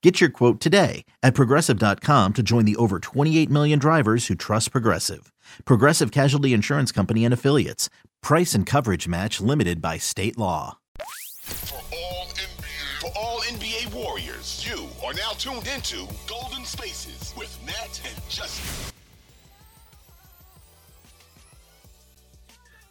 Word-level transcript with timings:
Get 0.00 0.20
your 0.20 0.30
quote 0.30 0.60
today 0.60 1.04
at 1.24 1.34
progressive.com 1.34 2.34
to 2.34 2.42
join 2.42 2.64
the 2.64 2.76
over 2.76 3.00
28 3.00 3.50
million 3.50 3.80
drivers 3.80 4.28
who 4.28 4.36
trust 4.36 4.70
Progressive. 4.70 5.32
Progressive 5.64 6.12
Casualty 6.12 6.52
Insurance 6.52 6.92
Company 6.92 7.24
and 7.24 7.34
Affiliates. 7.34 7.90
Price 8.22 8.54
and 8.54 8.64
coverage 8.64 9.08
match 9.08 9.40
limited 9.40 9.82
by 9.82 9.98
state 9.98 10.38
law. 10.38 10.78
For 11.42 11.80
all 11.92 12.26
NBA, 12.26 13.00
for 13.00 13.10
all 13.18 13.40
NBA 13.40 13.92
Warriors, 13.92 14.64
you 14.64 14.88
are 15.04 15.14
now 15.14 15.30
tuned 15.32 15.66
into 15.66 16.06
Golden 16.28 16.64
Spaces 16.64 17.34
with 17.36 17.58
Nat 17.66 18.00
and 18.06 18.30
Justin. 18.30 18.94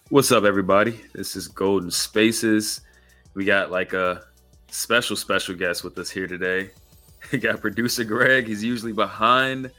What's 0.10 0.34
up, 0.34 0.44
everybody? 0.44 1.00
This 1.14 1.38
is 1.38 1.48
Golden 1.48 1.90
Spaces. 1.92 2.82
We 3.34 3.46
got 3.46 3.72
like 3.72 3.94
a 3.94 4.26
special, 4.70 5.16
special 5.16 5.56
guest 5.56 5.86
with 5.86 5.98
us 6.00 6.10
here 6.10 6.28
today. 6.28 6.72
We 7.32 7.40
got 7.40 7.60
producer 7.60 8.04
Greg. 8.04 8.48
He's 8.48 8.64
usually 8.64 8.94
behind 8.94 9.72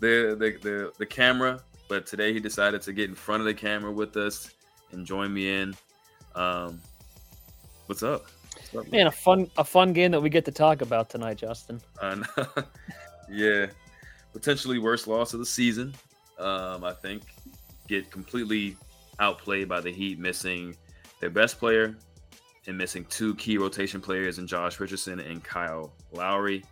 the, 0.00 0.36
the 0.38 0.58
the 0.62 0.92
the 0.98 1.06
camera, 1.06 1.60
but 1.88 2.06
today 2.06 2.32
he 2.32 2.40
decided 2.40 2.82
to 2.82 2.92
get 2.92 3.08
in 3.08 3.14
front 3.14 3.40
of 3.40 3.46
the 3.46 3.54
camera 3.54 3.92
with 3.92 4.16
us 4.16 4.50
and 4.90 5.06
join 5.06 5.32
me 5.32 5.60
in. 5.60 5.76
Um, 6.34 6.80
what's 7.86 8.02
up? 8.02 8.26
What's 8.72 8.86
up 8.86 8.92
Man, 8.92 9.06
a 9.06 9.12
fun 9.12 9.48
a 9.58 9.64
fun 9.64 9.92
game 9.92 10.10
that 10.10 10.20
we 10.20 10.28
get 10.28 10.44
to 10.46 10.50
talk 10.52 10.82
about 10.82 11.08
tonight, 11.08 11.38
Justin. 11.38 11.80
Uh, 12.00 12.24
yeah, 13.30 13.66
potentially 14.32 14.78
worst 14.80 15.06
loss 15.06 15.34
of 15.34 15.38
the 15.38 15.46
season. 15.46 15.94
Um, 16.38 16.82
I 16.82 16.92
think 16.92 17.22
get 17.86 18.10
completely 18.10 18.76
outplayed 19.20 19.68
by 19.68 19.80
the 19.80 19.92
Heat, 19.92 20.18
missing 20.18 20.76
their 21.20 21.30
best 21.30 21.58
player 21.58 21.96
and 22.66 22.78
missing 22.78 23.04
two 23.06 23.34
key 23.36 23.58
rotation 23.58 24.00
players 24.00 24.38
in 24.38 24.46
Josh 24.46 24.80
Richardson 24.80 25.20
and 25.20 25.42
Kyle 25.44 25.92
Lowry. 26.12 26.64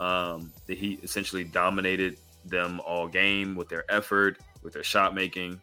Um, 0.00 0.52
the 0.66 0.74
Heat 0.74 1.00
essentially 1.02 1.44
dominated 1.44 2.18
them 2.44 2.80
all 2.80 3.08
game 3.08 3.54
with 3.54 3.68
their 3.68 3.84
effort, 3.90 4.38
with 4.62 4.72
their 4.72 4.84
shot 4.84 5.14
making, 5.14 5.60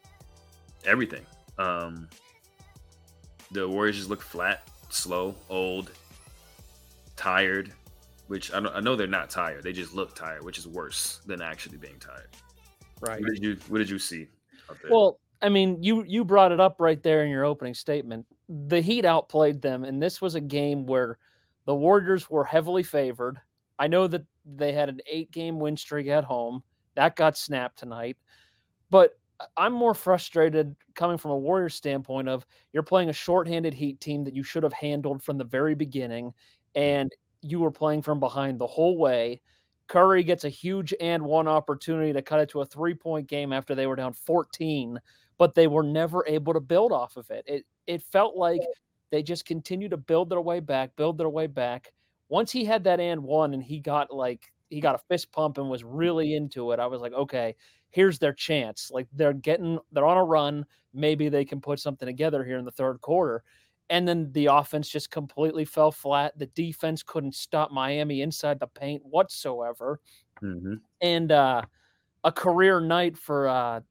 everything. 0.86 1.26
Um, 1.58 2.10
the 3.52 3.68
Warriors 3.68 3.98
just 3.98 4.10
look 4.10 4.22
flat, 4.22 4.70
slow, 4.90 5.36
old, 5.50 5.92
tired. 7.16 7.74
Which 8.28 8.52
I 8.52 8.60
know, 8.60 8.72
I 8.72 8.80
know 8.80 8.96
they're 8.96 9.06
not 9.06 9.30
tired. 9.30 9.62
They 9.62 9.72
just 9.72 9.94
look 9.94 10.16
tired, 10.16 10.44
which 10.44 10.58
is 10.58 10.68
worse 10.68 11.22
than 11.28 11.44
actually 11.44 11.78
being 11.78 12.00
tired. 12.00 12.30
Right. 13.00 13.22
What 13.22 13.30
did 13.30 13.44
you 13.44 13.58
What 13.68 13.78
did 13.78 13.90
you 13.90 14.00
see? 14.00 14.28
Well, 14.90 15.20
I 15.44 15.50
mean, 15.50 15.84
you 15.84 16.04
you 16.08 16.26
brought 16.26 16.52
it 16.52 16.60
up 16.60 16.78
right 16.80 17.02
there 17.04 17.24
in 17.24 17.30
your 17.30 17.46
opening 17.46 17.76
statement. 17.76 18.26
The 18.50 18.82
Heat 18.82 19.06
outplayed 19.06 19.62
them, 19.62 19.84
and 19.84 20.02
this 20.02 20.22
was 20.22 20.34
a 20.34 20.42
game 20.42 20.88
where 20.88 21.20
the 21.66 21.76
Warriors 21.76 22.30
were 22.32 22.44
heavily 22.44 22.82
favored. 22.82 23.40
I 23.80 23.88
know 23.88 24.08
that 24.08 24.26
they 24.46 24.74
had 24.74 24.90
an 24.90 25.02
eight 25.10 25.32
game 25.32 25.60
win 25.60 25.78
streak 25.78 26.08
at 26.08 26.24
home. 26.24 26.64
That 26.96 27.16
got 27.16 27.38
snapped 27.38 27.80
tonight. 27.80 28.18
But 28.90 29.18
uh, 29.40 29.46
I'm 29.58 29.74
more 29.74 29.94
frustrated 29.94 30.76
coming 30.94 31.18
from 31.18 31.32
a 31.32 31.38
Warriors 31.38 31.76
standpoint 31.76 32.30
of 32.30 32.46
you're 32.74 32.84
playing 32.84 33.10
a 33.10 33.14
shorthanded 33.14 33.74
Heat 33.74 34.00
team 34.00 34.24
that 34.24 34.36
you 34.36 34.44
should 34.44 34.64
have 34.64 34.74
handled 34.74 35.24
from 35.24 35.38
the 35.38 35.44
very 35.44 35.76
beginning, 35.76 36.34
and 36.76 37.12
you 37.42 37.60
were 37.60 37.72
playing 37.72 38.02
from 38.02 38.20
behind 38.20 38.60
the 38.60 38.68
whole 38.68 38.98
way. 38.98 39.42
Curry 39.88 40.24
gets 40.24 40.46
a 40.46 40.50
huge 40.50 40.94
and 41.00 41.24
one 41.24 41.48
opportunity 41.48 42.12
to 42.14 42.22
cut 42.22 42.40
it 42.40 42.50
to 42.50 42.62
a 42.62 42.66
three 42.66 42.96
point 42.96 43.28
game 43.28 43.54
after 43.54 43.76
they 43.76 43.88
were 43.88 43.96
down 43.96 44.14
14, 44.14 45.00
but 45.38 45.54
they 45.54 45.68
were 45.68 45.84
never 45.84 46.26
able 46.28 46.54
to 46.54 46.60
build 46.60 46.92
off 46.92 47.18
of 47.18 47.30
it. 47.30 47.44
It 47.48 47.66
it 47.88 48.02
felt 48.02 48.36
like 48.36 48.62
they 49.12 49.22
just 49.22 49.46
continued 49.46 49.92
to 49.92 49.98
build 49.98 50.30
their 50.30 50.42
way 50.42 50.60
back, 50.60 50.96
build 50.96 51.18
their 51.18 51.30
way 51.30 51.48
back. 51.48 51.94
Once 52.30 52.52
he 52.52 52.66
had 52.66 52.84
that 52.84 53.00
and 53.00 53.24
one 53.24 53.54
and 53.54 53.64
he 53.64 53.80
got 53.80 54.14
like 54.14 54.52
he 54.70 54.80
got 54.80 54.96
a 54.96 55.00
fist 55.10 55.32
pump 55.32 55.58
and 55.58 55.70
was 55.70 55.84
really 55.84 56.34
into 56.36 56.72
it, 56.72 56.80
I 56.80 56.88
was 56.88 57.02
like, 57.02 57.14
okay, 57.14 57.56
here's 57.90 58.20
their 58.20 58.34
chance. 58.34 58.90
Like 58.92 59.08
they're 59.14 59.34
getting 59.34 59.80
they're 59.92 60.06
on 60.06 60.18
a 60.18 60.24
run. 60.24 60.66
Maybe 60.94 61.30
they 61.30 61.46
can 61.46 61.62
put 61.62 61.80
something 61.80 62.06
together 62.06 62.44
here 62.44 62.58
in 62.58 62.66
the 62.66 62.72
third 62.72 63.02
quarter. 63.02 63.44
And 63.90 64.08
then 64.08 64.32
the 64.32 64.48
offense 64.48 64.90
just 64.90 65.12
completely 65.12 65.64
fell 65.66 65.92
flat. 65.92 66.38
The 66.40 66.48
defense 66.48 67.04
couldn't 67.04 67.36
stop 67.36 67.72
Miami 67.72 68.22
inside 68.22 68.60
the 68.60 68.68
paint 68.68 69.04
whatsoever. 69.06 70.00
Mhm. 70.42 70.82
And 71.02 71.32
uh, 71.32 71.62
a 72.24 72.32
career 72.32 72.80
night 72.82 73.18
for 73.18 73.48
uh, 73.48 73.82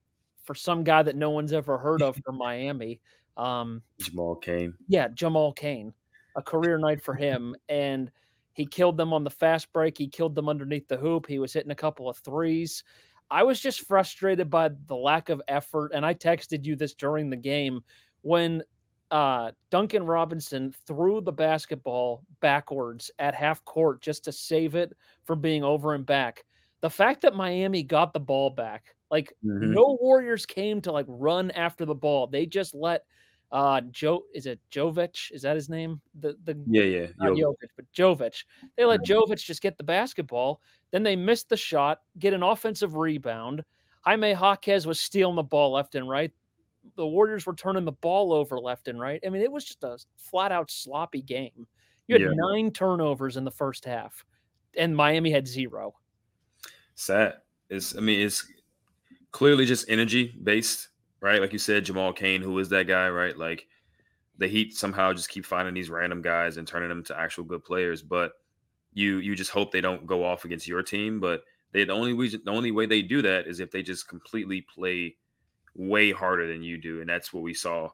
for 0.43 0.55
some 0.55 0.83
guy 0.85 1.03
that 1.03 1.15
no 1.17 1.31
one's 1.31 1.53
ever 1.53 1.79
heard 1.79 2.03
of 2.03 2.17
for 2.25 2.33
Miami. 2.33 3.01
Um, 3.37 3.83
Jamal 4.01 4.37
Cain. 4.37 4.75
yeah, 4.89 5.09
Jamal 5.09 5.53
Cain, 5.53 5.95
a 6.37 6.43
career 6.43 6.77
night 6.79 7.03
for 7.03 7.15
him. 7.15 7.55
And 7.69 8.11
he 8.55 8.67
killed 8.67 8.97
them 8.97 9.13
on 9.13 9.25
the 9.25 9.31
fast 9.31 9.73
break. 9.73 9.99
He 9.99 10.09
killed 10.09 10.35
them 10.35 10.49
underneath 10.49 10.89
the 10.89 10.97
hoop. 10.97 11.27
He 11.27 11.39
was 11.39 11.53
hitting 11.53 11.71
a 11.73 11.75
couple 11.77 12.09
of 12.09 12.19
threes. 12.19 12.83
I 13.31 13.43
was 13.43 13.61
just 13.61 13.83
frustrated 13.87 14.51
by 14.51 14.71
the 14.87 14.97
lack 14.97 15.29
of 15.29 15.43
effort. 15.49 15.93
And 15.95 16.05
I 16.07 16.15
texted 16.15 16.65
you 16.65 16.77
this 16.77 16.95
during 16.95 17.31
the 17.31 17.37
game 17.37 17.81
when 18.23 18.63
uh, 19.11 19.53
Duncan 19.71 20.05
Robinson 20.05 20.73
threw 20.87 21.21
the 21.21 21.33
basketball 21.33 22.25
backwards 22.41 23.11
at 23.19 23.35
half 23.35 23.65
court 23.65 24.01
just 24.03 24.25
to 24.25 24.33
save 24.33 24.75
it 24.75 24.93
from 25.25 25.41
being 25.41 25.63
over 25.63 25.95
and 25.95 26.05
back. 26.07 26.45
The 26.81 26.91
fact 26.91 27.23
that 27.23 27.35
Miami 27.35 27.83
got 27.83 28.13
the 28.13 28.21
ball 28.21 28.51
back, 28.51 28.95
like 29.11 29.33
Mhm. 29.43 29.75
no 29.75 29.97
Warriors 30.01 30.47
came 30.47 30.81
to 30.83 30.93
like 30.93 31.07
run 31.09 31.51
after 31.53 31.85
the 31.85 31.95
ball. 31.95 32.27
They 32.27 32.47
just 32.47 32.75
let 32.75 33.05
uh 33.53 33.81
Joe 33.91 34.25
is 34.35 34.47
it 34.47 34.61
Jovic? 34.71 35.31
Is 35.33 35.43
that 35.43 35.55
his 35.57 35.69
name? 35.69 36.01
The 36.21 36.37
the 36.45 36.59
Yeah, 36.67 36.83
yeah. 36.85 37.07
not 37.19 37.33
Jovic, 37.33 37.71
but 37.77 37.85
Jovic. 37.93 38.45
They 38.77 38.85
let 38.85 39.03
Jovic 39.03 39.43
just 39.45 39.63
get 39.63 39.77
the 39.79 39.85
basketball. 39.85 40.61
Then 40.91 41.03
they 41.03 41.17
missed 41.17 41.49
the 41.49 41.57
shot, 41.57 42.03
get 42.19 42.33
an 42.35 42.43
offensive 42.43 42.97
rebound. 42.97 43.65
Jaime 44.03 44.31
Jaquez 44.33 44.87
was 44.87 45.01
stealing 45.01 45.37
the 45.37 45.43
ball 45.43 45.73
left 45.73 45.95
and 45.95 46.09
right. 46.09 46.33
The 46.97 47.07
Warriors 47.07 47.47
were 47.47 47.55
turning 47.55 47.85
the 47.87 47.93
ball 47.93 48.33
over 48.33 48.59
left 48.61 48.89
and 48.89 49.01
right. 49.01 49.19
I 49.25 49.31
mean, 49.31 49.41
it 49.43 49.51
was 49.51 49.65
just 49.65 49.83
a 49.85 49.99
flat 50.19 50.53
out 50.53 50.71
sloppy 50.71 51.23
game. 51.23 51.67
You 52.07 52.15
had 52.17 52.23
Yeah. 52.23 52.33
nine 52.35 52.71
turnovers 52.71 53.39
in 53.39 53.45
the 53.45 53.51
first 53.51 53.87
half, 53.87 54.25
and 54.77 54.95
Miami 54.95 55.31
had 55.31 55.47
zero. 55.49 55.95
sad. 56.97 57.39
It's 57.71 57.97
I 57.97 58.01
mean 58.01 58.21
it's 58.21 58.47
clearly 59.31 59.65
just 59.65 59.89
energy 59.89 60.37
based, 60.43 60.89
right? 61.25 61.41
Like 61.41 61.55
you 61.55 61.59
said, 61.59 61.87
Jamal 61.87 62.13
Cain, 62.13 62.43
who 62.43 62.59
is 62.59 62.69
that 62.69 62.87
guy, 62.87 63.09
right? 63.09 63.37
Like 63.37 63.67
the 64.37 64.47
Heat 64.47 64.77
somehow 64.77 65.15
just 65.15 65.31
keep 65.31 65.47
finding 65.47 65.73
these 65.73 65.89
random 65.89 66.21
guys 66.21 66.59
and 66.59 66.69
turning 66.69 66.91
them 66.91 67.03
to 67.05 67.19
actual 67.19 67.45
good 67.45 67.65
players, 67.65 68.03
but 68.03 68.33
you 68.93 69.19
you 69.19 69.35
just 69.35 69.51
hope 69.51 69.73
they 69.73 69.81
don't 69.81 70.07
go 70.07 70.23
off 70.23 70.45
against 70.45 70.69
your 70.69 70.83
team. 70.83 71.21
But 71.21 71.43
they 71.73 71.85
the 71.85 71.95
only 71.95 72.13
reason 72.13 72.43
the 72.45 72.51
only 72.51 72.73
way 72.73 72.85
they 72.85 73.01
do 73.01 73.23
that 73.23 73.47
is 73.47 73.59
if 73.59 73.71
they 73.71 73.83
just 73.83 74.07
completely 74.07 74.61
play 74.61 75.17
way 75.75 76.13
harder 76.13 76.47
than 76.47 76.63
you 76.63 76.77
do, 76.77 77.01
and 77.01 77.09
that's 77.09 77.33
what 77.33 77.43
we 77.43 77.55
saw 77.55 77.89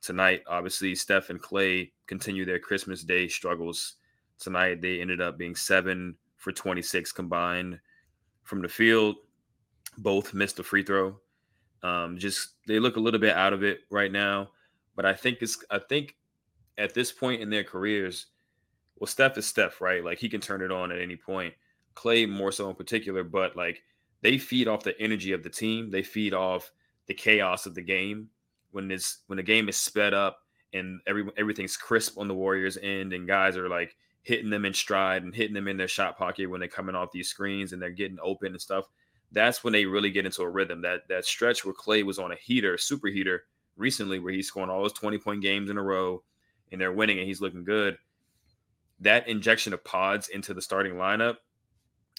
tonight. 0.00 0.42
Obviously, 0.48 0.94
Steph 0.94 1.28
and 1.28 1.42
Klay 1.42 1.90
continue 2.06 2.46
their 2.46 2.58
Christmas 2.58 3.04
Day 3.04 3.28
struggles 3.28 3.96
tonight. 4.38 4.80
They 4.80 5.02
ended 5.02 5.20
up 5.20 5.36
being 5.36 5.54
seven 5.54 6.16
for 6.38 6.52
26 6.52 7.12
combined 7.12 7.78
from 8.44 8.62
the 8.62 8.68
field. 8.68 9.16
Both 9.98 10.32
missed 10.32 10.58
a 10.58 10.62
free 10.62 10.82
throw. 10.82 11.20
Um, 11.82 12.18
just 12.18 12.50
they 12.66 12.78
look 12.78 12.96
a 12.96 13.00
little 13.00 13.20
bit 13.20 13.36
out 13.36 13.52
of 13.52 13.62
it 13.62 13.80
right 13.90 14.12
now. 14.12 14.50
But 14.94 15.06
I 15.06 15.14
think 15.14 15.38
it's 15.40 15.64
I 15.70 15.78
think 15.78 16.16
at 16.78 16.94
this 16.94 17.12
point 17.12 17.42
in 17.42 17.50
their 17.50 17.64
careers, 17.64 18.26
well, 18.98 19.06
Steph 19.06 19.38
is 19.38 19.46
Steph, 19.46 19.80
right? 19.80 20.04
Like 20.04 20.18
he 20.18 20.28
can 20.28 20.40
turn 20.40 20.62
it 20.62 20.70
on 20.70 20.92
at 20.92 21.00
any 21.00 21.16
point. 21.16 21.54
Klay 21.94 22.28
more 22.28 22.52
so 22.52 22.68
in 22.68 22.76
particular, 22.76 23.24
but 23.24 23.56
like 23.56 23.82
they 24.22 24.38
feed 24.38 24.68
off 24.68 24.84
the 24.84 24.98
energy 25.00 25.32
of 25.32 25.42
the 25.42 25.50
team. 25.50 25.90
They 25.90 26.02
feed 26.02 26.34
off 26.34 26.70
the 27.06 27.14
chaos 27.14 27.66
of 27.66 27.74
the 27.74 27.82
game. 27.82 28.28
When 28.70 28.88
this 28.88 29.18
when 29.26 29.36
the 29.36 29.42
game 29.42 29.68
is 29.68 29.76
sped 29.76 30.14
up 30.14 30.38
and 30.72 31.00
every 31.06 31.24
everything's 31.36 31.76
crisp 31.76 32.18
on 32.18 32.28
the 32.28 32.34
Warriors 32.34 32.78
end 32.82 33.12
and 33.12 33.26
guys 33.26 33.56
are 33.56 33.68
like 33.68 33.96
hitting 34.22 34.50
them 34.50 34.64
in 34.64 34.72
stride 34.72 35.24
and 35.24 35.34
hitting 35.34 35.54
them 35.54 35.68
in 35.68 35.76
their 35.76 35.88
shot 35.88 36.16
pocket 36.16 36.48
when 36.48 36.60
they're 36.60 36.68
coming 36.68 36.94
off 36.94 37.12
these 37.12 37.28
screens 37.28 37.72
and 37.72 37.82
they're 37.82 37.90
getting 37.90 38.18
open 38.22 38.52
and 38.52 38.60
stuff. 38.60 38.86
That's 39.32 39.64
when 39.64 39.72
they 39.72 39.86
really 39.86 40.10
get 40.10 40.26
into 40.26 40.42
a 40.42 40.48
rhythm. 40.48 40.82
That 40.82 41.08
that 41.08 41.24
stretch 41.24 41.64
where 41.64 41.74
Klay 41.74 42.04
was 42.04 42.18
on 42.18 42.32
a 42.32 42.36
heater, 42.36 42.76
super 42.78 43.08
heater 43.08 43.44
recently, 43.76 44.18
where 44.18 44.32
he's 44.32 44.48
scoring 44.48 44.70
all 44.70 44.82
those 44.82 44.92
20 44.92 45.18
point 45.18 45.42
games 45.42 45.70
in 45.70 45.78
a 45.78 45.82
row 45.82 46.22
and 46.70 46.80
they're 46.80 46.92
winning 46.92 47.18
and 47.18 47.26
he's 47.26 47.40
looking 47.40 47.64
good. 47.64 47.96
That 49.00 49.28
injection 49.28 49.72
of 49.72 49.84
pods 49.84 50.28
into 50.28 50.54
the 50.54 50.62
starting 50.62 50.94
lineup 50.94 51.36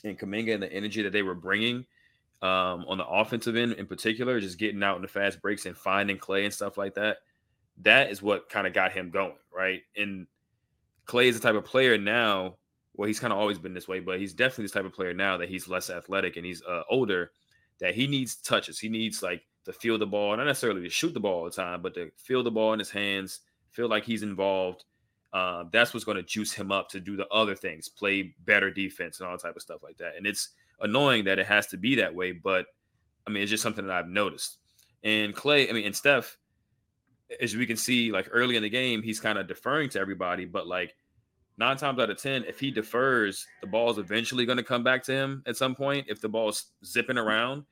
and 0.04 0.18
Kuminga 0.18 0.54
and 0.54 0.64
the 0.64 0.72
energy 0.72 1.02
that 1.04 1.14
they 1.14 1.24
were 1.24 1.36
bringing 1.36 1.86
um, 2.42 2.86
on 2.88 2.98
the 2.98 3.08
offensive 3.08 3.56
end 3.56 3.74
in 3.74 3.88
particular, 3.88 4.40
just 4.40 4.60
getting 4.60 4.84
out 4.84 4.98
in 4.98 5.02
the 5.02 5.08
fast 5.08 5.42
breaks 5.42 5.66
and 5.66 5.78
finding 5.78 6.18
Klay 6.18 6.44
and 6.44 6.54
stuff 6.54 6.78
like 6.78 6.96
that. 6.96 7.18
That 7.82 8.12
is 8.12 8.22
what 8.22 8.50
kind 8.50 8.68
of 8.68 8.74
got 8.74 8.92
him 8.92 9.10
going, 9.10 9.38
right? 9.56 9.82
And 9.96 10.28
Klay 11.08 11.26
is 11.26 11.40
the 11.40 11.42
type 11.42 11.56
of 11.56 11.66
player 11.66 11.98
now. 11.98 12.58
Well, 12.96 13.08
he's 13.08 13.20
kind 13.20 13.34
of 13.34 13.40
always 13.40 13.58
been 13.58 13.74
this 13.74 13.88
way, 13.88 14.00
but 14.00 14.20
he's 14.20 14.34
definitely 14.34 14.66
this 14.66 14.72
type 14.72 14.86
of 14.86 14.94
player 14.94 15.14
now 15.14 15.38
that 15.38 15.50
he's 15.50 15.68
less 15.68 15.90
athletic 15.90 16.38
and 16.38 16.46
he's 16.46 16.62
uh, 16.64 16.84
older. 16.90 17.32
That 17.80 17.96
he 17.96 18.08
needs 18.08 18.36
touches. 18.36 18.80
He 18.80 18.88
needs 18.88 19.24
like 19.24 19.44
to 19.66 19.74
feel 19.74 19.98
the 19.98 20.06
ball, 20.06 20.36
not 20.38 20.46
necessarily 20.46 20.82
to 20.84 20.90
shoot 20.90 21.14
the 21.14 21.20
ball 21.20 21.40
all 21.40 21.46
the 21.46 21.52
time, 21.52 21.82
but 21.82 21.94
to 21.96 22.12
feel 22.18 22.44
the 22.44 22.52
ball 22.52 22.74
in 22.74 22.80
his 22.80 22.92
hands, 22.92 23.40
feel 23.72 23.88
like 23.88 24.06
he's 24.06 24.24
involved. 24.24 24.86
Uh, 25.34 25.64
that's 25.72 25.94
what's 25.94 26.06
going 26.06 26.18
to 26.18 26.24
juice 26.24 26.54
him 26.54 26.72
up 26.72 26.90
to 26.90 27.00
do 27.00 27.16
the 27.16 27.28
other 27.30 27.56
things, 27.56 27.90
play 27.90 28.36
better 28.46 28.70
defense 28.70 29.20
and 29.20 29.28
all 29.28 29.38
type 29.38 29.56
of 29.56 29.62
stuff 29.62 29.82
like 29.82 29.98
that. 29.98 30.16
And 30.16 30.28
it's 30.28 30.50
annoying 30.82 31.24
that 31.26 31.40
it 31.40 31.48
has 31.48 31.66
to 31.68 31.78
be 31.78 31.96
that 31.96 32.14
way, 32.14 32.32
but 32.32 32.68
I 33.26 33.32
mean, 33.32 33.42
it's 33.42 33.50
just 33.50 33.64
something 33.64 33.88
that 33.88 33.96
I've 33.96 34.08
noticed. 34.08 34.58
And 35.04 35.36
Klay, 35.36 35.70
I 35.70 35.74
mean, 35.74 35.86
and 35.86 35.96
Steph, 35.96 36.38
as 37.42 37.56
we 37.56 37.66
can 37.66 37.78
see, 37.78 38.12
like 38.12 38.28
early 38.32 38.58
in 38.58 38.64
the 38.64 38.70
game, 38.70 39.02
he's 39.02 39.20
kind 39.20 39.40
of 39.40 39.48
deferring 39.48 39.90
to 39.90 40.00
everybody, 40.00 40.46
but 40.46 40.68
like 40.68 40.96
nine 41.58 41.78
times 41.78 42.00
out 42.00 42.10
of 42.10 42.18
ten, 42.18 42.44
if 42.46 42.60
he 42.60 42.72
defers, 42.72 43.46
the 43.62 43.68
ball's 43.68 44.00
eventually 44.00 44.46
going 44.46 44.58
to 44.58 44.64
come 44.64 44.84
back 44.84 45.04
to 45.04 45.12
him 45.12 45.44
at 45.46 45.58
some 45.58 45.76
point. 45.76 46.08
If 46.10 46.22
the 46.22 46.30
ball's 46.30 46.72
zipping 46.86 47.18
around, 47.18 47.64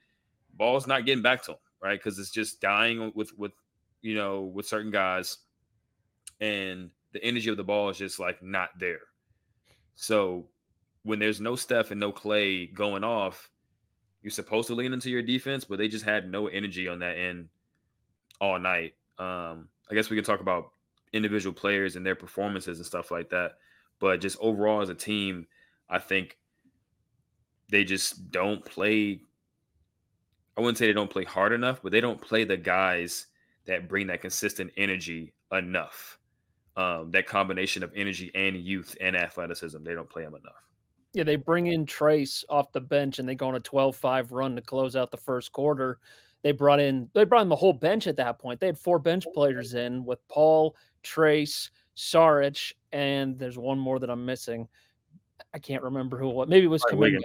ball's 0.53 0.87
not 0.87 1.05
getting 1.05 1.23
back 1.23 1.43
to 1.43 1.51
him, 1.51 1.57
right? 1.81 1.99
Because 1.99 2.19
it's 2.19 2.31
just 2.31 2.61
dying 2.61 3.11
with 3.15 3.35
with 3.37 3.53
you 4.01 4.15
know 4.15 4.41
with 4.41 4.67
certain 4.67 4.91
guys, 4.91 5.37
and 6.39 6.89
the 7.13 7.23
energy 7.23 7.49
of 7.49 7.57
the 7.57 7.63
ball 7.63 7.89
is 7.89 7.97
just 7.97 8.19
like 8.19 8.41
not 8.41 8.69
there. 8.79 9.01
So 9.95 10.47
when 11.03 11.19
there's 11.19 11.41
no 11.41 11.55
Steph 11.55 11.91
and 11.91 11.99
no 11.99 12.11
Klay 12.11 12.73
going 12.73 13.03
off, 13.03 13.49
you're 14.21 14.31
supposed 14.31 14.67
to 14.67 14.75
lean 14.75 14.93
into 14.93 15.09
your 15.09 15.23
defense, 15.23 15.65
but 15.65 15.77
they 15.77 15.87
just 15.87 16.05
had 16.05 16.29
no 16.29 16.47
energy 16.47 16.87
on 16.87 16.99
that 16.99 17.17
end 17.17 17.49
all 18.39 18.59
night. 18.59 18.93
Um, 19.17 19.67
I 19.89 19.95
guess 19.95 20.09
we 20.09 20.15
can 20.15 20.23
talk 20.23 20.41
about 20.41 20.71
individual 21.13 21.53
players 21.53 21.95
and 21.95 22.05
their 22.05 22.15
performances 22.15 22.77
and 22.77 22.85
stuff 22.85 23.11
like 23.11 23.29
that. 23.29 23.53
But 24.01 24.19
just 24.19 24.37
overall 24.41 24.81
as 24.81 24.89
a 24.89 24.95
team, 24.95 25.45
I 25.87 25.99
think 25.99 26.37
they 27.69 27.85
just 27.85 28.31
don't 28.31 28.65
play. 28.65 29.21
I 30.57 30.61
wouldn't 30.61 30.77
say 30.77 30.87
they 30.87 30.93
don't 30.93 31.09
play 31.09 31.23
hard 31.23 31.53
enough, 31.53 31.81
but 31.81 31.93
they 31.93 32.01
don't 32.01 32.19
play 32.19 32.43
the 32.43 32.57
guys 32.57 33.27
that 33.67 33.87
bring 33.87 34.07
that 34.07 34.19
consistent 34.19 34.71
energy 34.75 35.33
enough. 35.51 36.17
Um, 36.75 37.11
that 37.11 37.27
combination 37.27 37.83
of 37.83 37.91
energy 37.95 38.31
and 38.33 38.57
youth 38.57 38.97
and 38.99 39.15
athleticism, 39.15 39.83
they 39.83 39.93
don't 39.93 40.09
play 40.09 40.23
them 40.23 40.35
enough. 40.35 40.63
Yeah, 41.13 41.23
they 41.23 41.35
bring 41.35 41.67
in 41.67 41.85
Trayce 41.85 42.43
off 42.49 42.71
the 42.71 42.81
bench 42.81 43.19
and 43.19 43.27
they 43.29 43.35
go 43.35 43.49
on 43.49 43.55
a 43.55 43.59
12-5 43.59 44.31
run 44.31 44.55
to 44.55 44.61
close 44.61 44.95
out 44.95 45.11
the 45.11 45.17
first 45.17 45.51
quarter. 45.51 45.99
They 46.43 46.53
brought 46.53 46.79
in 46.79 47.07
they 47.13 47.23
brought 47.23 47.43
in 47.43 47.49
the 47.49 47.55
whole 47.55 47.73
bench 47.73 48.07
at 48.07 48.17
that 48.17 48.39
point. 48.39 48.59
They 48.59 48.65
had 48.65 48.79
four 48.79 48.97
bench 48.97 49.25
players 49.33 49.75
in 49.75 50.03
with 50.05 50.25
Paul, 50.27 50.75
Trayce, 51.03 51.69
Saric, 51.95 52.73
and 52.91 53.37
there's 53.37 53.57
one 53.57 53.79
more 53.79 53.99
that 53.99 54.09
I'm 54.09 54.25
missing. 54.25 54.67
I 55.53 55.59
can't 55.59 55.83
remember 55.83 56.17
who 56.17 56.29
it 56.29 56.35
was. 56.35 56.49
Maybe 56.49 56.65
it 56.65 56.69
was 56.69 56.83
Kuminga. 56.83 57.19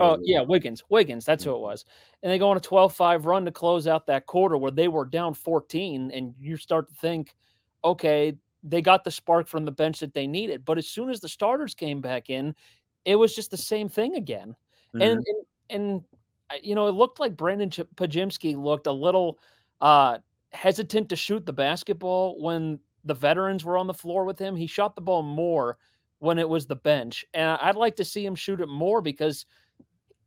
Oh, 0.00 0.18
yeah, 0.22 0.40
Wiggins. 0.42 0.82
Wiggins, 0.88 1.24
that's 1.24 1.44
who 1.44 1.54
it 1.54 1.60
was. 1.60 1.84
And 2.22 2.32
they 2.32 2.38
go 2.38 2.50
on 2.50 2.56
a 2.56 2.60
12-5 2.60 3.26
run 3.26 3.44
to 3.44 3.52
close 3.52 3.86
out 3.86 4.06
that 4.06 4.26
quarter 4.26 4.56
where 4.56 4.72
they 4.72 4.88
were 4.88 5.04
down 5.04 5.34
14 5.34 6.10
and 6.10 6.34
you 6.40 6.56
start 6.56 6.88
to 6.88 6.94
think, 6.94 7.34
okay, 7.84 8.36
they 8.64 8.82
got 8.82 9.04
the 9.04 9.10
spark 9.10 9.46
from 9.46 9.64
the 9.64 9.70
bench 9.70 10.00
that 10.00 10.14
they 10.14 10.26
needed. 10.26 10.64
But 10.64 10.78
as 10.78 10.88
soon 10.88 11.10
as 11.10 11.20
the 11.20 11.28
starters 11.28 11.74
came 11.74 12.00
back 12.00 12.28
in, 12.28 12.56
it 13.04 13.16
was 13.16 13.36
just 13.36 13.50
the 13.50 13.56
same 13.56 13.88
thing 13.88 14.16
again. 14.16 14.56
Mm-hmm. 14.94 15.02
And, 15.02 15.24
and 15.26 15.44
and 15.70 16.04
you 16.62 16.74
know, 16.74 16.86
it 16.86 16.92
looked 16.92 17.20
like 17.20 17.36
Brandon 17.36 17.70
Podziemski 17.70 18.56
looked 18.56 18.86
a 18.86 18.92
little 18.92 19.38
uh, 19.80 20.18
hesitant 20.52 21.08
to 21.08 21.16
shoot 21.16 21.44
the 21.44 21.52
basketball 21.52 22.40
when 22.40 22.78
the 23.04 23.14
veterans 23.14 23.64
were 23.64 23.78
on 23.78 23.86
the 23.86 23.94
floor 23.94 24.24
with 24.24 24.38
him. 24.38 24.56
He 24.56 24.66
shot 24.66 24.94
the 24.94 25.00
ball 25.02 25.22
more 25.22 25.78
when 26.18 26.38
it 26.38 26.48
was 26.48 26.66
the 26.66 26.76
bench, 26.76 27.24
and 27.34 27.58
I'd 27.60 27.76
like 27.76 27.96
to 27.96 28.04
see 28.04 28.24
him 28.24 28.34
shoot 28.34 28.60
it 28.60 28.68
more 28.68 29.00
because 29.02 29.46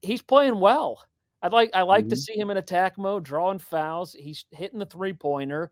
he's 0.02 0.22
playing 0.22 0.60
well. 0.60 1.04
I'd 1.42 1.54
like 1.54 1.72
I 1.74 1.82
like 1.84 2.06
mm-hmm. 2.06 2.10
to 2.10 2.16
see 2.16 2.38
him 2.38 2.50
in 2.50 2.58
attack 2.58 2.98
mode, 2.98 3.24
drawing 3.24 3.60
fouls. 3.60 4.14
He's 4.14 4.46
hitting 4.52 4.80
the 4.80 4.86
three 4.86 5.14
pointer. 5.14 5.72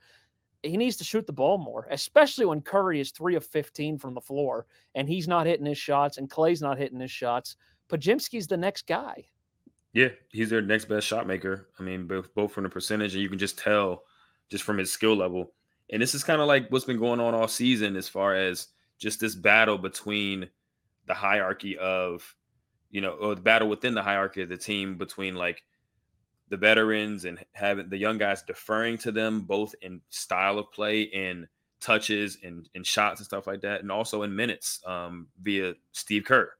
He 0.63 0.77
needs 0.77 0.97
to 0.97 1.03
shoot 1.03 1.27
the 1.27 1.33
ball 1.33 1.57
more, 1.59 1.87
especially 1.91 2.45
when 2.45 2.61
Curry 2.61 2.99
is 2.99 3.11
three 3.11 3.35
of 3.35 3.45
fifteen 3.45 3.97
from 3.97 4.13
the 4.13 4.21
floor 4.21 4.65
and 4.95 5.07
he's 5.07 5.27
not 5.27 5.45
hitting 5.45 5.65
his 5.65 5.77
shots, 5.77 6.17
and 6.17 6.29
Klay's 6.29 6.61
not 6.61 6.77
hitting 6.77 6.99
his 6.99 7.11
shots. 7.11 7.55
Podziemski's 7.89 8.47
the 8.47 8.57
next 8.57 8.87
guy. 8.87 9.25
Yeah, 9.93 10.09
he's 10.29 10.49
their 10.49 10.61
next 10.61 10.85
best 10.85 11.07
shot 11.07 11.27
maker. 11.27 11.69
I 11.79 11.83
mean, 11.83 12.07
both 12.07 12.33
both 12.33 12.51
from 12.51 12.63
the 12.63 12.69
percentage, 12.69 13.13
and 13.13 13.21
you 13.21 13.29
can 13.29 13.37
just 13.37 13.57
tell 13.59 14.03
just 14.49 14.63
from 14.63 14.77
his 14.77 14.91
skill 14.91 15.15
level. 15.15 15.51
And 15.91 16.01
this 16.01 16.15
is 16.15 16.23
kind 16.23 16.41
of 16.41 16.47
like 16.47 16.69
what's 16.69 16.85
been 16.85 16.99
going 16.99 17.19
on 17.19 17.33
all 17.35 17.47
season 17.47 17.95
as 17.95 18.07
far 18.07 18.35
as 18.35 18.67
just 18.97 19.19
this 19.19 19.35
battle 19.35 19.77
between 19.77 20.49
the 21.05 21.13
hierarchy 21.13 21.77
of, 21.77 22.35
you 22.89 23.01
know, 23.01 23.11
or 23.11 23.35
the 23.35 23.41
battle 23.41 23.69
within 23.69 23.93
the 23.93 24.01
hierarchy 24.01 24.41
of 24.41 24.49
the 24.49 24.57
team 24.57 24.97
between 24.97 25.35
like 25.35 25.63
the 26.49 26.57
veterans 26.57 27.25
and 27.25 27.43
having 27.53 27.89
the 27.89 27.97
young 27.97 28.17
guys 28.17 28.43
deferring 28.43 28.97
to 28.99 29.11
them 29.11 29.41
both 29.41 29.75
in 29.81 30.01
style 30.09 30.57
of 30.59 30.71
play 30.71 31.09
and 31.11 31.47
touches 31.79 32.37
and, 32.43 32.69
and 32.75 32.85
shots 32.85 33.19
and 33.19 33.25
stuff 33.25 33.47
like 33.47 33.61
that, 33.61 33.81
and 33.81 33.91
also 33.91 34.23
in 34.23 34.35
minutes 34.35 34.81
um, 34.87 35.27
via 35.41 35.73
Steve 35.91 36.23
Kerr, 36.25 36.51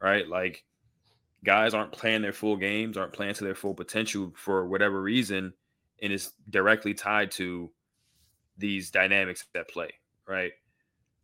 right? 0.00 0.26
Like 0.28 0.64
guys 1.44 1.74
aren't 1.74 1.92
playing 1.92 2.22
their 2.22 2.32
full 2.32 2.56
games, 2.56 2.96
aren't 2.96 3.12
playing 3.12 3.34
to 3.34 3.44
their 3.44 3.54
full 3.54 3.74
potential 3.74 4.32
for 4.36 4.66
whatever 4.66 5.00
reason, 5.00 5.52
and 6.02 6.12
it's 6.12 6.32
directly 6.50 6.94
tied 6.94 7.30
to 7.32 7.70
these 8.58 8.90
dynamics 8.90 9.44
that 9.54 9.68
play, 9.68 9.90
right? 10.26 10.52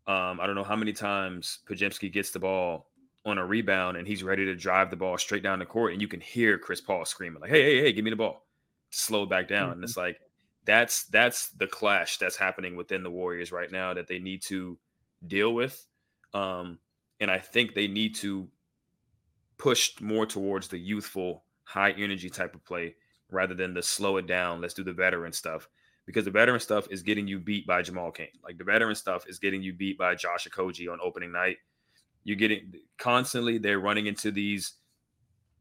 Um, 0.06 0.40
I 0.40 0.46
don't 0.46 0.56
know 0.56 0.64
how 0.64 0.76
many 0.76 0.92
times 0.92 1.60
Podziemski 1.68 2.12
gets 2.12 2.30
the 2.30 2.40
ball 2.40 2.88
on 3.24 3.38
a 3.38 3.46
rebound 3.46 3.96
and 3.96 4.06
he's 4.06 4.24
ready 4.24 4.44
to 4.44 4.54
drive 4.56 4.90
the 4.90 4.96
ball 4.96 5.16
straight 5.16 5.42
down 5.42 5.58
the 5.58 5.66
court, 5.66 5.92
and 5.92 6.02
you 6.02 6.08
can 6.08 6.20
hear 6.20 6.58
Chris 6.58 6.80
Paul 6.80 7.04
screaming 7.04 7.40
like, 7.40 7.50
"Hey, 7.50 7.62
hey, 7.62 7.80
hey, 7.82 7.92
give 7.92 8.04
me 8.04 8.10
the 8.10 8.16
ball!" 8.16 8.46
to 8.92 9.00
slow 9.00 9.24
it 9.24 9.30
back 9.30 9.48
down. 9.48 9.64
Mm-hmm. 9.64 9.72
And 9.72 9.84
it's 9.84 9.96
like 9.96 10.20
that's 10.64 11.04
that's 11.04 11.48
the 11.50 11.66
clash 11.66 12.18
that's 12.18 12.36
happening 12.36 12.76
within 12.76 13.02
the 13.02 13.10
Warriors 13.10 13.50
right 13.50 13.70
now 13.70 13.94
that 13.94 14.06
they 14.06 14.18
need 14.18 14.42
to 14.42 14.78
deal 15.26 15.54
with. 15.54 15.84
Um, 16.34 16.78
and 17.20 17.30
I 17.30 17.38
think 17.38 17.74
they 17.74 17.88
need 17.88 18.14
to 18.16 18.48
push 19.58 20.00
more 20.00 20.26
towards 20.26 20.68
the 20.68 20.78
youthful, 20.78 21.44
high 21.64 21.92
energy 21.92 22.30
type 22.30 22.54
of 22.54 22.64
play 22.64 22.94
rather 23.30 23.54
than 23.54 23.74
the 23.74 23.82
slow 23.82 24.18
it 24.18 24.26
down. 24.26 24.60
Let's 24.60 24.74
do 24.74 24.84
the 24.84 24.92
veteran 24.92 25.32
stuff 25.32 25.68
because 26.06 26.24
the 26.24 26.30
veteran 26.30 26.60
stuff 26.60 26.86
is 26.90 27.02
getting 27.02 27.28
you 27.28 27.38
beat 27.38 27.66
by 27.66 27.82
Jamal 27.82 28.10
Cain. 28.10 28.28
Like 28.44 28.58
the 28.58 28.64
veteran 28.64 28.94
stuff 28.94 29.24
is 29.28 29.38
getting 29.38 29.62
you 29.62 29.72
beat 29.72 29.98
by 29.98 30.14
Josh 30.14 30.46
Okogie 30.48 30.90
on 30.92 30.98
opening 31.02 31.32
night. 31.32 31.58
You're 32.24 32.36
getting 32.36 32.74
constantly 32.98 33.58
they're 33.58 33.80
running 33.80 34.06
into 34.06 34.30
these 34.30 34.74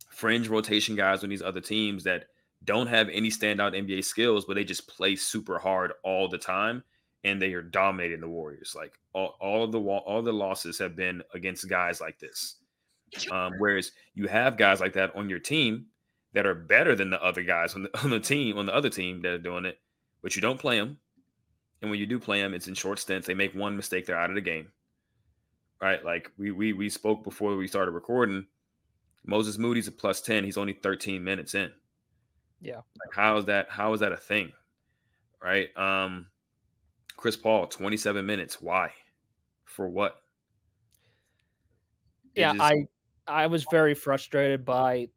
fringe 0.10 0.48
rotation 0.48 0.96
guys 0.96 1.24
on 1.24 1.30
these 1.30 1.42
other 1.42 1.62
teams 1.62 2.04
that 2.04 2.26
don't 2.64 2.88
have 2.88 3.10
any 3.10 3.30
standout 3.30 3.76
NBA 3.76 4.04
skills, 4.04 4.46
but 4.46 4.56
they 4.56 4.64
just 4.64 4.88
play 4.88 5.16
super 5.16 5.58
hard 5.58 5.94
all 6.04 6.28
the 6.28 6.38
time 6.38 6.84
and 7.24 7.42
they 7.42 7.54
are 7.54 7.62
dominating 7.62 8.20
the 8.20 8.28
Warriors. 8.28 8.76
Like 8.76 8.94
all, 9.14 9.36
all 9.40 9.64
of 9.64 9.72
the 9.72 9.80
all 9.80 10.22
the 10.22 10.34
losses 10.34 10.78
have 10.80 10.96
been 10.96 11.22
against 11.34 11.70
guys 11.70 12.02
like 12.02 12.20
this. 12.20 12.58
Um, 13.30 13.54
whereas 13.58 13.92
you 14.14 14.28
have 14.28 14.58
guys 14.58 14.80
like 14.80 14.94
that 14.94 15.16
on 15.16 15.30
your 15.30 15.40
team 15.40 15.88
that 16.34 16.46
are 16.46 16.56
better 16.56 16.96
than 16.96 17.10
the 17.10 17.22
other 17.22 17.44
guys 17.44 17.76
on 17.76 17.84
the, 17.84 18.00
on 18.04 18.10
the 18.10 18.20
team 18.20 18.58
on 18.58 18.66
the 18.66 18.76
other 18.76 18.90
team 18.90 19.22
that 19.22 19.34
are 19.34 19.38
doing 19.38 19.66
it, 19.66 19.80
but 20.22 20.36
you 20.36 20.42
don't 20.42 20.60
play 20.60 20.80
them. 20.80 20.98
And 21.82 21.90
when 21.90 22.00
you 22.00 22.06
do 22.06 22.20
play 22.20 22.42
them, 22.42 22.54
it's 22.54 22.68
in 22.68 22.76
short 22.76 23.00
stints. 23.00 23.28
They 23.28 23.34
make 23.34 23.56
one 23.56 23.76
mistake, 23.76 24.06
they're 24.06 24.20
out 24.20 24.30
of 24.30 24.36
the 24.36 24.42
game. 24.42 24.68
Right? 25.82 26.04
Like 26.06 26.32
we 26.38 26.52
we 26.52 26.74
we 26.74 26.90
spoke 26.90 27.24
before 27.24 27.56
we 27.56 27.68
started 27.68 27.92
recording. 27.92 28.46
Moses 29.26 29.58
Moody's 29.58 29.88
a 29.88 29.92
plus 29.92 30.22
10. 30.22 30.44
He's 30.44 30.58
only 30.58 30.74
13 30.74 31.24
minutes 31.24 31.56
in. 31.56 31.72
Yeah. 32.62 32.76
Like 32.76 33.16
how 33.16 33.38
is 33.38 33.46
that 33.46 33.68
how 33.70 33.94
is 33.94 34.00
that 34.02 34.12
a 34.12 34.18
thing? 34.18 34.52
Right? 35.42 35.76
Um 35.76 36.28
Chris 37.18 37.36
Paul, 37.36 37.68
27 37.68 38.26
minutes. 38.26 38.62
Why? 38.62 38.92
For 39.66 39.90
what? 39.90 40.18
It 42.36 42.42
yeah, 42.42 42.54
just... 42.54 42.62
I 42.62 42.86
I 43.28 43.48
was 43.48 43.66
very 43.72 43.96
frustrated 43.96 44.64
by 44.64 45.10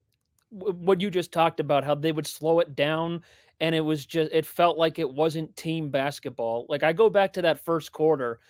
what 0.50 1.00
you 1.00 1.10
just 1.10 1.32
talked 1.32 1.60
about 1.60 1.84
how 1.84 1.94
they 1.94 2.12
would 2.12 2.26
slow 2.26 2.60
it 2.60 2.76
down 2.76 3.22
and 3.60 3.74
it 3.74 3.80
was 3.80 4.06
just 4.06 4.32
it 4.32 4.46
felt 4.46 4.78
like 4.78 4.98
it 4.98 5.10
wasn't 5.10 5.54
team 5.56 5.90
basketball. 5.90 6.66
Like 6.68 6.82
I 6.82 6.92
go 6.92 7.08
back 7.08 7.32
to 7.34 7.42
that 7.42 7.64
first 7.64 7.92
quarter, 7.92 8.40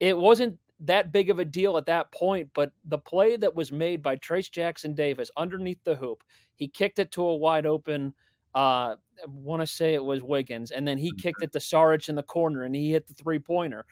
it 0.00 0.16
wasn't 0.16 0.58
that 0.80 1.12
big 1.12 1.30
of 1.30 1.38
a 1.38 1.44
deal 1.44 1.76
at 1.76 1.86
that 1.86 2.10
point, 2.12 2.50
but 2.54 2.72
the 2.86 2.98
play 2.98 3.36
that 3.36 3.54
was 3.54 3.70
made 3.70 4.02
by 4.02 4.16
Trayce 4.16 4.50
Jackson 4.50 4.94
Davis 4.94 5.30
underneath 5.36 5.78
the 5.84 5.94
hoop, 5.94 6.24
he 6.56 6.66
kicked 6.66 6.98
it 6.98 7.12
to 7.12 7.22
a 7.22 7.36
wide 7.36 7.66
open 7.66 8.14
uh 8.54 8.96
I 9.22 9.28
want 9.28 9.62
to 9.62 9.66
say 9.66 9.94
it 9.94 10.04
was 10.04 10.22
Wiggins, 10.22 10.72
and 10.72 10.86
then 10.86 10.98
he 10.98 11.12
kicked 11.12 11.38
mm-hmm. 11.38 11.44
it 11.44 11.52
to 11.52 11.58
Saric 11.58 12.08
in 12.08 12.16
the 12.16 12.22
corner 12.22 12.64
and 12.64 12.74
he 12.74 12.90
hit 12.90 13.06
the 13.06 13.14
three 13.14 13.38
pointer. 13.38 13.84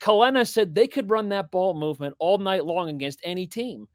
Kelenna 0.00 0.46
said 0.46 0.74
they 0.74 0.86
could 0.86 1.10
run 1.10 1.28
that 1.30 1.50
ball 1.50 1.74
movement 1.74 2.14
all 2.18 2.38
night 2.38 2.64
long 2.64 2.90
against 2.90 3.20
any 3.22 3.46
team. 3.46 3.88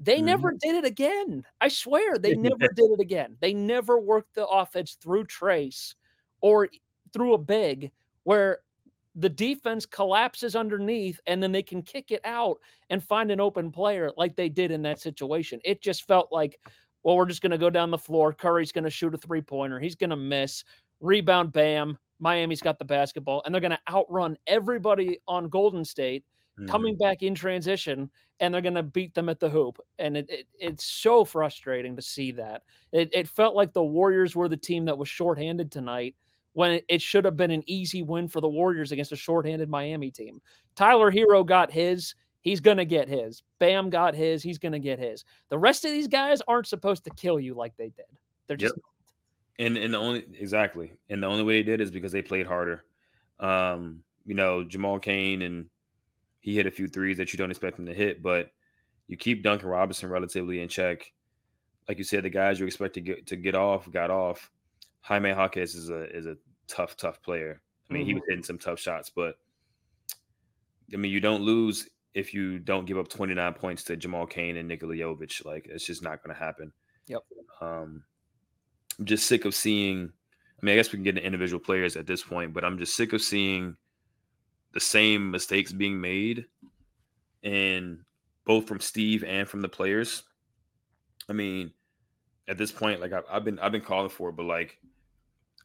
They 0.00 0.16
mm-hmm. 0.16 0.26
never 0.26 0.52
did 0.52 0.74
it 0.76 0.84
again. 0.84 1.44
I 1.60 1.68
swear 1.68 2.18
they 2.18 2.34
never 2.36 2.68
did 2.74 2.90
it 2.90 3.00
again. 3.00 3.36
They 3.40 3.52
never 3.52 4.00
worked 4.00 4.34
the 4.34 4.46
offense 4.46 4.96
through 5.00 5.26
Trayce 5.26 5.94
or 6.40 6.68
through 7.12 7.34
a 7.34 7.38
big 7.38 7.92
where 8.24 8.58
the 9.16 9.28
defense 9.28 9.84
collapses 9.84 10.56
underneath 10.56 11.20
and 11.26 11.42
then 11.42 11.52
they 11.52 11.62
can 11.62 11.82
kick 11.82 12.10
it 12.10 12.20
out 12.24 12.58
and 12.88 13.02
find 13.02 13.30
an 13.30 13.40
open 13.40 13.70
player 13.70 14.10
like 14.16 14.36
they 14.36 14.48
did 14.48 14.70
in 14.70 14.82
that 14.82 15.00
situation. 15.00 15.60
It 15.64 15.82
just 15.82 16.06
felt 16.06 16.32
like, 16.32 16.58
well, 17.02 17.16
we're 17.16 17.26
just 17.26 17.42
going 17.42 17.50
to 17.50 17.58
go 17.58 17.70
down 17.70 17.90
the 17.90 17.98
floor. 17.98 18.32
Curry's 18.32 18.72
going 18.72 18.84
to 18.84 18.90
shoot 18.90 19.14
a 19.14 19.18
three 19.18 19.42
pointer. 19.42 19.80
He's 19.80 19.96
going 19.96 20.10
to 20.10 20.16
miss. 20.16 20.64
Rebound, 21.00 21.52
bam. 21.52 21.98
Miami's 22.20 22.60
got 22.60 22.78
the 22.78 22.84
basketball 22.84 23.42
and 23.44 23.54
they're 23.54 23.60
going 23.60 23.70
to 23.70 23.92
outrun 23.92 24.36
everybody 24.46 25.18
on 25.26 25.48
Golden 25.48 25.84
State 25.84 26.24
mm-hmm. 26.60 26.70
coming 26.70 26.96
back 26.96 27.22
in 27.22 27.34
transition 27.34 28.10
and 28.40 28.52
they're 28.52 28.60
going 28.60 28.74
to 28.74 28.82
beat 28.82 29.14
them 29.14 29.28
at 29.28 29.40
the 29.40 29.48
hoop. 29.48 29.78
And 29.98 30.16
it, 30.16 30.26
it, 30.28 30.46
it's 30.58 30.84
so 30.84 31.24
frustrating 31.24 31.96
to 31.96 32.02
see 32.02 32.32
that. 32.32 32.62
It, 32.92 33.10
it 33.12 33.28
felt 33.28 33.54
like 33.54 33.72
the 33.72 33.82
Warriors 33.82 34.34
were 34.36 34.48
the 34.48 34.56
team 34.56 34.84
that 34.86 34.98
was 34.98 35.08
shorthanded 35.08 35.70
tonight 35.70 36.14
when 36.52 36.80
it 36.88 37.00
should 37.00 37.24
have 37.24 37.36
been 37.36 37.50
an 37.50 37.62
easy 37.66 38.02
win 38.02 38.28
for 38.28 38.40
the 38.40 38.48
Warriors 38.48 38.92
against 38.92 39.12
a 39.12 39.16
shorthanded 39.16 39.68
Miami 39.68 40.10
team. 40.10 40.40
Tyler 40.74 41.10
Herro 41.12 41.46
got 41.46 41.70
his. 41.70 42.14
He's 42.40 42.60
going 42.60 42.78
to 42.78 42.86
get 42.86 43.08
his. 43.08 43.42
Bam 43.58 43.90
got 43.90 44.14
his. 44.14 44.42
He's 44.42 44.58
going 44.58 44.72
to 44.72 44.78
get 44.78 44.98
his. 44.98 45.24
The 45.50 45.58
rest 45.58 45.84
of 45.84 45.90
these 45.90 46.08
guys 46.08 46.40
aren't 46.48 46.66
supposed 46.66 47.04
to 47.04 47.10
kill 47.10 47.38
you 47.38 47.54
like 47.54 47.76
they 47.76 47.90
did. 47.90 48.06
They're 48.46 48.56
just. 48.56 48.74
Yep. 48.76 49.66
And, 49.66 49.76
and 49.76 49.92
the 49.92 49.98
only 49.98 50.24
exactly 50.38 50.92
and 51.10 51.22
the 51.22 51.26
only 51.26 51.42
way 51.42 51.60
they 51.60 51.70
did 51.70 51.82
is 51.82 51.90
because 51.90 52.12
they 52.12 52.22
played 52.22 52.46
harder. 52.46 52.82
Um, 53.38 54.02
you 54.24 54.34
know, 54.34 54.64
Jamal 54.64 54.98
Cain 54.98 55.42
and 55.42 55.66
he 56.40 56.56
hit 56.56 56.66
a 56.66 56.70
few 56.70 56.88
threes 56.88 57.18
that 57.18 57.32
you 57.32 57.36
don't 57.36 57.50
expect 57.50 57.78
him 57.78 57.86
to 57.86 57.94
hit, 57.94 58.22
but 58.22 58.50
you 59.06 59.16
keep 59.16 59.42
Duncan 59.42 59.68
Robinson 59.68 60.08
relatively 60.08 60.62
in 60.62 60.68
check. 60.68 61.12
Like 61.88 61.98
you 61.98 62.04
said, 62.04 62.24
the 62.24 62.30
guys 62.30 62.58
you 62.58 62.66
expect 62.66 62.94
to 62.94 63.00
get 63.00 63.26
to 63.28 63.36
get 63.36 63.54
off 63.54 63.90
got 63.90 64.10
off. 64.10 64.50
Jaime 65.02 65.30
Jaquez 65.30 65.74
is 65.74 65.90
a 65.90 66.04
is 66.16 66.26
a 66.26 66.36
tough, 66.66 66.96
tough 66.96 67.22
player. 67.22 67.60
I 67.88 67.92
mean, 67.92 68.02
mm-hmm. 68.02 68.08
he 68.08 68.14
was 68.14 68.22
hitting 68.28 68.44
some 68.44 68.58
tough 68.58 68.78
shots, 68.78 69.10
but 69.14 69.36
I 70.92 70.96
mean, 70.96 71.12
you 71.12 71.20
don't 71.20 71.42
lose 71.42 71.88
if 72.14 72.34
you 72.34 72.58
don't 72.58 72.86
give 72.86 72.98
up 72.98 73.08
29 73.08 73.54
points 73.54 73.84
to 73.84 73.96
Jamal 73.96 74.26
Cain 74.26 74.56
and 74.56 74.68
Nikola 74.68 74.94
Jovic. 74.94 75.44
Like, 75.44 75.66
it's 75.68 75.84
just 75.84 76.02
not 76.02 76.22
going 76.22 76.34
to 76.34 76.40
happen. 76.40 76.72
Yep. 77.06 77.20
Um, 77.60 78.02
I'm 78.98 79.04
just 79.04 79.26
sick 79.26 79.44
of 79.44 79.54
seeing. 79.54 80.10
I 80.60 80.66
mean, 80.66 80.74
I 80.74 80.76
guess 80.76 80.92
we 80.92 80.98
can 80.98 81.04
get 81.04 81.16
into 81.16 81.26
individual 81.26 81.60
players 81.60 81.96
at 81.96 82.06
this 82.06 82.22
point, 82.22 82.52
but 82.52 82.64
I'm 82.64 82.78
just 82.78 82.94
sick 82.94 83.12
of 83.12 83.22
seeing 83.22 83.76
the 84.72 84.80
same 84.80 85.30
mistakes 85.30 85.72
being 85.72 86.00
made, 86.00 86.46
and 87.42 87.98
both 88.46 88.66
from 88.66 88.80
Steve 88.80 89.24
and 89.24 89.48
from 89.48 89.60
the 89.60 89.68
players. 89.68 90.22
I 91.28 91.32
mean, 91.32 91.72
at 92.48 92.58
this 92.58 92.72
point, 92.72 93.00
like 93.00 93.12
I've, 93.12 93.24
I've 93.30 93.44
been 93.44 93.58
I've 93.58 93.72
been 93.72 93.80
calling 93.80 94.10
for 94.10 94.30
it, 94.30 94.36
but 94.36 94.46
like 94.46 94.78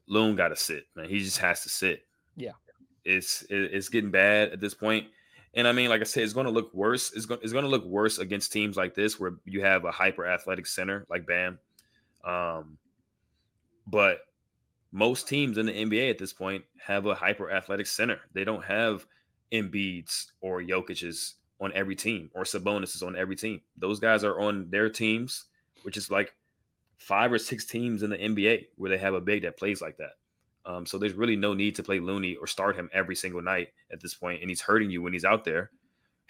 Loon 0.08 0.36
got 0.36 0.50
to 0.50 0.56
sit, 0.56 0.86
man. 0.96 1.10
He 1.10 1.20
just 1.20 1.40
has 1.40 1.64
to 1.64 1.70
sit. 1.70 2.06
Yeah, 2.36 2.52
it's 3.04 3.44
it's 3.50 3.90
getting 3.90 4.12
bad 4.12 4.52
at 4.52 4.60
this 4.60 4.74
point. 4.74 5.08
And 5.56 5.68
I 5.68 5.72
mean, 5.72 5.90
like 5.90 6.02
I 6.02 6.04
said, 6.04 6.24
it's 6.24 6.34
going 6.34 6.48
to 6.48 6.52
look 6.52 6.74
worse. 6.74 7.14
It's 7.14 7.26
going 7.26 7.40
it's 7.42 7.54
going 7.54 7.64
to 7.64 7.70
look 7.70 7.86
worse 7.86 8.18
against 8.18 8.52
teams 8.52 8.76
like 8.76 8.94
this 8.94 9.20
where 9.20 9.36
you 9.46 9.62
have 9.62 9.86
a 9.86 9.92
hyper 9.92 10.26
athletic 10.28 10.68
center 10.68 11.06
like 11.10 11.26
Bam. 11.26 11.60
Um, 12.26 12.78
but 13.88 14.20
most 14.96 15.28
teams 15.28 15.58
in 15.58 15.66
the 15.66 15.74
NBA 15.74 16.10
at 16.10 16.18
this 16.18 16.32
point 16.32 16.64
have 16.78 17.06
a 17.06 17.14
hyper 17.14 17.52
athletic 17.52 17.86
center. 17.86 18.18
They 18.32 18.46
don't 18.46 18.64
have 18.64 19.06
Embiid's 19.52 20.32
or 20.40 20.62
Jokic's 20.62 21.36
on 21.60 21.74
every 21.74 21.98
team 21.98 22.32
or 22.34 22.44
Sabonis 22.44 22.96
is 22.96 23.04
on 23.04 23.18
every 23.18 23.36
team. 23.36 23.60
Those 23.78 24.00
guys 24.00 24.24
are 24.24 24.40
on 24.40 24.70
their 24.70 24.90
teams, 24.90 25.48
which 25.84 25.98
is 25.98 26.10
like 26.10 26.34
five 26.98 27.34
or 27.34 27.38
six 27.38 27.66
teams 27.66 28.04
in 28.04 28.10
the 28.10 28.18
NBA 28.18 28.68
where 28.78 28.90
they 28.90 28.98
have 28.98 29.14
a 29.14 29.20
big 29.20 29.42
that 29.42 29.58
plays 29.58 29.82
like 29.82 29.98
that. 29.98 30.14
Um, 30.66 30.86
so 30.86 30.98
there's 30.98 31.14
really 31.14 31.36
no 31.36 31.54
need 31.54 31.76
to 31.76 31.84
play 31.84 32.00
Looney 32.00 32.38
or 32.38 32.48
start 32.48 32.78
him 32.78 32.90
every 32.94 33.18
single 33.18 33.42
night 33.42 33.68
at 33.92 34.02
this 34.02 34.16
point, 34.16 34.40
and 34.40 34.50
he's 34.50 34.62
hurting 34.62 34.90
you 34.90 35.02
when 35.02 35.12
he's 35.12 35.26
out 35.26 35.44
there. 35.44 35.72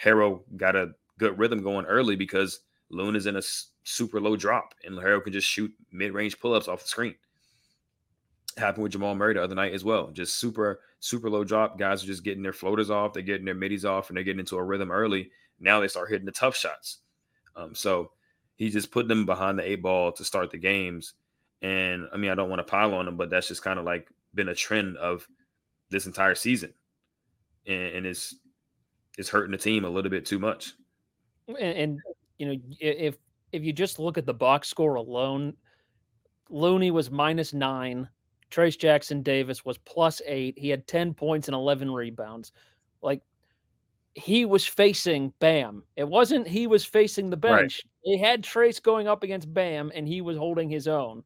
Herro 0.04 0.42
got 0.58 0.76
a 0.76 0.92
good 1.20 1.38
rhythm 1.38 1.62
going 1.62 1.86
early 1.86 2.16
because 2.16 2.62
Loon 2.90 3.16
is 3.16 3.28
in 3.28 3.38
a 3.38 3.44
super 3.84 4.20
low 4.20 4.36
drop, 4.36 4.74
and 4.84 4.98
Herro 4.98 5.24
can 5.24 5.34
just 5.34 5.48
shoot 5.48 5.72
mid-range 5.92 6.40
pull-ups 6.40 6.68
off 6.68 6.82
the 6.82 6.88
screen. 6.88 7.16
Happened 8.58 8.84
with 8.84 8.94
Jamal 8.94 9.16
Murray 9.16 9.34
the 9.34 9.44
other 9.44 9.56
night 9.56 9.74
as 9.74 9.84
well. 9.84 10.12
Just 10.12 10.36
super, 10.36 10.80
super 11.02 11.30
low 11.30 11.44
drop. 11.44 11.78
Guys 11.78 12.04
are 12.04 12.08
just 12.08 12.24
getting 12.24 12.44
their 12.44 12.54
floaters 12.54 12.90
off, 12.90 13.14
they're 13.14 13.22
getting 13.22 13.46
their 13.46 13.54
middies 13.54 13.84
off, 13.84 14.10
and 14.10 14.16
they're 14.16 14.24
getting 14.24 14.40
into 14.40 14.56
a 14.56 14.64
rhythm 14.64 14.92
early. 14.92 15.30
Now 15.60 15.80
they 15.80 15.88
start 15.88 16.10
hitting 16.10 16.26
the 16.26 16.32
tough 16.32 16.56
shots. 16.56 17.00
Um, 17.56 17.76
so 17.76 18.12
he 18.56 18.70
just 18.70 18.92
put 18.92 19.08
them 19.08 19.26
behind 19.26 19.60
the 19.60 19.70
eight 19.70 19.82
ball 19.82 20.12
to 20.14 20.24
start 20.24 20.52
the 20.52 20.58
games. 20.58 21.14
And 21.62 22.08
I 22.14 22.18
mean, 22.18 22.32
I 22.32 22.36
don't 22.36 22.50
want 22.50 22.60
to 22.60 22.72
pile 22.72 22.94
on 22.94 23.08
him, 23.08 23.18
but 23.18 23.30
that's 23.30 23.48
just 23.48 23.64
kind 23.64 23.80
of 23.80 23.86
like 23.86 24.10
been 24.34 24.50
a 24.50 24.56
trend 24.56 24.98
of 24.98 25.28
this 25.90 26.06
entire 26.06 26.36
season. 26.36 26.74
And, 27.68 27.96
and 27.96 28.06
it's 28.06 28.36
it's 29.18 29.30
hurting 29.30 29.52
the 29.52 29.58
team 29.58 29.86
a 29.86 29.90
little 29.90 30.12
bit 30.12 30.26
too 30.26 30.40
much. 30.40 30.74
And, 31.48 31.58
and 31.58 32.00
you 32.38 32.48
know, 32.48 32.56
if 32.80 33.18
if 33.52 33.64
you 33.64 33.74
just 33.74 34.00
look 34.00 34.18
at 34.18 34.26
the 34.26 34.34
box 34.34 34.68
score 34.68 34.96
alone, 34.96 35.54
Looney 36.50 36.92
was 36.92 37.10
minus 37.10 37.54
nine. 37.54 38.08
Trayce 38.52 38.78
Jackson 38.78 39.22
Davis 39.22 39.66
was 39.66 39.78
plus 39.78 40.22
eight. 40.26 40.58
He 40.58 40.70
had 40.70 40.88
10 40.88 41.14
points 41.14 41.48
and 41.48 41.56
11 41.56 41.92
rebounds. 41.92 42.52
Like 43.02 43.22
he 44.16 44.46
was 44.46 44.66
facing 44.66 45.34
Bam. 45.40 45.84
It 45.96 46.08
wasn't 46.08 46.48
he 46.48 46.68
was 46.68 46.86
facing 46.86 47.30
the 47.30 47.38
bench. 47.38 47.82
Right. 48.06 48.18
They 48.18 48.18
had 48.18 48.44
Trayce 48.44 48.82
going 48.82 49.08
up 49.08 49.24
against 49.24 49.54
Bam, 49.54 49.92
and 49.94 50.08
he 50.08 50.22
was 50.22 50.38
holding 50.38 50.70
his 50.70 50.88
own. 50.88 51.24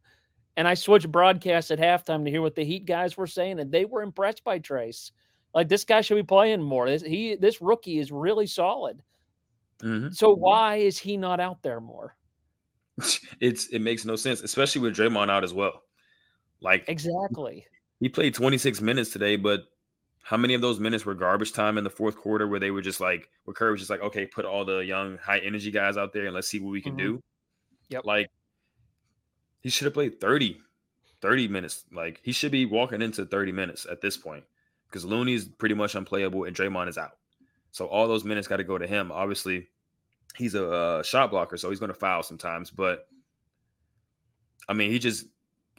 And 0.58 0.68
I 0.68 0.74
switched 0.74 1.12
broadcasts 1.12 1.72
at 1.72 1.80
halftime 1.80 2.26
to 2.26 2.32
hear 2.32 2.42
what 2.42 2.56
the 2.56 2.66
Heat 2.66 2.86
guys 2.86 3.16
were 3.16 3.28
saying, 3.28 3.60
and 3.60 3.72
they 3.72 3.86
were 3.86 4.02
impressed 4.02 4.44
by 4.44 4.60
Trayce. 4.60 5.12
Like 5.54 5.70
this 5.70 5.86
guy 5.86 6.02
should 6.02 6.16
be 6.16 6.24
playing 6.24 6.62
more. 6.62 6.90
This 6.90 7.04
he 7.04 7.36
this 7.36 7.62
rookie 7.62 8.00
is 8.00 8.12
really 8.12 8.48
solid. 8.48 9.02
Mm-hmm. 9.84 10.12
So 10.12 10.34
why 10.34 10.78
is 10.78 10.98
he 10.98 11.16
not 11.16 11.40
out 11.40 11.62
there 11.62 11.80
more? 11.80 12.16
It's 13.40 13.68
it 13.68 13.80
makes 13.80 14.04
no 14.04 14.18
sense, 14.18 14.42
especially 14.42 14.82
with 14.82 14.96
Draymond 14.96 15.30
out 15.30 15.46
as 15.46 15.54
well. 15.54 15.84
Like 16.62 16.86
exactly, 16.88 17.66
he 18.00 18.10
played 18.10 18.34
26 18.34 18.82
minutes 18.82 19.12
today, 19.12 19.36
but 19.36 19.66
how 20.22 20.38
many 20.38 20.54
of 20.54 20.62
those 20.62 20.80
minutes 20.80 21.06
were 21.06 21.16
garbage 21.16 21.54
time 21.54 21.78
in 21.78 21.84
the 21.84 21.90
fourth 21.90 22.16
quarter 22.16 22.48
where 22.48 22.60
they 22.60 22.72
were 22.72 22.82
just 22.82 23.00
like, 23.00 23.30
where 23.46 23.54
Curry 23.54 23.72
was 23.72 23.82
just 23.82 23.90
like, 23.90 24.02
okay, 24.02 24.26
put 24.26 24.46
all 24.46 24.64
the 24.64 24.80
young, 24.80 25.18
high 25.18 25.40
energy 25.40 25.72
guys 25.72 25.98
out 25.98 26.14
there 26.14 26.26
and 26.26 26.36
let's 26.36 26.48
see 26.48 26.60
what 26.60 26.72
we 26.72 26.82
can 26.82 26.92
mm-hmm. 26.92 27.16
do. 27.16 27.24
Yep. 27.90 28.06
Like, 28.06 28.30
he 29.62 29.70
should 29.70 29.86
have 29.86 29.94
played 29.94 30.22
30, 30.22 30.60
30 31.22 31.48
minutes. 31.48 31.86
Like, 31.92 32.22
he 32.24 32.32
should 32.32 32.52
be 32.52 32.66
walking 32.66 33.02
into 33.02 33.26
30 33.26 33.52
minutes 33.52 33.88
at 33.90 34.02
this 34.02 34.18
point 34.18 34.44
because 34.88 35.04
Looney's 35.04 35.46
pretty 35.46 35.76
much 35.76 35.96
unplayable 35.96 36.44
and 36.44 36.56
Draymond 36.56 36.90
is 36.90 36.98
out. 36.98 37.18
So 37.72 37.88
all 37.88 38.08
those 38.08 38.24
minutes 38.24 38.48
got 38.48 38.58
to 38.58 38.64
go 38.64 38.78
to 38.78 38.88
him. 38.88 39.12
Obviously, 39.12 39.68
he's 40.36 40.56
a, 40.56 41.00
a 41.00 41.04
shot 41.04 41.32
blocker, 41.32 41.58
so 41.58 41.70
he's 41.70 41.80
going 41.80 41.92
to 41.92 42.00
foul 42.00 42.24
sometimes. 42.24 42.70
But 42.72 43.08
I 44.68 44.74
mean, 44.74 44.92
he 44.92 45.00
just 45.00 45.26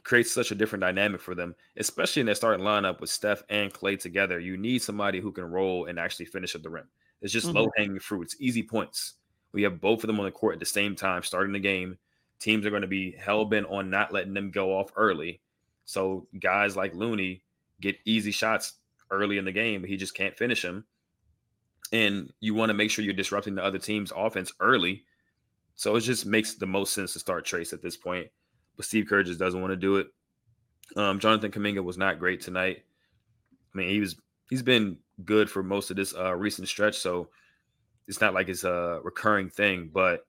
creates 0.03 0.31
such 0.31 0.51
a 0.51 0.55
different 0.55 0.81
dynamic 0.81 1.21
for 1.21 1.35
them, 1.35 1.55
especially 1.77 2.21
in 2.21 2.25
their 2.25 2.35
starting 2.35 2.65
lineup 2.65 2.99
with 2.99 3.09
Steph 3.09 3.43
and 3.49 3.73
Klay 3.73 3.99
together. 3.99 4.39
You 4.39 4.57
need 4.57 4.81
somebody 4.81 5.19
who 5.19 5.31
can 5.31 5.45
roll 5.45 5.85
and 5.85 5.99
actually 5.99 6.25
finish 6.25 6.55
at 6.55 6.63
the 6.63 6.69
rim. 6.69 6.87
It's 7.21 7.33
just 7.33 7.47
mm-hmm. 7.47 7.57
low 7.57 7.71
hanging 7.77 7.99
fruit. 7.99 8.23
It's 8.23 8.37
easy 8.39 8.63
points. 8.63 9.13
We 9.53 9.63
have 9.63 9.81
both 9.81 10.03
of 10.03 10.07
them 10.07 10.19
on 10.19 10.25
the 10.25 10.31
court 10.31 10.53
at 10.53 10.59
the 10.59 10.65
same 10.65 10.95
time, 10.95 11.23
starting 11.23 11.53
the 11.53 11.59
game. 11.59 11.97
Teams 12.39 12.65
are 12.65 12.69
going 12.71 12.81
to 12.81 12.87
be 12.87 13.11
hell 13.11 13.45
bent 13.45 13.67
on 13.67 13.89
not 13.89 14.11
letting 14.13 14.33
them 14.33 14.49
go 14.49 14.77
off 14.77 14.91
early. 14.95 15.41
So 15.85 16.27
guys 16.39 16.75
like 16.75 16.95
Looney 16.95 17.43
get 17.79 17.97
easy 18.05 18.31
shots 18.31 18.73
early 19.11 19.37
in 19.37 19.45
the 19.45 19.51
game, 19.51 19.81
but 19.81 19.89
he 19.89 19.97
just 19.97 20.15
can't 20.15 20.37
finish 20.37 20.61
them. 20.61 20.85
And 21.91 22.31
you 22.39 22.53
want 22.53 22.69
to 22.69 22.73
make 22.73 22.89
sure 22.89 23.03
you're 23.03 23.13
disrupting 23.13 23.55
the 23.55 23.63
other 23.63 23.77
team's 23.77 24.13
offense 24.15 24.51
early. 24.59 25.03
So 25.75 25.95
it 25.95 26.01
just 26.01 26.25
makes 26.25 26.55
the 26.55 26.65
most 26.65 26.93
sense 26.93 27.13
to 27.13 27.19
start 27.19 27.45
Trayce 27.45 27.73
at 27.73 27.81
this 27.81 27.97
point. 27.97 28.27
But 28.77 28.85
Steve 28.85 29.05
Kerr 29.07 29.23
just 29.23 29.39
doesn't 29.39 29.59
want 29.59 29.71
to 29.71 29.77
do 29.77 29.97
it. 29.97 30.07
Um, 30.95 31.19
Jonathan 31.19 31.51
Kuminga 31.51 31.83
was 31.83 31.97
not 31.97 32.19
great 32.19 32.41
tonight. 32.41 32.83
I 33.73 33.77
mean, 33.77 33.89
he 33.89 33.99
was 33.99 34.15
he's 34.49 34.63
been 34.63 34.97
good 35.23 35.49
for 35.49 35.63
most 35.63 35.89
of 35.89 35.95
this 35.95 36.13
uh, 36.15 36.35
recent 36.35 36.67
stretch, 36.67 36.97
so 36.97 37.29
it's 38.07 38.21
not 38.21 38.33
like 38.33 38.49
it's 38.49 38.63
a 38.63 38.99
recurring 39.03 39.49
thing, 39.49 39.89
but 39.93 40.25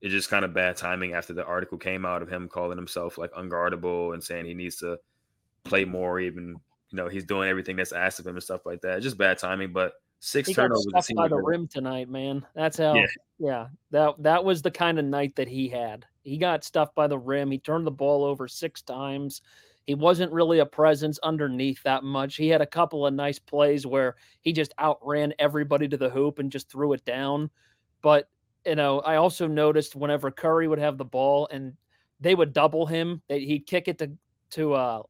it's 0.00 0.12
just 0.12 0.30
kind 0.30 0.44
of 0.44 0.52
bad 0.52 0.76
timing 0.76 1.14
after 1.14 1.32
the 1.32 1.44
article 1.44 1.78
came 1.78 2.04
out 2.04 2.22
of 2.22 2.28
him 2.28 2.48
calling 2.48 2.76
himself 2.76 3.18
like 3.18 3.32
unguardable 3.32 4.12
and 4.12 4.22
saying 4.22 4.44
he 4.44 4.54
needs 4.54 4.76
to 4.76 4.98
play 5.64 5.84
more, 5.84 6.20
even 6.20 6.56
you 6.90 6.96
know 6.96 7.08
he's 7.08 7.24
doing 7.24 7.48
everything 7.48 7.76
that's 7.76 7.92
asked 7.92 8.20
of 8.20 8.26
him 8.26 8.36
and 8.36 8.42
stuff 8.42 8.66
like 8.66 8.80
that. 8.82 9.02
Just 9.02 9.18
bad 9.18 9.38
timing, 9.38 9.72
but 9.72 9.94
six 10.20 10.48
he 10.48 10.54
turnovers. 10.54 10.86
Got 10.92 11.08
by 11.14 11.28
the 11.28 11.36
rim 11.36 11.68
tonight, 11.68 12.08
man. 12.08 12.44
That's 12.54 12.78
how. 12.78 12.94
Yeah. 12.94 13.06
yeah, 13.38 13.66
that 13.90 14.14
that 14.22 14.44
was 14.44 14.62
the 14.62 14.70
kind 14.70 14.98
of 14.98 15.04
night 15.04 15.36
that 15.36 15.48
he 15.48 15.68
had. 15.68 16.06
He 16.26 16.38
got 16.38 16.64
stuffed 16.64 16.94
by 16.96 17.06
the 17.06 17.18
rim. 17.18 17.52
He 17.52 17.58
turned 17.58 17.86
the 17.86 17.92
ball 17.92 18.24
over 18.24 18.48
six 18.48 18.82
times. 18.82 19.42
He 19.86 19.94
wasn't 19.94 20.32
really 20.32 20.58
a 20.58 20.66
presence 20.66 21.20
underneath 21.22 21.80
that 21.84 22.02
much. 22.02 22.34
He 22.34 22.48
had 22.48 22.60
a 22.60 22.66
couple 22.66 23.06
of 23.06 23.14
nice 23.14 23.38
plays 23.38 23.86
where 23.86 24.16
he 24.40 24.52
just 24.52 24.74
outran 24.80 25.32
everybody 25.38 25.86
to 25.86 25.96
the 25.96 26.10
hoop 26.10 26.40
and 26.40 26.50
just 26.50 26.68
threw 26.68 26.92
it 26.94 27.04
down. 27.04 27.48
But, 28.02 28.28
you 28.64 28.74
know, 28.74 28.98
I 29.00 29.16
also 29.16 29.46
noticed 29.46 29.94
whenever 29.94 30.32
Curry 30.32 30.66
would 30.66 30.80
have 30.80 30.98
the 30.98 31.04
ball 31.04 31.48
and 31.52 31.74
they 32.18 32.34
would 32.34 32.52
double 32.52 32.86
him, 32.86 33.22
that 33.28 33.40
he'd 33.40 33.66
kick 33.66 33.86
it 33.86 33.98
to 33.98 34.10
to 34.50 34.74
uh 34.74 35.02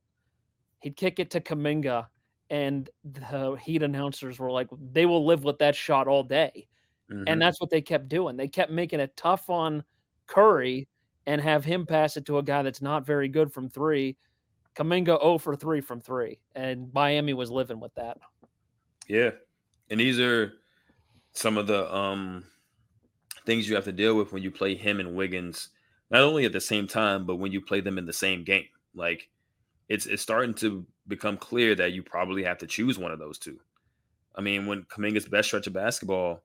he'd 0.81 0.97
kick 0.97 1.19
it 1.19 1.31
to 1.31 1.41
Kuminga 1.41 2.09
and 2.51 2.91
the 3.05 3.57
Heat 3.63 3.83
announcers 3.83 4.39
were 4.39 4.51
like, 4.51 4.69
they 4.93 5.07
will 5.07 5.25
live 5.25 5.45
with 5.45 5.59
that 5.59 5.75
shot 5.75 6.09
all 6.09 6.23
day. 6.23 6.69
Mm-hmm. 7.11 7.25
And 7.27 7.41
that's 7.41 7.61
what 7.61 7.71
they 7.71 7.81
kept 7.81 8.09
doing. 8.09 8.37
They 8.37 8.49
kept 8.49 8.71
making 8.71 9.01
it 9.01 9.17
tough 9.17 9.49
on 9.49 9.83
Curry 10.27 10.89
and 11.27 11.41
have 11.41 11.65
him 11.65 11.87
pass 11.87 12.17
it 12.17 12.25
to 12.27 12.39
a 12.39 12.43
guy 12.43 12.63
that's 12.63 12.83
not 12.83 13.05
very 13.07 13.29
good 13.29 13.53
from 13.53 13.69
three. 13.69 14.17
Kuminga 14.77 15.21
0 15.21 15.39
for 15.39 15.57
3 15.57 15.81
from 15.81 16.03
3, 16.03 16.39
and 16.55 16.93
Miami 16.93 17.33
was 17.33 17.51
living 17.51 17.81
with 17.81 17.95
that. 17.95 18.19
Yeah. 19.09 19.31
And 19.89 19.99
these 19.99 20.21
are 20.21 20.53
some 21.33 21.57
of 21.57 21.67
the 21.67 21.95
um 21.95 22.45
things 23.45 23.69
you 23.69 23.75
have 23.75 23.85
to 23.85 23.93
deal 23.93 24.17
with 24.17 24.33
when 24.33 24.43
you 24.43 24.51
play 24.51 24.75
him 24.75 25.01
and 25.01 25.15
Wiggins, 25.15 25.71
not 26.11 26.23
only 26.23 26.45
at 26.45 26.53
the 26.53 26.61
same 26.61 26.87
time, 26.87 27.25
but 27.25 27.37
when 27.37 27.53
you 27.53 27.61
play 27.61 27.81
them 27.81 27.99
in 27.99 28.05
the 28.05 28.13
same 28.13 28.45
game. 28.45 28.67
Like 28.95 29.29
it's 29.89 30.07
it's 30.07 30.23
starting 30.23 30.55
to 30.55 30.85
become 31.09 31.37
clear 31.37 31.75
that 31.77 31.93
you 31.93 32.03
probably 32.03 32.43
have 32.43 32.59
to 32.59 32.67
choose 32.67 32.99
one 32.99 33.13
of 33.13 33.19
those 33.19 33.39
two. 33.39 33.59
I 34.35 34.43
mean, 34.43 34.67
when 34.67 34.83
Kuminga's 34.85 35.27
best 35.27 35.49
stretch 35.49 35.67
of 35.67 35.73
basketball 35.73 36.43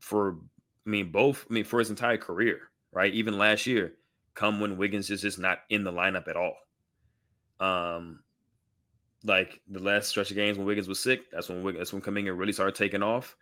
for 0.00 0.38
I 0.86 0.90
mean 0.90 1.12
both, 1.12 1.46
I 1.48 1.52
mean, 1.52 1.64
for 1.64 1.78
his 1.78 1.90
entire 1.90 2.16
career, 2.16 2.71
right? 2.92 3.12
Even 3.12 3.38
last 3.38 3.66
year, 3.66 3.94
come 4.34 4.60
when 4.60 4.76
Wiggins 4.76 5.10
is 5.10 5.22
just 5.22 5.38
not 5.38 5.60
in 5.70 5.84
the 5.84 5.92
lineup 5.92 6.28
at 6.28 6.36
all. 6.36 6.54
Um, 7.60 8.20
like 9.24 9.60
the 9.68 9.80
last 9.80 10.08
stretch 10.08 10.30
of 10.30 10.36
games 10.36 10.58
when 10.58 10.66
Wiggins 10.66 10.88
was 10.88 11.00
sick, 11.00 11.30
that's 11.30 11.48
when 11.48 11.62
Wiggins, 11.62 11.80
that's 11.80 11.92
when 11.92 12.02
Kuminga 12.02 12.36
really 12.36 12.52
started 12.52 12.74
taking 12.74 13.02
off. 13.02 13.36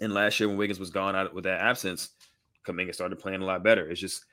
And 0.00 0.12
last 0.12 0.40
year 0.40 0.48
when 0.48 0.58
Wiggins 0.58 0.80
was 0.80 0.90
gone 0.90 1.16
out 1.16 1.34
with 1.34 1.44
that 1.44 1.60
absence, 1.60 2.10
Kuminga 2.66 2.94
started 2.94 3.18
playing 3.18 3.42
a 3.42 3.46
lot 3.46 3.62
better. 3.62 3.88
It's 3.88 4.00
just, 4.00 4.24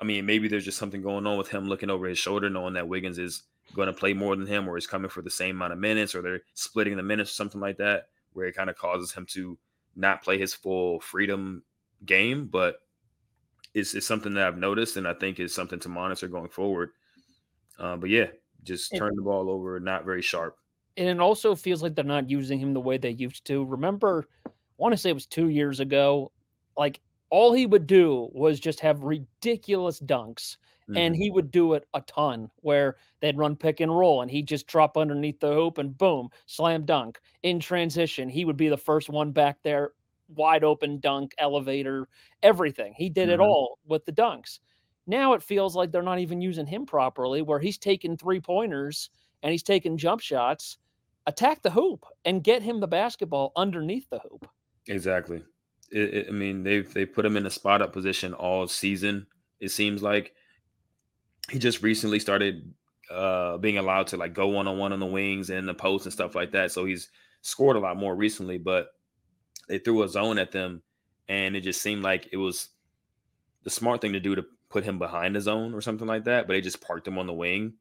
I 0.00 0.04
mean, 0.04 0.26
maybe 0.26 0.48
there's 0.48 0.64
just 0.64 0.78
something 0.78 1.02
going 1.02 1.26
on 1.26 1.38
with 1.38 1.48
him 1.48 1.66
looking 1.66 1.90
over 1.90 2.06
his 2.06 2.18
shoulder, 2.18 2.50
knowing 2.50 2.74
that 2.74 2.88
Wiggins 2.88 3.18
is 3.18 3.42
going 3.74 3.86
to 3.86 3.92
play 3.92 4.12
more 4.12 4.36
than 4.36 4.46
him, 4.46 4.68
or 4.68 4.76
is 4.76 4.86
coming 4.86 5.10
for 5.10 5.22
the 5.22 5.30
same 5.30 5.56
amount 5.56 5.72
of 5.72 5.78
minutes, 5.78 6.14
or 6.14 6.22
they're 6.22 6.42
splitting 6.54 6.96
the 6.96 7.02
minutes, 7.02 7.30
or 7.30 7.34
something 7.34 7.60
like 7.60 7.78
that, 7.78 8.08
where 8.32 8.46
it 8.46 8.56
kind 8.56 8.70
of 8.70 8.76
causes 8.76 9.12
him 9.12 9.26
to 9.26 9.58
not 9.96 10.22
play 10.22 10.38
his 10.38 10.54
full 10.54 11.00
freedom 11.00 11.62
game. 12.06 12.46
But 12.46 12.76
it's, 13.78 13.94
it's 13.94 14.06
something 14.06 14.34
that 14.34 14.46
I've 14.46 14.58
noticed, 14.58 14.96
and 14.96 15.06
I 15.06 15.14
think 15.14 15.40
is 15.40 15.54
something 15.54 15.78
to 15.80 15.88
monitor 15.88 16.28
going 16.28 16.48
forward. 16.48 16.90
Uh, 17.78 17.96
but 17.96 18.10
yeah, 18.10 18.26
just 18.64 18.94
turn 18.96 19.14
the 19.14 19.22
ball 19.22 19.48
over, 19.50 19.78
not 19.80 20.04
very 20.04 20.22
sharp. 20.22 20.56
And 20.96 21.08
it 21.08 21.20
also 21.20 21.54
feels 21.54 21.82
like 21.82 21.94
they're 21.94 22.04
not 22.04 22.28
using 22.28 22.58
him 22.58 22.74
the 22.74 22.80
way 22.80 22.98
they 22.98 23.10
used 23.10 23.44
to. 23.46 23.64
Remember, 23.64 24.26
I 24.46 24.50
want 24.78 24.92
to 24.92 24.98
say 24.98 25.10
it 25.10 25.14
was 25.14 25.26
two 25.26 25.48
years 25.48 25.80
ago. 25.80 26.32
Like 26.76 27.00
all 27.30 27.52
he 27.52 27.66
would 27.66 27.86
do 27.86 28.28
was 28.32 28.58
just 28.58 28.80
have 28.80 29.02
ridiculous 29.02 30.00
dunks. 30.00 30.56
Mm-hmm. 30.88 30.96
And 30.96 31.14
he 31.14 31.30
would 31.30 31.50
do 31.50 31.74
it 31.74 31.86
a 31.92 32.00
ton 32.00 32.50
where 32.62 32.96
they'd 33.20 33.36
run 33.36 33.56
pick 33.56 33.80
and 33.80 33.96
roll 33.96 34.22
and 34.22 34.30
he'd 34.30 34.48
just 34.48 34.66
drop 34.66 34.96
underneath 34.96 35.38
the 35.38 35.52
hoop 35.52 35.76
and 35.76 35.96
boom, 35.96 36.30
slam 36.46 36.86
dunk. 36.86 37.20
In 37.42 37.60
transition, 37.60 38.28
he 38.28 38.46
would 38.46 38.56
be 38.56 38.68
the 38.68 38.76
first 38.76 39.10
one 39.10 39.30
back 39.30 39.58
there, 39.62 39.92
wide 40.28 40.64
open 40.64 41.00
dunk, 41.00 41.34
elevator, 41.38 42.08
everything. 42.42 42.94
He 42.96 43.08
did 43.08 43.24
mm-hmm. 43.24 43.32
it 43.32 43.40
all 43.40 43.78
with 43.86 44.04
the 44.04 44.12
dunks. 44.12 44.58
Now 45.06 45.32
it 45.32 45.42
feels 45.42 45.74
like 45.74 45.90
they're 45.90 46.02
not 46.02 46.18
even 46.18 46.40
using 46.40 46.66
him 46.66 46.84
properly, 46.84 47.42
where 47.42 47.58
he's 47.58 47.78
taking 47.78 48.16
three 48.16 48.40
pointers 48.40 49.10
and 49.42 49.52
he's 49.52 49.62
taking 49.62 49.96
jump 49.96 50.20
shots. 50.20 50.78
Attack 51.26 51.62
the 51.62 51.70
hoop 51.70 52.04
and 52.24 52.44
get 52.44 52.62
him 52.62 52.80
the 52.80 52.86
basketball 52.86 53.52
underneath 53.56 54.08
the 54.10 54.18
hoop. 54.20 54.48
Exactly. 54.86 55.42
It, 55.90 56.14
it, 56.14 56.26
I 56.28 56.32
mean, 56.32 56.62
they've 56.62 56.92
they 56.92 57.06
put 57.06 57.24
him 57.24 57.36
in 57.36 57.46
a 57.46 57.50
spot 57.50 57.82
up 57.82 57.92
position 57.92 58.34
all 58.34 58.66
season. 58.66 59.26
It 59.60 59.70
seems 59.70 60.02
like 60.02 60.32
he 61.50 61.58
just 61.58 61.82
recently 61.82 62.18
started 62.18 62.72
uh, 63.10 63.56
being 63.58 63.78
allowed 63.78 64.06
to 64.08 64.16
like 64.16 64.34
go 64.34 64.48
one 64.48 64.68
on 64.68 64.78
one 64.78 64.92
on 64.92 65.00
the 65.00 65.06
wings 65.06 65.50
and 65.50 65.66
the 65.66 65.74
post 65.74 66.04
and 66.04 66.12
stuff 66.12 66.34
like 66.34 66.52
that. 66.52 66.72
So 66.72 66.84
he's 66.84 67.10
scored 67.42 67.76
a 67.76 67.80
lot 67.80 67.96
more 67.96 68.14
recently. 68.14 68.58
But 68.58 68.88
they 69.68 69.78
threw 69.78 70.02
a 70.02 70.08
zone 70.08 70.38
at 70.38 70.52
them, 70.52 70.82
and 71.28 71.56
it 71.56 71.60
just 71.60 71.82
seemed 71.82 72.02
like 72.02 72.28
it 72.32 72.36
was 72.36 72.68
the 73.64 73.70
smart 73.70 74.00
thing 74.00 74.12
to 74.14 74.20
do 74.20 74.34
to 74.34 74.44
put 74.70 74.84
him 74.84 74.98
behind 74.98 75.36
the 75.36 75.40
zone 75.40 75.74
or 75.74 75.80
something 75.80 76.06
like 76.06 76.24
that, 76.24 76.46
but 76.46 76.54
they 76.54 76.60
just 76.60 76.80
parked 76.80 77.06
him 77.06 77.18
on 77.18 77.26
the 77.26 77.32
wing. 77.32 77.74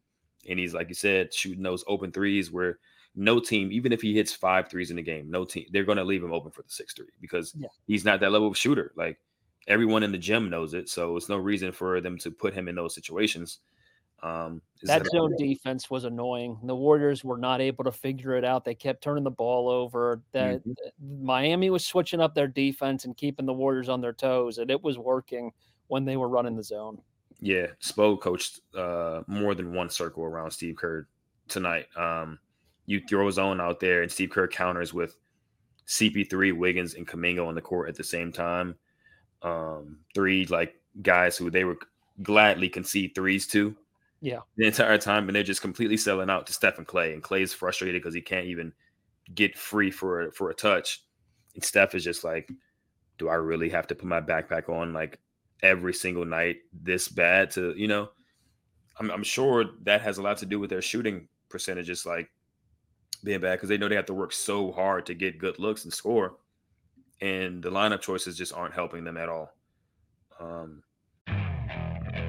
And 0.49 0.57
he's, 0.59 0.73
like 0.73 0.89
you 0.89 0.95
said, 0.95 1.33
shooting 1.33 1.63
those 1.63 1.83
open 1.87 2.11
threes 2.11 2.51
where 2.51 2.79
no 3.15 3.39
team, 3.39 3.71
even 3.71 3.91
if 3.91 4.01
he 4.01 4.15
hits 4.15 4.31
five 4.31 4.69
threes 4.69 4.91
in 4.91 4.95
the 4.95 5.01
game, 5.01 5.29
no 5.29 5.43
team, 5.43 5.65
they're 5.71 5.83
going 5.83 5.97
to 5.97 6.03
leave 6.03 6.23
him 6.23 6.31
open 6.31 6.51
for 6.51 6.61
the 6.61 6.69
six 6.69 6.93
three 6.93 7.07
because 7.19 7.53
yeah. 7.57 7.67
he's 7.85 8.05
not 8.05 8.19
that 8.19 8.31
level 8.31 8.47
of 8.47 8.57
shooter. 8.57 8.93
Like 8.95 9.19
everyone 9.67 10.03
in 10.03 10.11
the 10.11 10.17
gym 10.17 10.49
knows 10.49 10.73
it. 10.73 10.87
So 10.87 11.17
it's 11.17 11.29
no 11.29 11.37
reason 11.37 11.71
for 11.71 11.99
them 11.99 12.17
to 12.19 12.31
put 12.31 12.53
him 12.53 12.67
in 12.67 12.75
those 12.75 12.95
situations. 12.95 13.59
Um, 14.23 14.61
that, 14.83 15.03
that 15.03 15.11
zone 15.11 15.35
defense 15.37 15.89
was 15.89 16.03
annoying. 16.03 16.57
The 16.63 16.75
Warriors 16.75 17.23
were 17.23 17.37
not 17.37 17.61
able 17.61 17.83
to 17.83 17.91
figure 17.91 18.35
it 18.35 18.43
out. 18.43 18.65
They 18.65 18.75
kept 18.75 19.03
turning 19.03 19.23
the 19.23 19.31
ball 19.31 19.69
over. 19.69 20.21
That 20.31 20.63
mm-hmm. 20.65 21.25
Miami 21.25 21.69
was 21.69 21.85
switching 21.85 22.19
up 22.19 22.33
their 22.33 22.47
defense 22.47 23.05
and 23.05 23.15
keeping 23.15 23.45
the 23.45 23.53
Warriors 23.53 23.89
on 23.89 24.01
their 24.01 24.13
toes, 24.13 24.57
and 24.57 24.71
it 24.71 24.81
was 24.81 24.97
working 24.97 25.51
when 25.87 26.05
they 26.05 26.17
were 26.17 26.29
running 26.29 26.55
the 26.55 26.63
zone. 26.63 26.99
Yeah, 27.39 27.67
Spo 27.83 28.19
coached 28.19 28.61
uh, 28.75 29.21
more 29.27 29.53
than 29.53 29.73
one 29.73 29.89
circle 29.89 30.23
around 30.23 30.51
Steve 30.51 30.75
Kerr 30.75 31.07
tonight. 31.47 31.85
Um, 31.95 32.39
you 32.87 33.01
throw 33.07 33.27
a 33.27 33.31
zone 33.31 33.61
out 33.61 33.79
there, 33.79 34.01
and 34.01 34.11
Steve 34.11 34.31
Kerr 34.31 34.47
counters 34.47 34.93
with 34.93 35.15
CP3, 35.87 36.57
Wiggins, 36.57 36.95
and 36.95 37.07
Kuminga 37.07 37.45
on 37.45 37.55
the 37.55 37.61
court 37.61 37.89
at 37.89 37.95
the 37.95 38.03
same 38.03 38.31
time. 38.31 38.75
Um, 39.43 39.99
three 40.15 40.45
like 40.47 40.75
guys 41.01 41.37
who 41.37 41.51
they 41.51 41.63
were 41.63 41.77
gladly 42.23 42.69
concede 42.69 43.13
threes 43.13 43.45
to. 43.47 43.75
Yeah, 44.21 44.39
the 44.55 44.65
entire 44.65 44.97
time, 44.97 45.29
and 45.29 45.35
they're 45.35 45.43
just 45.43 45.61
completely 45.61 45.97
selling 45.97 46.29
out 46.29 46.47
to 46.47 46.53
Stephen 46.53 46.85
Clay, 46.85 47.13
and 47.13 47.21
Klay's 47.21 47.53
frustrated 47.53 48.01
because 48.01 48.15
he 48.15 48.21
can't 48.21 48.47
even 48.47 48.73
get 49.35 49.57
free 49.57 49.91
for 49.91 50.31
for 50.31 50.49
a 50.51 50.55
touch, 50.55 51.03
and 51.55 51.63
Steph 51.63 51.95
is 51.95 52.03
just 52.03 52.23
like, 52.23 52.49
"Do 53.19 53.29
I 53.29 53.35
really 53.35 53.69
have 53.69 53.87
to 53.87 53.95
put 53.95 54.05
my 54.07 54.21
backpack 54.21 54.69
on? 54.69 54.93
Like, 54.93 55.19
every 55.63 55.93
single 55.93 56.25
night 56.25 56.57
this 56.73 57.07
bad 57.09 57.51
to 57.51 57.73
you 57.77 57.87
know? 57.87 58.09
I'm, 58.99 59.11
I'm 59.11 59.23
sure 59.23 59.65
that 59.83 60.01
has 60.01 60.17
a 60.19 60.21
lot 60.23 60.37
to 60.39 60.45
do 60.45 60.59
with 60.59 60.69
their 60.71 60.81
shooting 60.81 61.27
percentages 61.49 62.05
like 62.05 62.29
being 63.23 63.41
bad 63.41 63.55
because 63.55 63.69
they 63.69 63.77
know 63.77 63.87
they 63.89 63.95
have 63.95 64.05
to 64.07 64.13
work 64.13 64.31
so 64.33 64.71
hard 64.71 65.05
to 65.07 65.13
get 65.15 65.39
good 65.39 65.59
looks 65.59 65.83
and 65.85 65.93
score 65.93 66.37
and 67.21 67.63
the 67.63 67.71
lineup 67.71 68.01
choices 68.01 68.37
just 68.37 68.53
aren't 68.53 68.73
helping 68.75 69.03
them 69.03 69.17
at 69.17 69.29
all. 69.29 69.51
Um, 70.39 70.83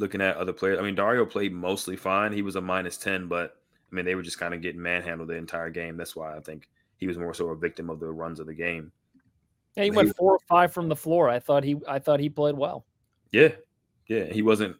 looking 0.00 0.22
at 0.22 0.36
other 0.36 0.52
players. 0.52 0.78
I 0.78 0.82
mean, 0.82 0.94
Dario 0.94 1.26
played 1.26 1.52
mostly 1.52 1.94
fine. 1.94 2.32
He 2.32 2.42
was 2.42 2.56
a 2.56 2.60
minus 2.60 2.96
10, 2.96 3.28
but 3.28 3.56
I 3.90 3.94
mean, 3.94 4.04
they 4.04 4.14
were 4.14 4.22
just 4.22 4.40
kind 4.40 4.54
of 4.54 4.62
getting 4.62 4.82
manhandled 4.82 5.28
the 5.28 5.34
entire 5.34 5.70
game. 5.70 5.96
That's 5.96 6.16
why 6.16 6.36
I 6.36 6.40
think 6.40 6.68
he 6.96 7.06
was 7.06 7.18
more 7.18 7.34
so 7.34 7.48
a 7.48 7.56
victim 7.56 7.90
of 7.90 8.00
the 8.00 8.06
runs 8.06 8.40
of 8.40 8.46
the 8.46 8.54
game. 8.54 8.90
Yeah, 9.76 9.84
he 9.84 9.90
went 9.90 10.16
four 10.16 10.32
or 10.32 10.40
five 10.48 10.72
from 10.72 10.88
the 10.88 10.96
floor. 10.96 11.28
I 11.28 11.38
thought 11.38 11.62
he 11.62 11.76
I 11.86 11.98
thought 11.98 12.18
he 12.18 12.28
played 12.28 12.56
well. 12.56 12.86
Yeah. 13.30 13.50
Yeah. 14.08 14.24
He 14.24 14.42
wasn't 14.42 14.76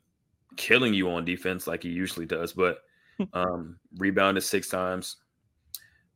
killing 0.57 0.95
you 0.95 1.09
on 1.11 1.25
defense 1.25 1.67
like 1.67 1.83
he 1.83 1.91
usually 1.91 2.27
does, 2.27 2.53
but 2.53 2.79
um 3.35 3.79
rebounded 3.99 4.43
six 4.43 4.69
times. 4.69 5.17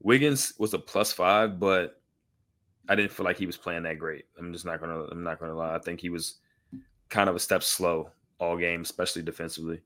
Wiggins 0.00 0.54
was 0.58 0.74
a 0.74 0.78
plus 0.78 1.12
five, 1.12 1.60
but 1.60 2.00
I 2.88 2.94
didn't 2.94 3.12
feel 3.12 3.24
like 3.24 3.38
he 3.38 3.46
was 3.46 3.56
playing 3.56 3.84
that 3.84 3.98
great. 3.98 4.24
I'm 4.38 4.52
just 4.52 4.64
not 4.64 4.80
gonna 4.80 5.04
I'm 5.04 5.22
not 5.22 5.38
gonna 5.38 5.54
lie. 5.54 5.74
I 5.74 5.78
think 5.78 6.00
he 6.00 6.08
was 6.08 6.38
kind 7.10 7.28
of 7.28 7.36
a 7.36 7.40
step 7.40 7.62
slow 7.62 8.10
all 8.38 8.56
game, 8.56 8.82
especially 8.82 9.22
defensively. 9.22 9.80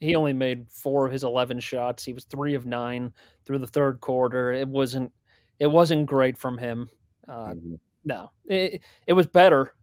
He 0.00 0.16
only 0.16 0.32
made 0.32 0.66
four 0.68 1.06
of 1.06 1.12
his 1.12 1.24
eleven 1.24 1.60
shots. 1.60 2.04
He 2.04 2.12
was 2.12 2.24
three 2.24 2.54
of 2.54 2.66
nine 2.66 3.12
through 3.44 3.58
the 3.58 3.66
third 3.66 4.00
quarter. 4.00 4.52
It 4.52 4.66
wasn't 4.66 5.12
it 5.58 5.66
wasn't 5.66 6.06
great 6.06 6.36
from 6.36 6.58
him. 6.58 6.88
Uh, 7.28 7.52
mm-hmm. 7.52 7.74
No, 8.04 8.30
it 8.46 8.82
it 9.06 9.12
was 9.12 9.26
better 9.26 9.74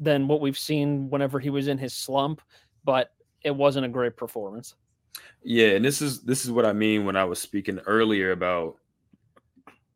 than 0.00 0.26
what 0.26 0.40
we've 0.40 0.58
seen 0.58 1.08
whenever 1.08 1.38
he 1.38 1.50
was 1.50 1.68
in 1.68 1.78
his 1.78 1.94
slump, 1.94 2.40
but 2.84 3.12
it 3.42 3.54
wasn't 3.54 3.86
a 3.86 3.88
great 3.88 4.16
performance. 4.16 4.74
Yeah, 5.42 5.68
and 5.68 5.84
this 5.84 6.02
is 6.02 6.22
this 6.22 6.44
is 6.44 6.50
what 6.50 6.66
I 6.66 6.72
mean 6.72 7.04
when 7.04 7.16
I 7.16 7.24
was 7.24 7.40
speaking 7.40 7.78
earlier 7.86 8.32
about 8.32 8.76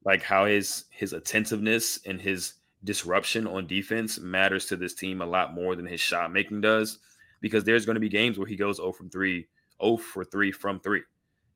like 0.04 0.22
how 0.22 0.44
his 0.44 0.84
his 0.90 1.12
attentiveness 1.12 2.00
and 2.06 2.20
his 2.20 2.54
disruption 2.84 3.46
on 3.46 3.66
defense 3.66 4.20
matters 4.20 4.66
to 4.66 4.76
this 4.76 4.94
team 4.94 5.20
a 5.20 5.26
lot 5.26 5.54
more 5.54 5.74
than 5.74 5.86
his 5.86 6.00
shot 6.00 6.32
making 6.32 6.60
does 6.60 7.00
because 7.40 7.64
there's 7.64 7.86
going 7.86 7.94
to 7.94 8.00
be 8.00 8.08
games 8.08 8.38
where 8.38 8.48
he 8.48 8.56
goes 8.56 8.76
0 8.76 8.92
from 8.92 9.10
3, 9.10 9.46
0 9.82 9.96
for 9.96 10.24
3 10.24 10.52
from 10.52 10.80
3. 10.80 11.02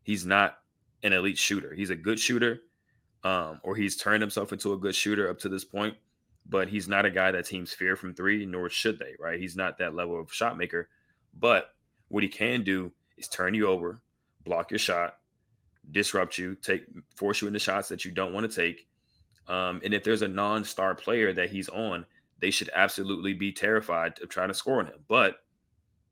He's 0.03 0.27
not 0.27 0.59
an 1.03 1.13
elite 1.13 1.39
shooter. 1.39 1.75
He's 1.75 1.91
a 1.91 1.97
good 1.97 2.19
shooter, 2.19 2.61
um, 3.25 3.61
or 3.63 3.75
he's 3.77 3.97
turned 3.97 4.23
himself 4.23 4.53
into 4.53 4.73
a 4.73 4.79
good 4.79 4.95
shooter 4.95 5.29
up 5.29 5.39
to 5.41 5.49
this 5.49 5.65
point, 5.65 5.97
but 6.49 6.69
he's 6.69 6.89
not 6.89 7.05
a 7.05 7.11
guy 7.11 7.31
that 7.31 7.47
teams 7.47 7.73
fear 7.73 7.97
from 7.97 8.15
three, 8.15 8.47
nor 8.47 8.69
should 8.69 8.99
they, 8.99 9.15
right? 9.19 9.41
He's 9.41 9.57
not 9.57 9.79
that 9.79 9.95
level 9.95 10.21
of 10.21 10.33
shot 10.33 10.57
maker. 10.57 10.89
But 11.39 11.71
what 12.09 12.23
he 12.23 12.29
can 12.29 12.63
do 12.63 12.93
is 13.17 13.29
turn 13.29 13.55
you 13.55 13.67
over, 13.67 14.03
block 14.45 14.71
your 14.71 14.79
shot, 14.79 15.17
disrupt 15.91 16.39
you, 16.39 16.55
take 16.57 16.85
force 17.17 17.41
you 17.41 17.49
into 17.49 17.59
shots 17.59 17.89
that 17.89 18.05
you 18.05 18.11
don't 18.11 18.33
want 18.33 18.51
to 18.51 18.55
take. 18.55 18.87
Um, 19.49 19.81
and 19.85 19.93
if 19.93 20.05
there's 20.05 20.23
a 20.23 20.29
non-star 20.29 20.95
player 20.95 21.33
that 21.33 21.51
he's 21.51 21.69
on, 21.69 22.07
they 22.41 22.51
should 22.51 22.71
absolutely 22.75 23.35
be 23.35 23.53
terrified 23.53 24.21
of 24.23 24.29
trying 24.29 24.49
to 24.49 24.55
score 24.55 24.81
on 24.81 24.87
him. 24.87 25.05
But 25.09 25.37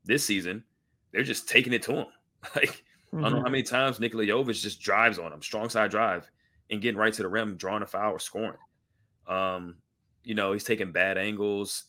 this 0.03 0.25
season, 0.25 0.63
they're 1.11 1.23
just 1.23 1.49
taking 1.49 1.73
it 1.73 1.83
to 1.83 1.93
him. 1.93 2.07
Like 2.55 2.83
mm-hmm. 3.13 3.19
I 3.19 3.21
don't 3.21 3.21
know 3.21 3.37
mm-hmm. 3.37 3.45
how 3.45 3.51
many 3.51 3.63
times 3.63 3.99
Nikola 3.99 4.25
Jovic 4.25 4.59
just 4.59 4.81
drives 4.81 5.19
on 5.19 5.31
him, 5.31 5.43
strong 5.43 5.69
side 5.69 5.91
drive, 5.91 6.27
and 6.71 6.81
getting 6.81 6.97
right 6.97 7.13
to 7.13 7.21
the 7.21 7.27
rim, 7.27 7.55
drawing 7.55 7.83
a 7.83 7.85
foul 7.85 8.13
or 8.13 8.19
scoring. 8.19 8.57
Um, 9.27 9.75
you 10.23 10.33
know, 10.33 10.53
he's 10.53 10.63
taking 10.63 10.91
bad 10.91 11.19
angles. 11.19 11.83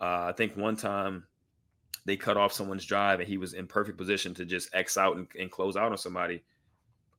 Uh, 0.00 0.26
I 0.28 0.32
think 0.36 0.56
one 0.56 0.76
time 0.76 1.24
they 2.04 2.16
cut 2.16 2.36
off 2.36 2.52
someone's 2.52 2.84
drive 2.84 3.18
and 3.18 3.28
he 3.28 3.36
was 3.36 3.54
in 3.54 3.66
perfect 3.66 3.98
position 3.98 4.32
to 4.34 4.44
just 4.44 4.72
X 4.74 4.96
out 4.96 5.16
and, 5.16 5.26
and 5.38 5.50
close 5.50 5.76
out 5.76 5.90
on 5.90 5.98
somebody. 5.98 6.44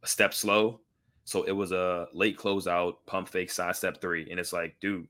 A 0.04 0.08
step 0.08 0.34
slow. 0.34 0.80
So 1.26 1.44
it 1.44 1.52
was 1.52 1.74
a 1.74 2.08
late 2.14 2.38
closeout, 2.38 2.94
pump 3.06 3.28
fake, 3.28 3.52
side 3.52 3.76
step 3.76 4.00
three. 4.00 4.30
And 4.32 4.40
it's 4.40 4.54
like, 4.54 4.78
dude, 4.80 5.08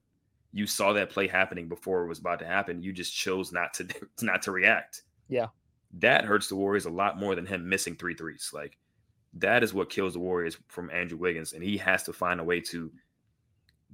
you 0.52 0.65
saw 0.65 0.93
that 0.93 1.12
play 1.12 1.28
happening 1.28 1.67
before 1.69 2.04
it 2.04 2.08
was 2.08 2.17
about 2.17 2.39
to 2.39 2.47
happen. 2.47 2.82
You 2.82 2.91
just 2.91 3.15
chose 3.15 3.52
not 3.52 3.73
to 3.76 3.88
not 4.21 4.41
to 4.43 4.52
react. 4.52 5.04
Yeah. 5.30 5.48
That 6.00 6.26
hurts 6.26 6.48
the 6.48 6.56
Warriors 6.56 6.86
a 6.86 6.90
lot 6.90 7.20
more 7.20 7.36
than 7.36 7.46
him 7.46 7.68
missing 7.68 7.96
three 7.96 8.13
threes. 8.13 8.52
Like 8.54 8.78
that 9.34 9.63
is 9.63 9.74
what 9.74 9.90
kills 9.90 10.13
the 10.13 10.20
Warriors 10.20 10.58
from 10.68 10.90
Andrew 10.92 11.18
Wiggins. 11.18 11.54
And 11.54 11.63
he 11.63 11.78
has 11.78 12.04
to 12.04 12.13
find 12.13 12.40
a 12.40 12.44
way 12.44 12.62
to 12.62 12.92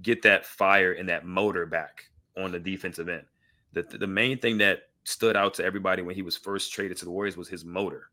get 0.02 0.22
that 0.24 0.46
fire 0.46 0.94
and 0.94 1.08
that 1.10 1.26
motor 1.26 1.66
back 1.66 2.06
on 2.38 2.52
the 2.52 2.60
defensive 2.60 3.10
end. 3.10 3.26
The, 3.74 3.84
the 3.84 4.08
main 4.08 4.40
thing 4.40 4.58
that 4.60 4.84
stood 5.04 5.36
out 5.36 5.54
to 5.56 5.66
everybody 5.66 6.02
when 6.02 6.16
he 6.16 6.22
was 6.22 6.38
first 6.38 6.72
traded 6.74 6.98
to 6.98 7.06
the 7.06 7.12
Warriors 7.12 7.38
was 7.38 7.50
his 7.50 7.66
motor, 7.66 8.10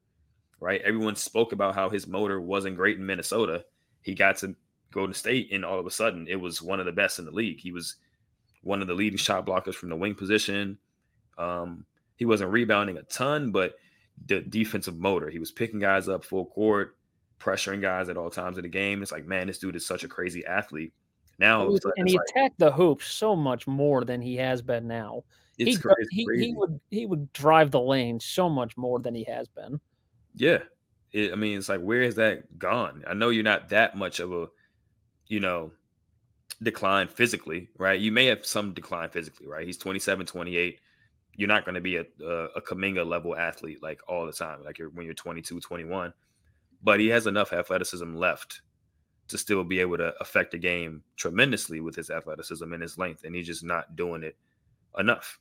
right? 0.59 0.81
Everyone 0.83 1.17
spoke 1.17 1.53
about 1.53 1.75
how 1.75 1.89
his 1.89 2.07
motor 2.07 2.41
wasn't 2.41 2.77
great 2.77 2.99
in 2.99 3.07
Minnesota. 3.07 3.65
He 4.03 4.15
got 4.15 4.37
to 4.39 4.55
Golden 4.91 5.15
State, 5.15 5.51
and 5.53 5.65
all 5.65 5.79
of 5.79 5.87
a 5.87 5.91
sudden, 5.91 6.27
it 6.29 6.41
was 6.41 6.61
one 6.61 6.81
of 6.81 6.87
the 6.87 6.93
best 6.93 7.19
in 7.19 7.25
the 7.25 7.31
league. 7.31 7.61
He 7.61 7.73
was 7.73 7.97
one 8.63 8.83
of 8.83 8.89
the 8.89 8.95
leading 8.95 9.19
shot 9.19 9.47
blockers 9.47 9.75
from 9.75 9.89
the 9.89 9.97
wing 9.97 10.15
position. 10.15 10.79
Um, 11.39 11.87
he 12.21 12.27
wasn't 12.27 12.53
rebounding 12.53 12.99
a 12.99 13.03
ton, 13.05 13.51
but 13.51 13.77
the 14.27 14.43
defensive 14.43 14.99
motor. 14.99 15.31
He 15.31 15.39
was 15.39 15.51
picking 15.51 15.81
guys 15.81 16.07
up 16.07 16.23
full 16.23 16.45
court, 16.45 16.99
pressuring 17.41 17.81
guys 17.81 18.11
at 18.11 18.19
all 18.19 18.29
times 18.29 18.59
of 18.59 18.63
the 18.63 18.69
game. 18.69 19.03
It's 19.03 19.11
like, 19.11 19.25
man, 19.25 19.47
this 19.47 19.59
dude 19.59 19.75
is 19.75 19.87
such 19.87 20.05
a 20.05 20.09
crazy 20.09 20.45
athlete. 20.45 20.93
Now, 21.39 21.67
and, 21.67 21.81
and 21.97 22.07
he 22.07 22.19
like, 22.19 22.29
attacked 22.29 22.59
the 22.59 22.71
hoop 22.71 23.03
so 23.03 23.35
much 23.35 23.67
more 23.67 24.05
than 24.05 24.21
he 24.21 24.37
has 24.37 24.61
been 24.61 24.87
now. 24.87 25.25
He, 25.57 25.75
crazy, 25.75 26.09
he, 26.11 26.27
he, 26.37 26.55
would 26.55 26.79
he 26.91 27.07
would 27.07 27.33
drive 27.33 27.71
the 27.71 27.81
lane 27.81 28.21
so 28.21 28.51
much 28.51 28.77
more 28.77 28.99
than 28.99 29.15
he 29.15 29.25
has 29.25 29.49
been. 29.49 29.81
Yeah, 30.35 30.59
it, 31.13 31.33
I 31.33 31.37
mean, 31.37 31.57
it's 31.57 31.71
like 31.71 31.81
where 31.81 32.03
is 32.03 32.17
that 32.17 32.59
gone? 32.59 33.03
I 33.07 33.15
know 33.15 33.31
you're 33.31 33.45
not 33.45 33.71
that 33.71 33.97
much 33.97 34.21
of 34.21 34.31
a, 34.31 34.49
you 35.27 35.41
know, 35.41 35.73
decline 36.63 37.09
physically, 37.09 37.69
right? 37.79 37.99
You 37.99 38.13
may 38.13 38.27
have 38.27 38.45
some 38.45 38.75
decline 38.75 39.09
physically, 39.09 39.47
right? 39.47 39.67
He's 39.67 39.79
27, 39.79 40.27
28 40.27 40.81
you're 41.40 41.48
not 41.48 41.64
going 41.64 41.74
to 41.74 41.81
be 41.81 41.96
a, 41.96 42.03
uh, 42.22 42.48
a, 42.55 42.59
a 42.59 42.61
Kuminga 42.61 43.07
level 43.07 43.35
athlete 43.35 43.83
like 43.83 44.03
all 44.07 44.26
the 44.26 44.33
time, 44.33 44.62
like 44.62 44.79
you're, 44.79 44.90
when 44.90 45.07
you're 45.07 45.14
22, 45.14 45.59
21. 45.59 46.12
But 46.83 47.00
he 47.00 47.09
has 47.09 47.26
enough 47.26 47.55
athleticism 47.55 48.14
left 48.14 48.61
to 49.29 49.38
still 49.38 49.64
be 49.64 49.81
able 49.81 49.96
to 49.96 50.12
affect 50.20 50.53
the 50.53 50.59
game 50.59 51.03
tremendously 51.16 51.81
with 51.81 51.96
his 51.96 52.11
athleticism 52.11 52.70
and 52.70 52.83
his 52.83 52.98
length, 52.98 53.24
and 53.24 53.35
he's 53.35 53.46
just 53.46 53.64
not 53.64 53.96
doing 53.96 54.22
it 54.22 54.37
enough. 54.98 55.38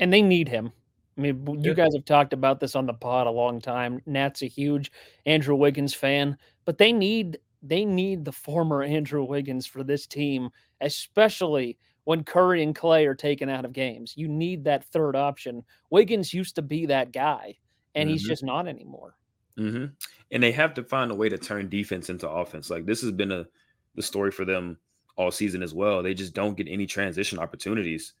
And 0.00 0.12
they 0.12 0.22
need 0.22 0.48
him. 0.48 0.72
I 1.16 1.20
mean, 1.20 1.46
you 1.46 1.70
yeah. 1.70 1.74
guys 1.74 1.94
have 1.94 2.04
talked 2.04 2.32
about 2.32 2.58
this 2.58 2.74
on 2.74 2.86
the 2.86 2.94
pod 2.94 3.28
a 3.28 3.30
long 3.30 3.60
time. 3.60 4.02
Nat's 4.06 4.42
a 4.42 4.46
huge 4.46 4.90
Andrew 5.24 5.54
Wiggins 5.54 5.94
fan, 5.94 6.36
but 6.64 6.78
they 6.78 6.92
need 6.92 7.38
they 7.62 7.84
need 7.84 8.24
the 8.24 8.32
former 8.32 8.82
Andrew 8.82 9.22
Wiggins 9.22 9.68
for 9.68 9.84
this 9.84 10.04
team, 10.08 10.50
especially 10.80 11.78
when 12.04 12.24
Curry 12.24 12.62
and 12.62 12.74
Klay 12.74 13.06
are 13.06 13.14
taken 13.14 13.48
out 13.48 13.64
of 13.64 13.72
games. 13.72 14.14
You 14.16 14.28
need 14.28 14.64
that 14.64 14.84
third 14.86 15.16
option. 15.16 15.64
Wiggins 15.90 16.34
used 16.34 16.56
to 16.56 16.62
be 16.62 16.86
that 16.86 17.12
guy, 17.12 17.56
and 17.94 18.06
mm-hmm. 18.06 18.12
he's 18.12 18.26
just 18.26 18.42
not 18.42 18.66
anymore. 18.66 19.14
Mm-hmm. 19.58 19.86
And 20.30 20.42
they 20.42 20.52
have 20.52 20.74
to 20.74 20.84
find 20.84 21.10
a 21.10 21.14
way 21.14 21.28
to 21.28 21.38
turn 21.38 21.68
defense 21.68 22.08
into 22.10 22.28
offense. 22.28 22.70
Like 22.70 22.86
this 22.86 23.02
has 23.02 23.10
been 23.12 23.32
a 23.32 23.46
the 23.94 24.02
story 24.02 24.30
for 24.30 24.44
them 24.44 24.78
all 25.16 25.30
season 25.30 25.62
as 25.62 25.74
well. 25.74 26.02
They 26.02 26.14
just 26.14 26.32
don't 26.32 26.56
get 26.56 26.68
any 26.68 26.86
transition 26.86 27.38
opportunities 27.38 28.14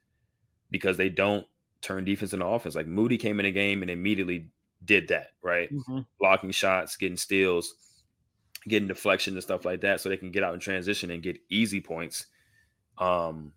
because 0.70 0.96
they 0.96 1.08
don't 1.08 1.46
turn 1.80 2.04
defense 2.04 2.34
into 2.34 2.46
offense. 2.46 2.74
Like 2.74 2.86
Moody 2.86 3.16
came 3.16 3.40
in 3.40 3.46
a 3.46 3.50
game 3.50 3.82
and 3.82 3.90
immediately 3.90 4.48
did 4.84 5.08
that, 5.08 5.28
right? 5.42 5.72
Mm-hmm. 5.72 6.00
Blocking 6.20 6.50
shots, 6.50 6.96
getting 6.96 7.16
steals, 7.16 7.74
getting 8.68 8.88
deflection 8.88 9.34
and 9.34 9.42
stuff 9.42 9.64
like 9.64 9.80
that, 9.80 10.00
so 10.00 10.08
they 10.08 10.16
can 10.18 10.30
get 10.30 10.44
out 10.44 10.54
in 10.54 10.60
transition 10.60 11.10
and 11.10 11.22
get 11.22 11.38
easy 11.48 11.80
points. 11.80 12.26
Um, 12.98 13.52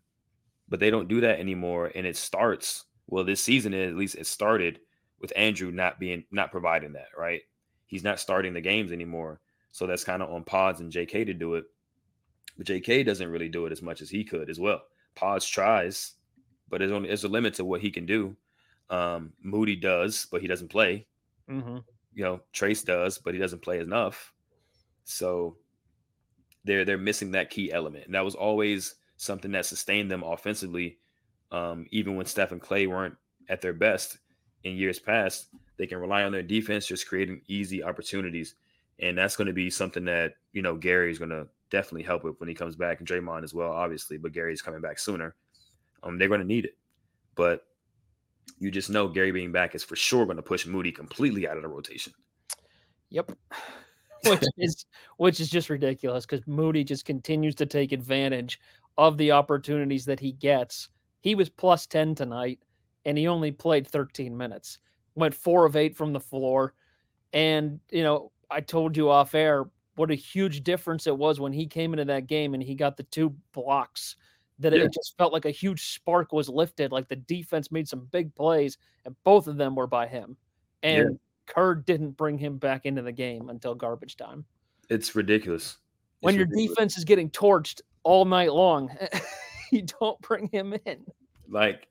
but 0.70 0.80
they 0.80 0.90
don't 0.90 1.08
do 1.08 1.22
that 1.22 1.40
anymore. 1.40 1.92
And 1.94 2.06
it 2.06 2.18
starts 2.18 2.86
well 3.08 3.24
this 3.24 3.44
season. 3.44 3.74
At 3.74 3.96
least 3.96 4.16
it 4.16 4.28
started 4.28 4.80
with 5.20 5.34
Andrew 5.36 5.72
not 5.72 6.00
being 6.00 6.26
not 6.32 6.52
providing 6.52 6.94
that 6.94 7.10
right. 7.18 7.42
He's 7.88 8.04
not 8.04 8.20
starting 8.20 8.54
the 8.54 8.62
games 8.62 8.92
anymore, 8.92 9.40
so 9.72 9.86
that's 9.86 10.04
kind 10.04 10.24
of 10.24 10.32
on 10.32 10.44
Pods 10.44 10.82
and 10.82 10.92
J.K. 10.92 11.26
to 11.26 11.34
do 11.34 11.56
it. 11.56 11.66
But 12.58 12.68
J.K. 12.68 13.04
doesn't 13.04 13.30
really 13.30 13.50
do 13.50 13.66
it 13.66 13.72
as 13.72 13.82
much 13.82 14.02
as 14.02 14.10
he 14.10 14.24
could 14.24 14.50
as 14.50 14.60
well. 14.60 14.82
Pods 15.14 15.46
tries, 15.46 16.14
but 16.70 16.80
there's 16.80 16.92
only 16.92 17.08
there's 17.08 17.24
a 17.24 17.30
limit 17.30 17.54
to 17.56 17.66
what 17.66 17.82
he 17.82 17.92
can 17.92 18.06
do. 18.06 18.36
Um, 18.90 19.34
Moody 19.42 19.76
does, 19.76 20.28
but 20.32 20.42
he 20.42 20.48
doesn't 20.48 20.70
play. 20.70 21.08
Mm-hmm. 21.50 21.78
You 22.14 22.24
know, 22.24 22.42
Trayce 22.54 22.86
does, 22.86 23.18
but 23.18 23.34
he 23.34 23.40
doesn't 23.40 23.62
play 23.62 23.80
enough. 23.80 24.34
So 25.04 25.58
they're 26.64 26.86
they're 26.86 26.98
missing 26.98 27.32
that 27.32 27.50
key 27.50 27.72
element. 27.72 28.06
And 28.06 28.16
that 28.16 28.26
was 28.26 28.36
always 28.36 28.96
something 29.18 29.52
that 29.52 29.66
sustained 29.66 30.12
them 30.12 30.24
offensively, 30.24 30.98
um, 31.52 31.86
even 31.92 32.16
when 32.16 32.26
Steph 32.26 32.52
and 32.52 32.62
Klay 32.62 32.88
weren't 32.88 33.16
at 33.50 33.62
their 33.62 33.74
best. 33.74 34.18
in 34.64 34.76
years 34.76 35.00
past, 35.00 35.50
they 35.78 35.86
can 35.86 36.00
rely 36.00 36.24
on 36.24 36.32
their 36.32 36.42
defense 36.42 36.88
just 36.88 37.08
creating 37.08 37.42
easy 37.48 37.84
opportunities. 37.84 38.56
And 39.00 39.18
that's 39.18 39.36
going 39.36 39.48
to 39.48 39.54
be 39.54 39.70
something 39.70 40.06
that, 40.06 40.34
you 40.54 40.62
know, 40.62 40.76
Gary 40.76 41.12
is 41.12 41.20
going 41.20 41.30
to 41.30 41.48
definitely 41.70 42.04
help 42.04 42.24
with 42.24 42.40
when 42.40 42.50
he 42.50 42.56
comes 42.56 42.76
back 42.76 43.00
and 43.00 43.08
Draymond 43.08 43.44
as 43.44 43.54
well, 43.54 43.72
obviously, 43.72 44.18
but 44.18 44.32
Gary's 44.32 44.62
coming 44.62 44.82
back 44.82 44.98
sooner. 44.98 45.36
Um, 46.02 46.18
they're 46.18 46.30
going 46.30 46.42
to 46.42 46.48
need 46.48 46.66
it. 46.66 46.78
But 47.36 47.66
you 48.60 48.72
just 48.72 48.90
know 48.90 49.08
Gary 49.08 49.32
being 49.32 49.52
back 49.52 49.76
is 49.76 49.84
for 49.84 49.96
sure 49.96 50.26
going 50.26 50.38
to 50.38 50.44
push 50.44 50.66
Moody 50.66 50.92
completely 50.92 51.48
out 51.48 51.58
of 51.58 51.64
the 51.64 51.70
rotation. 51.70 52.14
Yep. 53.10 53.32
which 54.26 54.44
is 54.58 54.86
which 55.18 55.40
is 55.40 55.50
just 55.50 55.70
ridiculous 55.70 56.26
because 56.26 56.46
Moody 56.48 56.84
just 56.84 57.06
continues 57.06 57.56
to 57.56 57.66
take 57.66 57.92
advantage 57.92 58.60
of 58.98 59.18
the 59.18 59.32
opportunities 59.32 60.06
that 60.06 60.20
he 60.20 60.32
gets. 60.32 60.90
He 61.22 61.36
was 61.36 61.50
plus 61.50 61.86
10 61.88 62.16
tonight 62.16 62.60
and 63.06 63.18
he 63.18 63.28
only 63.28 63.52
played 63.52 63.88
13 63.88 64.36
minutes. 64.36 64.80
Went 65.16 65.34
4 65.34 65.66
of 65.66 65.76
8 65.76 65.96
from 65.96 66.14
the 66.14 66.20
floor. 66.20 66.74
And, 67.34 67.80
you 67.92 68.04
know, 68.04 68.32
I 68.50 68.62
told 68.62 68.96
you 68.96 69.10
off 69.10 69.36
air 69.36 69.66
what 69.96 70.12
a 70.12 70.16
huge 70.16 70.64
difference 70.64 71.08
it 71.08 71.18
was 71.18 71.40
when 71.40 71.54
he 71.54 71.66
came 71.66 71.94
into 71.94 72.06
that 72.06 72.28
game 72.28 72.54
and 72.54 72.62
he 72.62 72.76
got 72.76 72.98
the 72.98 73.04
two 73.04 73.34
blocks 73.54 74.16
that 74.60 74.74
yeah. 74.74 74.84
it 74.84 74.94
just 74.94 75.18
felt 75.18 75.34
like 75.34 75.46
a 75.46 75.52
huge 75.52 75.94
spark 75.94 76.32
was 76.32 76.48
lifted 76.48 76.92
like 76.92 77.08
the 77.08 77.16
defense 77.16 77.72
made 77.72 77.88
some 77.88 78.08
big 78.12 78.34
plays 78.36 78.78
and 79.06 79.16
both 79.24 79.48
of 79.48 79.58
them 79.58 79.76
were 79.76 79.88
by 79.88 80.08
him. 80.08 80.38
And 80.84 81.12
yeah. 81.12 81.54
Kerr 81.54 81.76
didn't 81.76 82.12
bring 82.12 82.38
him 82.38 82.58
back 82.58 82.86
into 82.86 83.02
the 83.02 83.12
game 83.12 83.50
until 83.50 83.76
garbage 83.76 84.18
time. 84.18 84.46
It's 84.90 85.16
ridiculous. 85.16 85.64
It's 85.64 85.78
when 86.22 86.36
your 86.36 86.46
ridiculous. 86.46 86.70
defense 86.70 86.98
is 86.98 87.04
getting 87.04 87.30
torched 87.30 87.82
all 88.06 88.24
night 88.24 88.54
long, 88.54 88.90
you 89.72 89.84
don't 90.00 90.20
bring 90.22 90.48
him 90.48 90.74
in. 90.86 91.06
Like, 91.50 91.88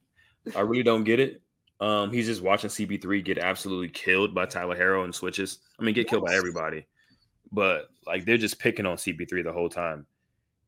I 0.56 0.60
really 0.60 0.82
don't 0.82 1.04
get 1.04 1.20
it. 1.20 1.42
Um, 1.80 2.10
he's 2.10 2.26
just 2.26 2.40
watching 2.40 2.70
CP3 2.70 3.22
get 3.22 3.36
absolutely 3.36 3.90
killed 3.90 4.34
by 4.34 4.46
Tyler 4.46 4.76
Herro 4.76 5.04
and 5.04 5.14
switches. 5.14 5.58
I 5.78 5.82
mean, 5.82 5.94
get 5.94 6.06
yes. 6.06 6.10
killed 6.10 6.24
by 6.24 6.34
everybody, 6.34 6.86
but 7.52 7.90
like 8.06 8.24
they're 8.24 8.38
just 8.38 8.58
picking 8.58 8.86
on 8.86 8.96
CP3 8.96 9.44
the 9.44 9.52
whole 9.52 9.68
time. 9.68 10.06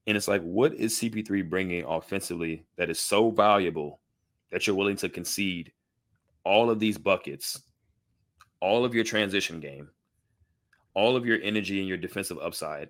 And 0.07 0.17
it's 0.17 0.29
like, 0.29 0.43
what 0.43 0.75
is 0.75 0.99
CP3 0.99 1.49
bringing 1.49 1.85
offensively 1.85 2.67
that 2.77 2.91
is 2.91 3.01
so 3.01 3.31
valuable 3.31 4.01
that 4.51 4.67
you're 4.67 4.77
willing 4.77 4.97
to 4.97 5.09
concede 5.09 5.73
all 6.45 6.71
of 6.71 6.79
these 6.79 6.99
buckets 6.99 7.63
all 8.61 8.85
of 8.85 8.95
your 8.95 9.05
transition 9.05 9.61
game, 9.61 9.89
all 10.95 11.17
of 11.17 11.27
your 11.27 11.41
energy 11.43 11.79
and 11.79 11.89
your 11.89 11.97
defensive 11.97 12.39
upside, 12.39 12.89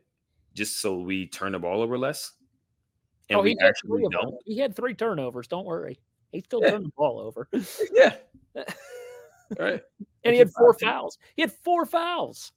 just 0.55 0.81
so 0.81 0.99
we 0.99 1.27
turn 1.27 1.53
the 1.53 1.59
ball 1.59 1.83
over 1.83 1.99
less. 1.99 2.33
And 3.29 3.41
oh, 3.41 3.43
we 3.43 3.57
actually 3.61 4.05
don't. 4.11 4.35
He 4.45 4.59
had 4.59 4.75
three 4.75 4.95
turnovers. 4.95 5.49
Don't 5.49 5.67
worry. 5.67 5.99
He 6.33 6.41
still 6.43 6.61
yeah. 6.62 6.71
turned 6.71 6.87
the 6.87 6.93
ball 6.97 7.19
over. 7.19 7.49
yeah. 7.93 8.17
right. 9.59 9.83
and 10.25 10.33
he 10.33 10.39
had 10.39 10.51
four 10.53 10.75
fouls. 10.75 11.19
He 11.35 11.43
had 11.43 11.53
four 11.53 11.87
fouls. 11.87 12.53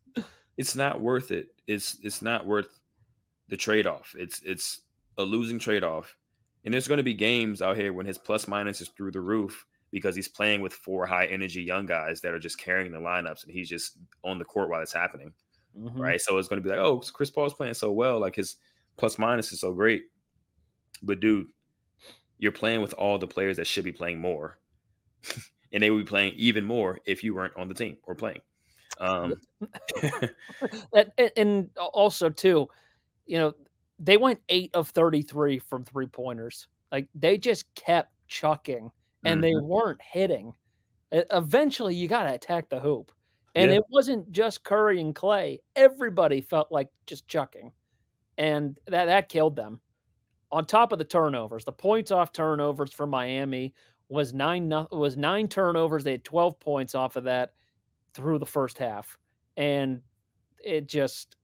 It's 0.58 0.76
not 0.76 1.00
worth 1.02 1.32
it. 1.32 1.48
It's 1.68 1.98
it's 2.04 2.22
not 2.22 2.46
worth 2.46 2.80
the 3.48 3.58
trade-off. 3.58 4.14
It's 4.18 4.42
it's 4.44 4.82
a 5.18 5.24
losing 5.24 5.60
trade-off. 5.60 6.16
And 6.66 6.74
there's 6.74 6.88
going 6.88 6.98
to 6.98 7.04
be 7.04 7.14
games 7.14 7.62
out 7.62 7.78
here 7.78 7.94
when 7.94 8.06
his 8.06 8.18
plus 8.18 8.48
minus 8.48 8.82
is 8.82 8.90
through 8.90 9.12
the 9.12 9.22
roof 9.22 9.66
because 9.92 10.16
he's 10.16 10.28
playing 10.28 10.62
with 10.62 10.74
four 10.74 11.06
high 11.06 11.26
energy 11.28 11.64
young 11.64 11.86
guys 11.86 12.22
that 12.22 12.34
are 12.34 12.40
just 12.40 12.60
carrying 12.60 12.92
the 12.92 13.00
lineups 13.00 13.44
and 13.44 13.52
he's 13.52 13.70
just 13.70 13.98
on 14.24 14.38
the 14.38 14.46
court 14.46 14.70
while 14.70 14.82
it's 14.82 14.94
happening. 14.94 15.34
Mm-hmm. 15.78 16.00
Right. 16.00 16.22
So 16.22 16.38
it's 16.38 16.48
going 16.48 16.62
to 16.62 16.68
be 16.68 16.76
like, 16.76 16.84
oh, 16.84 17.02
Chris 17.14 17.30
Paul's 17.30 17.54
playing 17.54 17.74
so 17.76 17.92
well. 17.92 18.20
Like 18.20 18.36
his 18.36 18.58
plus 18.98 19.18
minus 19.18 19.52
is 19.52 19.62
so 19.62 19.72
great. 19.72 20.04
But 21.02 21.20
dude, 21.20 21.48
you're 22.38 22.52
playing 22.52 22.82
with 22.82 22.94
all 22.94 23.18
the 23.18 23.28
players 23.28 23.58
that 23.58 23.68
should 23.68 23.84
be 23.84 23.92
playing 23.92 24.20
more. 24.20 24.58
and 25.74 25.84
they 25.84 25.90
would 25.90 26.06
be 26.06 26.10
playing 26.10 26.34
even 26.36 26.66
more 26.66 27.00
if 27.06 27.24
you 27.24 27.36
weren't 27.36 27.56
on 27.58 27.68
the 27.68 27.74
team 27.74 27.98
or 28.04 28.16
playing. 28.16 28.42
Um, 29.00 29.36
and 31.38 31.70
also, 31.78 32.30
too, 32.30 32.68
you 33.26 33.38
know, 33.38 33.54
they 34.00 34.18
went 34.18 34.40
eight 34.50 34.72
of 34.74 34.90
33 34.90 35.60
from 35.60 35.84
three 35.84 36.08
pointers. 36.08 36.68
Like 36.92 37.08
they 37.14 37.38
just 37.38 37.74
kept 37.76 38.12
chucking 38.28 38.92
and 39.24 39.36
mm-hmm. 39.36 39.42
they 39.42 39.56
weren't 39.56 40.02
hitting. 40.02 40.54
Eventually, 41.12 41.96
you 41.96 42.08
got 42.08 42.24
to 42.24 42.34
attack 42.34 42.70
the 42.70 42.80
hoop. 42.80 43.12
And 43.56 43.72
yeah. 43.72 43.78
it 43.78 43.84
wasn't 43.90 44.32
just 44.32 44.64
Curry 44.64 45.02
and 45.02 45.14
Klay. 45.14 45.60
Everybody 45.76 46.42
felt 46.42 46.72
like 46.72 46.88
just 47.08 47.28
chucking. 47.28 47.72
And 48.38 48.78
that, 48.88 49.06
that 49.06 49.28
killed 49.28 49.56
them. 49.56 49.82
On 50.52 50.66
top 50.66 50.92
of 50.92 50.98
the 50.98 51.06
turnovers, 51.06 51.66
the 51.66 51.72
points 51.72 52.12
off 52.12 52.32
turnovers 52.32 52.92
for 52.92 53.06
Miami 53.06 53.74
was 54.10 54.34
nine 54.34 54.70
was 54.92 55.16
nine 55.16 55.48
turnovers. 55.48 56.04
They 56.04 56.14
had 56.14 56.24
12 56.24 56.60
points 56.60 56.96
off 56.96 57.16
of 57.16 57.26
that 57.26 57.54
through 58.14 58.40
the 58.40 58.46
first 58.46 58.78
half. 58.78 59.18
And 59.58 60.02
it 60.64 60.88
just 60.88 61.36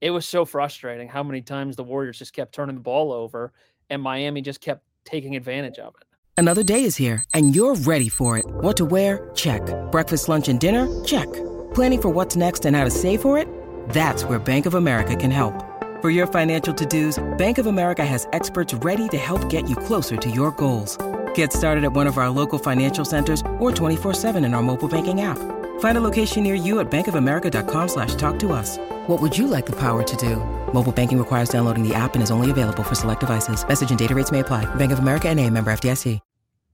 it 0.00 0.10
was 0.10 0.26
so 0.26 0.44
frustrating 0.44 1.08
how 1.08 1.22
many 1.22 1.42
times 1.42 1.76
the 1.76 1.84
Warriors 1.84 2.18
just 2.18 2.32
kept 2.32 2.54
turning 2.54 2.74
the 2.74 2.80
ball 2.80 3.12
over 3.12 3.52
and 3.90 4.02
Miami 4.02 4.40
just 4.40 4.60
kept 4.60 4.82
taking 5.04 5.36
advantage 5.36 5.78
of 5.78 5.94
it. 6.00 6.06
Another 6.36 6.62
day 6.62 6.84
is 6.84 6.96
here, 6.96 7.22
and 7.34 7.54
you're 7.54 7.74
ready 7.74 8.08
for 8.08 8.38
it. 8.38 8.46
What 8.46 8.76
to 8.78 8.84
wear? 8.86 9.30
Check. 9.34 9.62
Breakfast, 9.92 10.28
lunch, 10.28 10.48
and 10.48 10.58
dinner? 10.58 10.88
Check. 11.04 11.30
Planning 11.74 12.02
for 12.02 12.08
what's 12.08 12.36
next 12.36 12.64
and 12.64 12.74
how 12.74 12.84
to 12.84 12.90
save 12.90 13.20
for 13.20 13.36
it? 13.38 13.46
That's 13.90 14.24
where 14.24 14.38
Bank 14.38 14.66
of 14.66 14.74
America 14.74 15.14
can 15.14 15.30
help. 15.30 15.71
For 16.02 16.10
your 16.10 16.26
financial 16.26 16.74
to-dos, 16.74 17.22
Bank 17.38 17.58
of 17.58 17.66
America 17.66 18.04
has 18.04 18.26
experts 18.32 18.74
ready 18.74 19.08
to 19.10 19.16
help 19.16 19.48
get 19.48 19.70
you 19.70 19.76
closer 19.76 20.16
to 20.16 20.28
your 20.28 20.50
goals. 20.50 20.98
Get 21.36 21.52
started 21.52 21.84
at 21.84 21.92
one 21.92 22.08
of 22.08 22.18
our 22.18 22.28
local 22.28 22.58
financial 22.58 23.04
centers 23.04 23.40
or 23.60 23.70
24-7 23.70 24.44
in 24.44 24.52
our 24.52 24.64
mobile 24.64 24.88
banking 24.88 25.20
app. 25.20 25.38
Find 25.78 25.96
a 25.96 26.00
location 26.00 26.42
near 26.42 26.56
you 26.56 26.80
at 26.80 26.90
bankofamerica.com 26.90 27.86
slash 27.86 28.16
talk 28.16 28.40
to 28.40 28.52
us. 28.52 28.78
What 29.06 29.22
would 29.22 29.38
you 29.38 29.46
like 29.46 29.64
the 29.64 29.76
power 29.76 30.02
to 30.02 30.16
do? 30.16 30.38
Mobile 30.74 30.90
banking 30.90 31.18
requires 31.18 31.50
downloading 31.50 31.86
the 31.86 31.94
app 31.94 32.14
and 32.14 32.22
is 32.22 32.32
only 32.32 32.50
available 32.50 32.82
for 32.82 32.96
select 32.96 33.20
devices. 33.20 33.64
Message 33.64 33.90
and 33.90 33.98
data 33.98 34.12
rates 34.12 34.32
may 34.32 34.40
apply. 34.40 34.64
Bank 34.74 34.90
of 34.90 34.98
America 34.98 35.28
and 35.28 35.38
a 35.38 35.48
member 35.50 35.72
FDIC. 35.72 36.18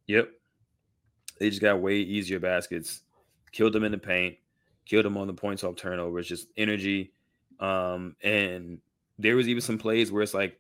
Yep. 0.06 0.30
They 1.38 1.50
just 1.50 1.60
got 1.60 1.82
way 1.82 1.96
easier 1.96 2.40
baskets. 2.40 3.02
Killed 3.52 3.74
them 3.74 3.84
in 3.84 3.92
the 3.92 3.98
paint. 3.98 4.36
Killed 4.86 5.04
them 5.04 5.18
on 5.18 5.26
the 5.26 5.34
points 5.34 5.64
off 5.64 5.76
turnovers. 5.76 6.26
Just 6.26 6.48
energy. 6.56 7.12
Um, 7.60 8.16
and 8.22 8.78
there 9.18 9.36
was 9.36 9.48
even 9.48 9.60
some 9.60 9.78
plays 9.78 10.12
where 10.12 10.22
it's 10.22 10.34
like 10.34 10.58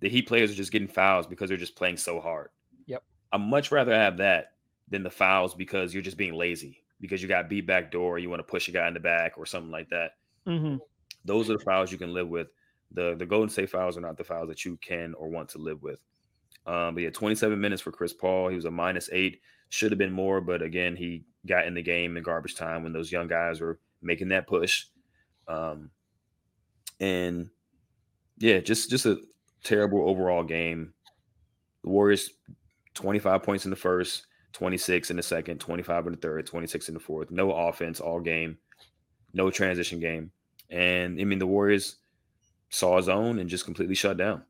the 0.00 0.08
Heat 0.08 0.26
players 0.26 0.50
are 0.50 0.54
just 0.54 0.72
getting 0.72 0.88
fouls 0.88 1.26
because 1.26 1.48
they're 1.48 1.56
just 1.56 1.76
playing 1.76 1.96
so 1.96 2.20
hard. 2.20 2.50
Yep. 2.86 3.02
I'd 3.32 3.40
much 3.40 3.72
rather 3.72 3.94
have 3.94 4.18
that 4.18 4.52
than 4.88 5.02
the 5.02 5.10
fouls 5.10 5.54
because 5.54 5.92
you're 5.92 6.02
just 6.02 6.16
being 6.16 6.34
lazy 6.34 6.82
because 7.00 7.22
you 7.22 7.28
got 7.28 7.48
beat 7.48 7.66
back 7.66 7.90
door, 7.90 8.18
you 8.18 8.30
want 8.30 8.40
to 8.40 8.50
push 8.50 8.68
a 8.68 8.72
guy 8.72 8.88
in 8.88 8.94
the 8.94 9.00
back 9.00 9.38
or 9.38 9.46
something 9.46 9.70
like 9.70 9.88
that. 9.90 10.12
Mm-hmm. 10.46 10.76
Those 11.24 11.50
are 11.50 11.54
the 11.54 11.64
fouls 11.64 11.92
you 11.92 11.98
can 11.98 12.12
live 12.12 12.28
with. 12.28 12.48
The 12.92 13.14
the 13.16 13.26
Golden 13.26 13.50
State 13.50 13.70
fouls 13.70 13.96
are 13.96 14.00
not 14.00 14.16
the 14.16 14.24
fouls 14.24 14.48
that 14.48 14.64
you 14.64 14.76
can 14.78 15.14
or 15.14 15.28
want 15.28 15.50
to 15.50 15.58
live 15.58 15.82
with. 15.82 15.98
Um, 16.66 16.94
but 16.94 17.02
yeah, 17.02 17.10
27 17.10 17.60
minutes 17.60 17.82
for 17.82 17.92
Chris 17.92 18.12
Paul. 18.12 18.48
He 18.48 18.56
was 18.56 18.64
a 18.64 18.70
minus 18.70 19.08
eight. 19.12 19.40
Should 19.68 19.92
have 19.92 19.98
been 19.98 20.12
more, 20.12 20.40
but 20.40 20.62
again, 20.62 20.96
he 20.96 21.24
got 21.46 21.66
in 21.66 21.74
the 21.74 21.82
game 21.82 22.16
in 22.16 22.22
garbage 22.22 22.56
time 22.56 22.82
when 22.82 22.92
those 22.92 23.12
young 23.12 23.28
guys 23.28 23.60
were 23.60 23.78
making 24.00 24.28
that 24.28 24.46
push. 24.46 24.86
Um, 25.46 25.90
and 27.00 27.50
yeah, 28.38 28.58
just 28.58 28.90
just 28.90 29.06
a 29.06 29.18
terrible 29.64 30.08
overall 30.08 30.42
game. 30.42 30.92
The 31.82 31.90
Warriors 31.90 32.30
25 32.94 33.42
points 33.42 33.64
in 33.64 33.70
the 33.70 33.76
first, 33.76 34.26
26 34.52 35.10
in 35.10 35.16
the 35.16 35.22
second, 35.22 35.58
25 35.58 36.06
in 36.06 36.12
the 36.12 36.18
third, 36.18 36.46
26 36.46 36.88
in 36.88 36.94
the 36.94 37.00
fourth. 37.00 37.30
No 37.30 37.52
offense 37.52 38.00
all 38.00 38.20
game, 38.20 38.58
no 39.32 39.50
transition 39.50 40.00
game. 40.00 40.30
And 40.70 41.20
I 41.20 41.24
mean, 41.24 41.38
the 41.38 41.46
Warriors 41.46 41.96
saw 42.70 42.96
his 42.96 43.08
own 43.08 43.38
and 43.38 43.48
just 43.48 43.64
completely 43.64 43.94
shut 43.94 44.16
down. 44.16 44.42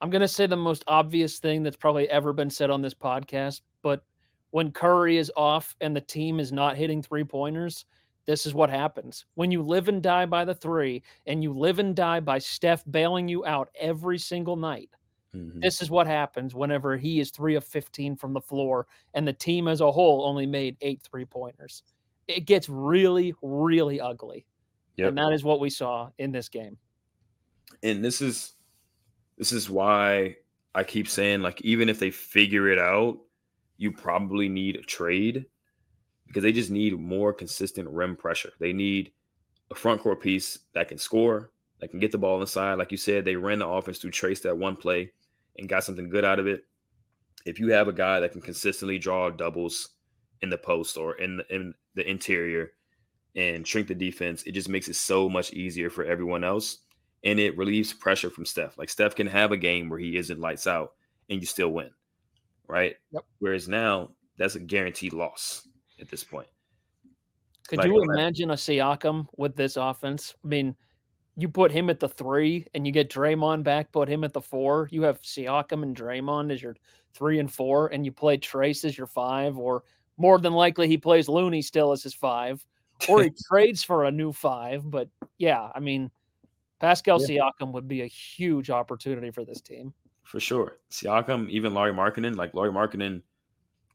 I'm 0.00 0.10
going 0.10 0.20
to 0.20 0.28
say 0.28 0.46
the 0.46 0.56
most 0.56 0.84
obvious 0.86 1.38
thing 1.38 1.62
that's 1.62 1.76
probably 1.76 2.08
ever 2.08 2.32
been 2.32 2.50
said 2.50 2.70
on 2.70 2.82
this 2.82 2.94
podcast, 2.94 3.62
but 3.82 4.04
when 4.50 4.70
Curry 4.70 5.16
is 5.16 5.32
off 5.36 5.74
and 5.80 5.94
the 5.94 6.00
team 6.00 6.40
is 6.40 6.52
not 6.52 6.76
hitting 6.76 7.02
three 7.02 7.24
pointers, 7.24 7.84
this 8.28 8.44
is 8.44 8.52
what 8.52 8.68
happens. 8.68 9.24
When 9.36 9.50
you 9.50 9.62
live 9.62 9.88
and 9.88 10.02
die 10.02 10.26
by 10.26 10.44
the 10.44 10.54
three 10.54 11.02
and 11.26 11.42
you 11.42 11.50
live 11.54 11.78
and 11.78 11.96
die 11.96 12.20
by 12.20 12.38
Steph 12.38 12.84
bailing 12.90 13.26
you 13.26 13.46
out 13.46 13.70
every 13.80 14.18
single 14.18 14.54
night, 14.54 14.90
mm-hmm. 15.34 15.60
this 15.60 15.80
is 15.80 15.90
what 15.90 16.06
happens 16.06 16.54
whenever 16.54 16.98
he 16.98 17.20
is 17.20 17.30
three 17.30 17.54
of 17.54 17.64
15 17.64 18.16
from 18.16 18.34
the 18.34 18.40
floor 18.42 18.86
and 19.14 19.26
the 19.26 19.32
team 19.32 19.66
as 19.66 19.80
a 19.80 19.90
whole 19.90 20.26
only 20.26 20.44
made 20.44 20.76
eight 20.82 21.00
three 21.10 21.24
pointers. 21.24 21.82
It 22.26 22.44
gets 22.44 22.68
really, 22.68 23.32
really 23.40 23.98
ugly. 23.98 24.44
Yep. 24.96 25.08
And 25.08 25.16
that 25.16 25.32
is 25.32 25.42
what 25.42 25.58
we 25.58 25.70
saw 25.70 26.10
in 26.18 26.30
this 26.30 26.50
game. 26.50 26.76
And 27.82 28.04
this 28.04 28.20
is 28.20 28.52
this 29.38 29.52
is 29.52 29.70
why 29.70 30.36
I 30.74 30.84
keep 30.84 31.08
saying 31.08 31.40
like 31.40 31.62
even 31.62 31.88
if 31.88 31.98
they 31.98 32.10
figure 32.10 32.68
it 32.68 32.78
out, 32.78 33.20
you 33.78 33.90
probably 33.90 34.50
need 34.50 34.76
a 34.76 34.82
trade 34.82 35.46
because 36.28 36.42
they 36.42 36.52
just 36.52 36.70
need 36.70 36.98
more 36.98 37.32
consistent 37.32 37.88
rim 37.88 38.14
pressure. 38.14 38.52
They 38.60 38.72
need 38.72 39.12
a 39.70 39.74
front 39.74 40.02
court 40.02 40.20
piece 40.20 40.58
that 40.74 40.88
can 40.88 40.98
score, 40.98 41.50
that 41.80 41.88
can 41.88 41.98
get 41.98 42.12
the 42.12 42.18
ball 42.18 42.40
inside. 42.40 42.74
Like 42.74 42.92
you 42.92 42.98
said, 42.98 43.24
they 43.24 43.34
ran 43.34 43.58
the 43.58 43.66
offense 43.66 43.98
through 43.98 44.12
Trayce 44.12 44.42
that 44.42 44.56
one 44.56 44.76
play 44.76 45.10
and 45.56 45.68
got 45.68 45.84
something 45.84 46.08
good 46.08 46.24
out 46.24 46.38
of 46.38 46.46
it. 46.46 46.64
If 47.46 47.58
you 47.58 47.72
have 47.72 47.88
a 47.88 47.92
guy 47.92 48.20
that 48.20 48.32
can 48.32 48.42
consistently 48.42 48.98
draw 48.98 49.30
doubles 49.30 49.90
in 50.42 50.50
the 50.50 50.58
post 50.58 50.96
or 50.96 51.14
in 51.16 51.38
the, 51.38 51.54
in 51.54 51.74
the 51.94 52.08
interior 52.08 52.72
and 53.34 53.66
shrink 53.66 53.88
the 53.88 53.94
defense, 53.94 54.42
it 54.42 54.52
just 54.52 54.68
makes 54.68 54.88
it 54.88 54.96
so 54.96 55.28
much 55.28 55.52
easier 55.52 55.88
for 55.88 56.04
everyone 56.04 56.44
else. 56.44 56.78
And 57.24 57.40
it 57.40 57.56
relieves 57.56 57.92
pressure 57.92 58.30
from 58.30 58.44
Steph. 58.44 58.76
Like 58.76 58.90
Steph 58.90 59.14
can 59.14 59.26
have 59.26 59.50
a 59.50 59.56
game 59.56 59.88
where 59.88 59.98
he 59.98 60.16
isn't 60.16 60.40
lights 60.40 60.66
out 60.66 60.92
and 61.30 61.40
you 61.40 61.46
still 61.46 61.70
win. 61.70 61.90
Right. 62.66 62.96
Yep. 63.12 63.24
Whereas 63.38 63.66
now 63.66 64.10
that's 64.36 64.54
a 64.56 64.60
guaranteed 64.60 65.14
loss 65.14 65.66
at 66.00 66.08
this 66.08 66.24
point. 66.24 66.46
Could 67.68 67.80
Like, 67.80 67.88
you 67.88 68.02
imagine 68.02 68.50
a 68.50 68.54
Siakam 68.54 69.26
with 69.36 69.54
this 69.54 69.76
offense? 69.76 70.34
I 70.44 70.48
mean, 70.48 70.74
you 71.36 71.48
put 71.48 71.70
him 71.70 71.90
at 71.90 72.00
the 72.00 72.08
three 72.08 72.66
and 72.74 72.86
you 72.86 72.92
get 72.92 73.10
Draymond 73.10 73.62
back, 73.62 73.92
put 73.92 74.08
him 74.08 74.24
at 74.24 74.32
the 74.32 74.40
four. 74.40 74.88
You 74.90 75.02
have 75.02 75.22
Siakam 75.22 75.82
and 75.82 75.96
Draymond 75.96 76.52
as 76.52 76.62
your 76.62 76.76
three 77.14 77.38
and 77.38 77.52
four, 77.52 77.88
and 77.88 78.04
you 78.04 78.12
play 78.12 78.38
Trayce 78.38 78.84
as 78.84 78.96
your 78.96 79.06
five, 79.06 79.58
or 79.58 79.84
more 80.16 80.38
than 80.38 80.52
likely 80.52 80.88
he 80.88 80.98
plays 80.98 81.28
Looney 81.28 81.62
still 81.62 81.92
as 81.92 82.02
his 82.02 82.14
five, 82.14 82.64
or 83.08 83.22
he 83.22 83.30
trades 83.48 83.84
for 83.84 84.04
a 84.04 84.10
new 84.10 84.32
five. 84.32 84.90
But 84.90 85.08
yeah, 85.36 85.68
I 85.74 85.80
mean, 85.80 86.10
Pascal 86.80 87.18
Siakam 87.18 87.72
would 87.72 87.88
be 87.88 88.02
a 88.02 88.06
huge 88.06 88.70
opportunity 88.70 89.30
for 89.30 89.44
this 89.44 89.60
team. 89.60 89.92
For 90.22 90.40
sure. 90.40 90.78
Siakam, 90.90 91.48
even 91.50 91.74
Lauri 91.74 91.92
Markkanen, 91.92 92.36
like 92.36 92.54
Lauri 92.54 92.70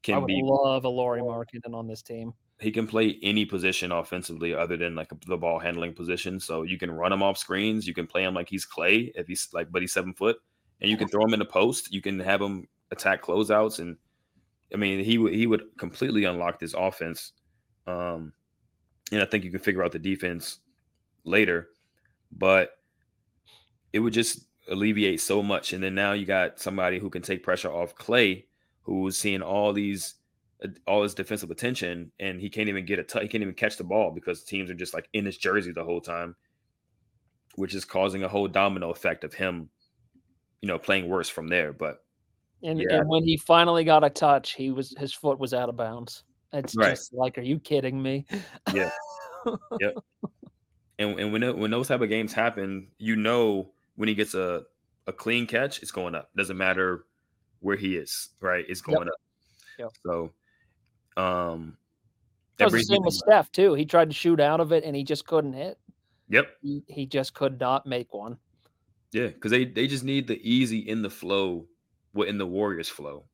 Markkanen 0.04 0.14
I 0.14 0.16
can 0.16 0.22
would 0.22 0.28
be 0.28 0.42
love 0.44 0.86
a 0.86 0.90
Lauri 0.90 1.22
Markkanen 1.22 1.74
on 1.74 1.88
this 1.88 2.02
team. 2.02 2.34
he 2.60 2.72
can 2.72 2.88
play 2.88 3.18
any 3.24 3.46
position 3.46 3.92
offensively 3.92 4.54
other 4.54 4.78
than 4.78 4.96
like 4.96 5.10
the 5.28 5.38
ball 5.38 5.60
handling 5.60 5.94
position. 5.94 6.40
So 6.40 6.64
you 6.64 6.78
can 6.78 6.92
run 6.92 7.12
him 7.12 7.24
off 7.24 7.38
screens. 7.38 7.88
You 7.88 7.94
can 7.94 8.08
play 8.08 8.24
him 8.24 8.34
like 8.34 8.50
he's 8.50 8.66
Klay 8.66 9.12
if 9.16 9.28
he's 9.28 9.50
like, 9.54 9.72
but 9.72 9.82
he's 9.82 9.94
seven 9.94 10.14
foot, 10.14 10.38
and 10.82 10.90
you 10.90 10.98
can 10.98 11.08
throw 11.08 11.26
him 11.26 11.34
in 11.34 11.40
the 11.40 11.46
post. 11.46 11.94
You 11.94 12.02
can 12.02 12.20
have 12.20 12.42
him 12.42 12.68
attack 12.92 13.22
closeouts, 13.24 13.80
and 13.80 13.98
I 14.74 14.78
mean 14.78 15.04
he 15.04 15.18
would 15.18 15.34
he 15.34 15.48
would 15.48 15.64
completely 15.78 16.26
unlock 16.26 16.60
this 16.60 16.74
offense. 16.74 17.34
Um, 17.88 18.34
and 19.12 19.22
I 19.22 19.26
think 19.26 19.44
you 19.44 19.52
can 19.52 19.60
figure 19.60 19.84
out 19.84 19.92
the 19.92 20.00
defense 20.00 20.60
later, 21.26 21.70
but 22.32 22.72
it 23.92 24.00
would 24.00 24.14
just 24.14 24.46
alleviate 24.70 25.20
so 25.20 25.44
much. 25.44 25.74
And 25.74 25.84
then 25.84 25.94
now 25.94 26.14
you 26.14 26.26
got 26.26 26.60
somebody 26.60 26.98
who 26.98 27.10
can 27.10 27.22
take 27.22 27.44
pressure 27.44 27.72
off 27.72 27.96
Klay, 27.96 28.46
who's 28.84 29.18
seeing 29.18 29.42
all 29.42 29.74
these 29.74 30.16
uh, 30.64 30.68
all 30.88 31.04
his 31.04 31.14
defensive 31.16 31.52
attention, 31.52 32.12
and 32.20 32.40
he 32.40 32.50
can't 32.50 32.70
even 32.70 32.86
get 32.86 33.00
a 33.00 33.04
t- 33.04 33.22
he 33.22 33.28
can't 33.28 33.42
even 33.42 33.54
catch 33.56 33.78
the 33.78 33.84
ball 33.84 34.12
because 34.12 34.44
teams 34.44 34.70
are 34.70 34.76
just 34.76 34.94
like 34.94 35.10
in 35.14 35.26
his 35.26 35.38
jersey 35.38 35.72
the 35.72 35.84
whole 35.84 36.02
time, 36.02 36.36
which 37.56 37.74
is 37.76 37.86
causing 37.86 38.24
a 38.24 38.28
whole 38.30 38.48
domino 38.48 38.90
effect 38.92 39.24
of 39.24 39.34
him, 39.34 39.70
you 40.62 40.68
know, 40.68 40.78
playing 40.80 41.08
worse 41.10 41.30
from 41.30 41.48
there. 41.48 41.74
But 41.74 42.04
And, 42.64 42.80
Yeah. 42.80 43.00
and 43.00 43.10
when 43.10 43.24
he 43.24 43.38
finally 43.38 43.84
got 43.84 44.04
a 44.06 44.10
touch, 44.10 44.54
he 44.54 44.72
was 44.72 44.96
his 44.98 45.14
foot 45.14 45.40
was 45.40 45.54
out 45.54 45.70
of 45.70 45.76
bounds. 45.76 46.24
It's 46.54 46.76
Right. 46.76 46.92
just 46.92 47.14
like, 47.14 47.38
are 47.38 47.42
you 47.42 47.60
kidding 47.60 48.02
me? 48.02 48.26
Yeah. 48.74 48.90
Yep. 49.82 49.96
and 51.00 51.20
and 51.20 51.34
when 51.34 51.44
it, 51.44 51.58
when 51.58 51.70
those 51.70 51.90
type 51.90 52.00
of 52.00 52.08
games 52.08 52.32
happen, 52.32 52.88
you 52.98 53.18
know 53.18 53.74
when 53.96 54.08
he 54.08 54.16
gets 54.16 54.34
a 54.36 54.64
a 55.06 55.12
clean 55.12 55.46
catch, 55.48 55.82
it's 55.82 55.92
going 55.92 56.16
up. 56.16 56.30
Doesn't 56.38 56.56
matter 56.58 57.06
where 57.64 57.78
he 57.78 57.96
is, 57.96 58.30
right? 58.40 58.66
It's 58.68 58.82
Yep. 58.88 58.96
going 58.96 59.08
up. 59.08 59.22
Yep. 59.80 59.92
So, 60.06 60.34
um, 61.18 61.78
That 62.58 62.72
was 62.72 62.88
the 62.88 62.94
same 62.94 63.04
with 63.04 63.16
Steph 63.16 63.52
too. 63.52 63.74
He 63.74 63.86
tried 63.86 64.10
to 64.10 64.16
shoot 64.16 64.40
out 64.40 64.60
of 64.60 64.72
it 64.72 64.84
and 64.84 64.96
he 64.96 65.04
just 65.04 65.26
couldn't 65.26 65.54
hit. 65.54 65.80
Yep. 66.30 66.56
He, 66.62 66.84
he 66.88 67.06
just 67.06 67.34
could 67.34 67.60
not 67.60 67.86
make 67.86 68.14
one. 68.14 68.38
Yeah, 69.12 69.28
because 69.28 69.52
they 69.52 69.66
they 69.66 69.88
just 69.88 70.04
need 70.04 70.28
the 70.28 70.40
easy 70.42 70.80
in 70.80 71.02
the 71.02 71.10
flow, 71.10 71.68
what 72.14 72.28
in 72.28 72.38
the 72.38 72.48
Warriors 72.48 72.90
flow, 72.90 73.26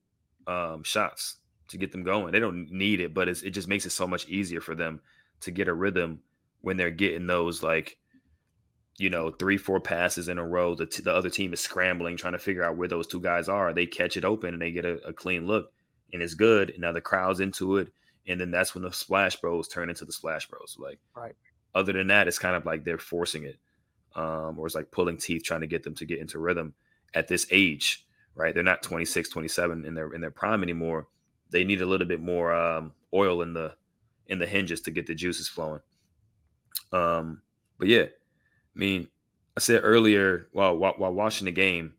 um, 0.47 0.83
shots 0.83 1.37
to 1.69 1.77
get 1.77 1.91
them 1.91 2.03
going. 2.03 2.31
They 2.31 2.39
don't 2.39 2.69
need 2.71 2.99
it, 2.99 3.13
but 3.13 3.29
it's, 3.29 3.43
it 3.43 3.51
just 3.51 3.67
makes 3.67 3.85
it 3.85 3.91
so 3.91 4.07
much 4.07 4.27
easier 4.27 4.59
for 4.61 4.75
them 4.75 5.01
to 5.41 5.51
get 5.51 5.67
a 5.67 5.73
rhythm 5.73 6.21
when 6.61 6.75
they're 6.77 6.91
getting 6.91 7.27
those 7.27 7.63
like, 7.63 7.97
you 8.99 9.09
know, 9.09 9.31
three 9.31 9.57
four 9.57 9.79
passes 9.79 10.29
in 10.29 10.37
a 10.37 10.45
row. 10.45 10.75
The 10.75 10.85
t- 10.85 11.03
the 11.03 11.13
other 11.13 11.29
team 11.29 11.53
is 11.53 11.59
scrambling 11.59 12.17
trying 12.17 12.33
to 12.33 12.39
figure 12.39 12.63
out 12.63 12.77
where 12.77 12.87
those 12.87 13.07
two 13.07 13.21
guys 13.21 13.49
are. 13.49 13.73
They 13.73 13.85
catch 13.85 14.17
it 14.17 14.25
open 14.25 14.53
and 14.53 14.61
they 14.61 14.71
get 14.71 14.85
a, 14.85 14.95
a 15.07 15.13
clean 15.13 15.47
look, 15.47 15.71
and 16.13 16.21
it's 16.21 16.33
good. 16.33 16.71
And 16.71 16.79
now 16.79 16.91
the 16.91 17.01
crowd's 17.01 17.39
into 17.39 17.77
it, 17.77 17.91
and 18.27 18.39
then 18.39 18.51
that's 18.51 18.75
when 18.75 18.83
the 18.83 18.91
Splash 18.91 19.37
Bros 19.37 19.67
turn 19.67 19.89
into 19.89 20.05
the 20.05 20.11
Splash 20.13 20.47
Bros. 20.47 20.77
Like, 20.79 20.99
Right. 21.15 21.35
Other 21.75 21.93
than 21.93 22.07
that, 22.07 22.27
it's 22.27 22.39
kind 22.39 22.55
of 22.55 22.65
like 22.65 22.83
they're 22.83 22.97
forcing 22.97 23.43
it 23.43 23.59
um, 24.15 24.57
or 24.57 24.65
it's 24.65 24.75
like 24.75 24.91
pulling 24.91 25.17
teeth 25.17 25.43
trying 25.43 25.61
to 25.61 25.67
get 25.67 25.83
them 25.83 25.95
to 25.95 26.05
get 26.05 26.19
into 26.19 26.39
rhythm 26.39 26.73
at 27.13 27.27
this 27.27 27.47
age, 27.51 28.05
right? 28.35 28.53
They're 28.53 28.63
not 28.63 28.81
26, 28.81 29.29
27 29.29 29.85
in 29.85 29.93
their 29.93 30.13
in 30.13 30.21
their 30.21 30.31
prime 30.31 30.63
anymore. 30.63 31.07
They 31.51 31.63
need 31.63 31.81
a 31.81 31.85
little 31.85 32.07
bit 32.07 32.21
more 32.21 32.53
um, 32.53 32.93
oil 33.13 33.41
in 33.41 33.53
the 33.53 33.75
in 34.27 34.39
the 34.39 34.45
hinges 34.47 34.81
to 34.81 34.91
get 34.91 35.07
the 35.07 35.15
juices 35.15 35.47
flowing. 35.47 35.81
Um, 36.91 37.41
but 37.77 37.87
yeah, 37.87 38.05
I 38.79 38.81
mean, 38.81 39.09
I 39.57 39.59
said 39.59 39.81
earlier 39.83 40.47
while 40.53 40.77
while, 40.77 40.93
while 40.95 41.13
watching 41.13 41.43
the 41.43 41.51
game, 41.51 41.95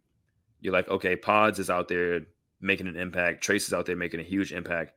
you're 0.63 0.73
like, 0.73 0.89
okay, 0.89 1.15
Pods 1.15 1.59
is 1.59 1.69
out 1.69 1.89
there 1.89 2.23
making 2.63 2.87
an 2.87 2.97
impact. 2.97 3.45
Trayce 3.47 3.67
is 3.67 3.75
out 3.75 3.85
there 3.85 3.97
making 3.97 4.21
a 4.21 4.23
huge 4.23 4.51
impact. 4.51 4.95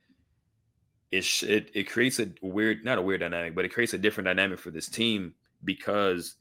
It 1.11 1.25
sh- 1.25 1.43
it 1.43 1.71
it 1.73 1.89
creates 1.89 2.19
a 2.19 2.29
weird, 2.41 2.85
not 2.85 2.99
a 2.99 3.01
weird 3.01 3.19
dynamic, 3.19 3.53
but 3.53 3.65
it 3.65 3.73
creates 3.73 3.93
a 3.93 3.97
different 3.97 4.27
dynamic 4.27 4.59
for 4.59 4.71
this 4.71 4.87
team 4.87 5.35
because 5.65 6.35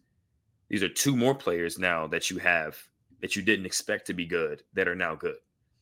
these 0.68 0.84
are 0.84 0.88
two 0.88 1.16
more 1.16 1.34
players 1.34 1.76
now 1.76 2.06
that 2.06 2.30
you 2.30 2.38
have 2.38 2.78
that 3.20 3.34
you 3.34 3.42
didn't 3.42 3.66
expect 3.66 4.06
to 4.06 4.14
be 4.14 4.26
good 4.26 4.62
that 4.74 4.86
are 4.86 4.94
now 4.94 5.16
good. 5.16 5.36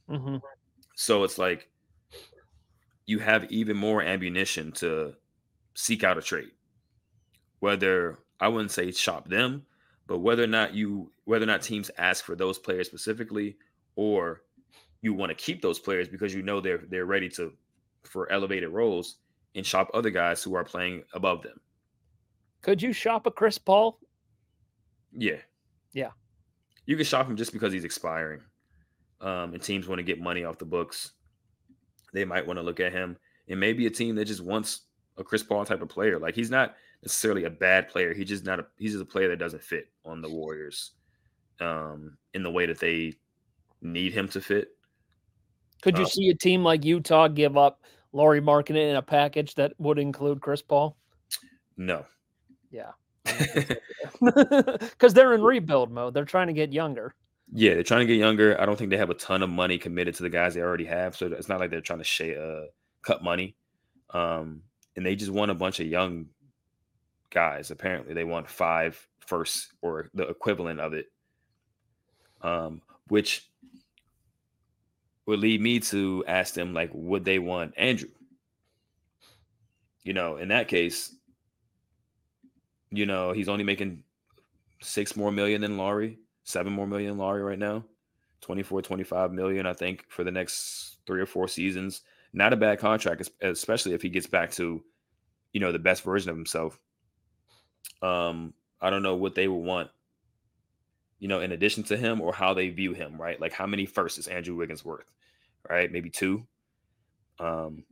hmm 0.09 0.37
So 0.95 1.23
it's 1.25 1.37
like 1.37 1.69
you 3.05 3.19
have 3.19 3.45
even 3.53 3.77
more 3.77 4.01
ammunition 4.01 4.73
to 4.73 5.15
seek 5.75 6.03
out 6.03 6.17
a 6.17 6.23
trade. 6.23 6.53
Whether 7.59 8.21
I 8.41 8.49
wouldn't 8.49 8.71
say 8.71 8.91
shop 8.91 9.29
them, 9.29 9.65
but 10.07 10.19
whether 10.19 10.43
or 10.43 10.49
not 10.49 10.75
you 10.75 11.13
whether 11.25 11.45
or 11.45 11.47
not 11.47 11.63
teams 11.63 11.91
ask 11.99 12.25
for 12.25 12.35
those 12.35 12.59
players 12.59 12.87
specifically 12.87 13.57
or 13.97 14.43
you 15.03 15.15
want 15.15 15.31
to 15.31 15.35
keep 15.35 15.63
those 15.63 15.79
players 15.79 16.09
because 16.09 16.35
you 16.35 16.43
know 16.43 16.61
they're 16.61 16.83
they're 16.89 17.07
ready 17.07 17.29
to 17.31 17.53
for 18.03 18.31
elevated 18.33 18.71
roles 18.71 19.17
and 19.55 19.65
shop 19.67 19.91
other 19.95 20.11
guys 20.11 20.43
who 20.43 20.55
are 20.55 20.65
playing 20.65 21.03
above 21.13 21.43
them. 21.43 21.61
Could 22.63 22.83
you 22.83 22.93
shop 22.93 23.27
a 23.27 23.31
Chris 23.31 23.59
Paul? 23.59 23.99
Yeah. 25.13 25.39
Yeah. 25.93 26.11
You 26.87 26.97
can 26.97 27.05
shop 27.05 27.29
him 27.29 27.37
just 27.37 27.53
because 27.53 27.73
he's 27.73 27.85
expiring. 27.85 28.41
Um, 29.21 29.55
and 29.55 29.63
teams 29.63 29.87
want 29.87 29.99
to 29.99 30.03
get 30.05 30.21
money 30.21 30.45
off 30.45 30.59
the 30.59 30.65
books. 30.65 31.13
They 32.13 32.25
might 32.25 32.47
want 32.47 32.59
to 32.59 32.63
look 32.63 32.81
at 32.81 32.93
him. 32.93 33.17
And 33.49 33.59
maybe 33.59 33.87
a 33.87 33.91
team 33.91 34.15
that 34.17 34.27
just 34.27 34.41
wants 34.43 34.83
a 35.17 35.25
Chris 35.25 35.43
Paul 35.43 35.65
type 35.65 35.83
of 35.83 35.89
player. 35.89 36.19
Like 36.19 36.35
he's 36.35 36.51
not 36.51 36.75
necessarily 37.03 37.45
a 37.45 37.51
bad 37.51 37.89
player. 37.89 38.13
He 38.15 38.25
just 38.25 38.45
not 38.45 38.61
a 38.61 38.67
he's 38.77 38.93
just 38.93 39.03
a 39.03 39.07
player 39.07 39.29
that 39.29 39.39
doesn't 39.39 39.63
fit 39.63 39.89
on 40.05 40.21
the 40.23 40.29
Warriors 40.31 40.93
um 41.61 42.17
in 42.35 42.43
the 42.43 42.51
way 42.51 42.67
that 42.67 42.79
they 42.79 43.15
need 43.83 44.13
him 44.13 44.29
to 44.29 44.41
fit. 44.41 44.69
Could 45.83 45.97
you 45.99 46.05
Uh, 46.05 46.09
see 46.09 46.29
a 46.29 46.35
team 46.35 46.63
like 46.63 46.85
Utah 46.85 47.29
give 47.29 47.57
up 47.57 47.85
Lauri 48.13 48.41
Markkanen 48.41 48.91
in 48.91 48.97
a 48.97 49.03
package 49.03 49.55
that 49.55 49.73
would 49.79 49.99
include 49.99 50.41
Chris 50.43 50.63
Paul? 50.63 50.97
No. 51.77 52.05
Yeah. 52.71 52.93
Because 54.21 55.15
they're 55.15 55.35
in 55.35 55.43
rebuild 55.43 55.91
mode. 55.91 56.15
They're 56.15 56.25
trying 56.25 56.49
to 56.49 56.53
get 56.53 56.73
younger. 56.73 57.15
Yeah, 57.53 57.75
they're 57.75 57.83
trying 57.83 58.01
to 58.01 58.07
get 58.07 58.19
younger. 58.19 58.61
I 58.61 58.67
don't 58.67 58.77
think 58.77 58.91
they 58.91 58.97
have 58.97 59.11
a 59.11 59.15
ton 59.15 59.43
of 59.43 59.51
money 59.51 59.79
committed 59.79 60.15
to 60.17 60.23
the 60.23 60.29
guys 60.29 60.55
they 60.55 60.61
already 60.61 60.85
have, 60.85 61.17
so 61.17 61.27
it's 61.27 61.49
not 61.49 61.59
like 61.59 61.71
they're 61.71 61.81
trying 61.81 61.99
to 61.99 62.05
sh- 62.05 62.37
uh, 62.39 62.67
cut 63.03 63.25
money. 63.25 63.57
Um, 64.11 64.63
and 64.95 65.05
they 65.05 65.17
just 65.17 65.33
want 65.33 65.51
a 65.51 65.55
bunch 65.55 65.81
of 65.81 65.87
young 65.87 66.27
guys. 67.31 67.71
Apparently, 67.71 68.15
they 68.15 68.25
want 68.25 68.49
five 68.49 69.07
first 69.27 69.73
or 69.83 70.11
the 70.15 70.29
equivalent 70.29 70.81
of 70.81 70.93
it, 70.93 71.07
um, 72.43 72.83
which 73.09 73.49
would 75.27 75.39
lead 75.39 75.61
me 75.61 75.79
to 75.79 76.25
ask 76.27 76.55
them 76.55 76.75
like, 76.75 76.91
would 76.93 77.25
they 77.25 77.39
want 77.39 77.73
Andrew? 77.77 78.09
You 80.03 80.13
know, 80.13 80.37
in 80.37 80.49
that 80.49 80.69
case, 80.69 81.15
you 82.91 83.07
know, 83.07 83.33
he's 83.33 83.49
only 83.49 83.65
making 83.65 84.03
six 84.83 85.17
more 85.17 85.31
million 85.31 85.61
than 85.61 85.77
Lauri, 85.77 86.19
seven 86.45 86.73
more 86.73 86.87
million 86.87 87.11
than 87.11 87.19
Lauri 87.19 87.43
right 87.43 87.59
now, 87.59 87.85
24, 88.41 88.83
25 88.83 89.33
million, 89.33 89.67
I 89.67 89.73
think, 89.73 90.05
for 90.09 90.25
the 90.25 90.31
next 90.31 90.97
three 91.07 91.21
or 91.21 91.27
four 91.27 91.47
seasons. 91.47 92.03
Not 92.33 92.53
a 92.53 92.57
bad 92.57 92.79
contract, 92.79 93.29
especially 93.41 93.93
if 93.93 94.03
he 94.03 94.09
gets 94.09 94.27
back 94.27 94.51
to, 94.53 94.83
you 95.53 95.61
know, 95.61 95.73
the 95.73 95.79
best 95.79 96.03
version 96.03 96.31
of 96.31 96.37
himself. 96.37 96.79
Um, 98.03 98.55
I 98.81 98.91
don't 98.91 99.03
know 99.03 99.17
what 99.17 99.35
they 99.35 99.49
would 99.49 99.65
want, 99.65 99.91
you 101.19 101.29
know, 101.29 101.41
in 101.41 101.53
addition 101.53 101.83
to 101.85 101.97
him 101.97 102.21
or 102.21 102.33
how 102.33 102.55
they 102.55 102.71
view 102.71 102.93
him, 102.93 103.21
right? 103.21 103.41
Like 103.41 103.53
how 103.53 103.67
many 103.67 103.87
firsts 103.87 104.19
is 104.19 104.29
Andrew 104.29 104.57
Wiggins 104.57 104.85
worth, 104.85 105.11
right? 105.69 105.91
Maybe 105.91 106.11
two. 106.11 106.47
Um, 107.39 107.85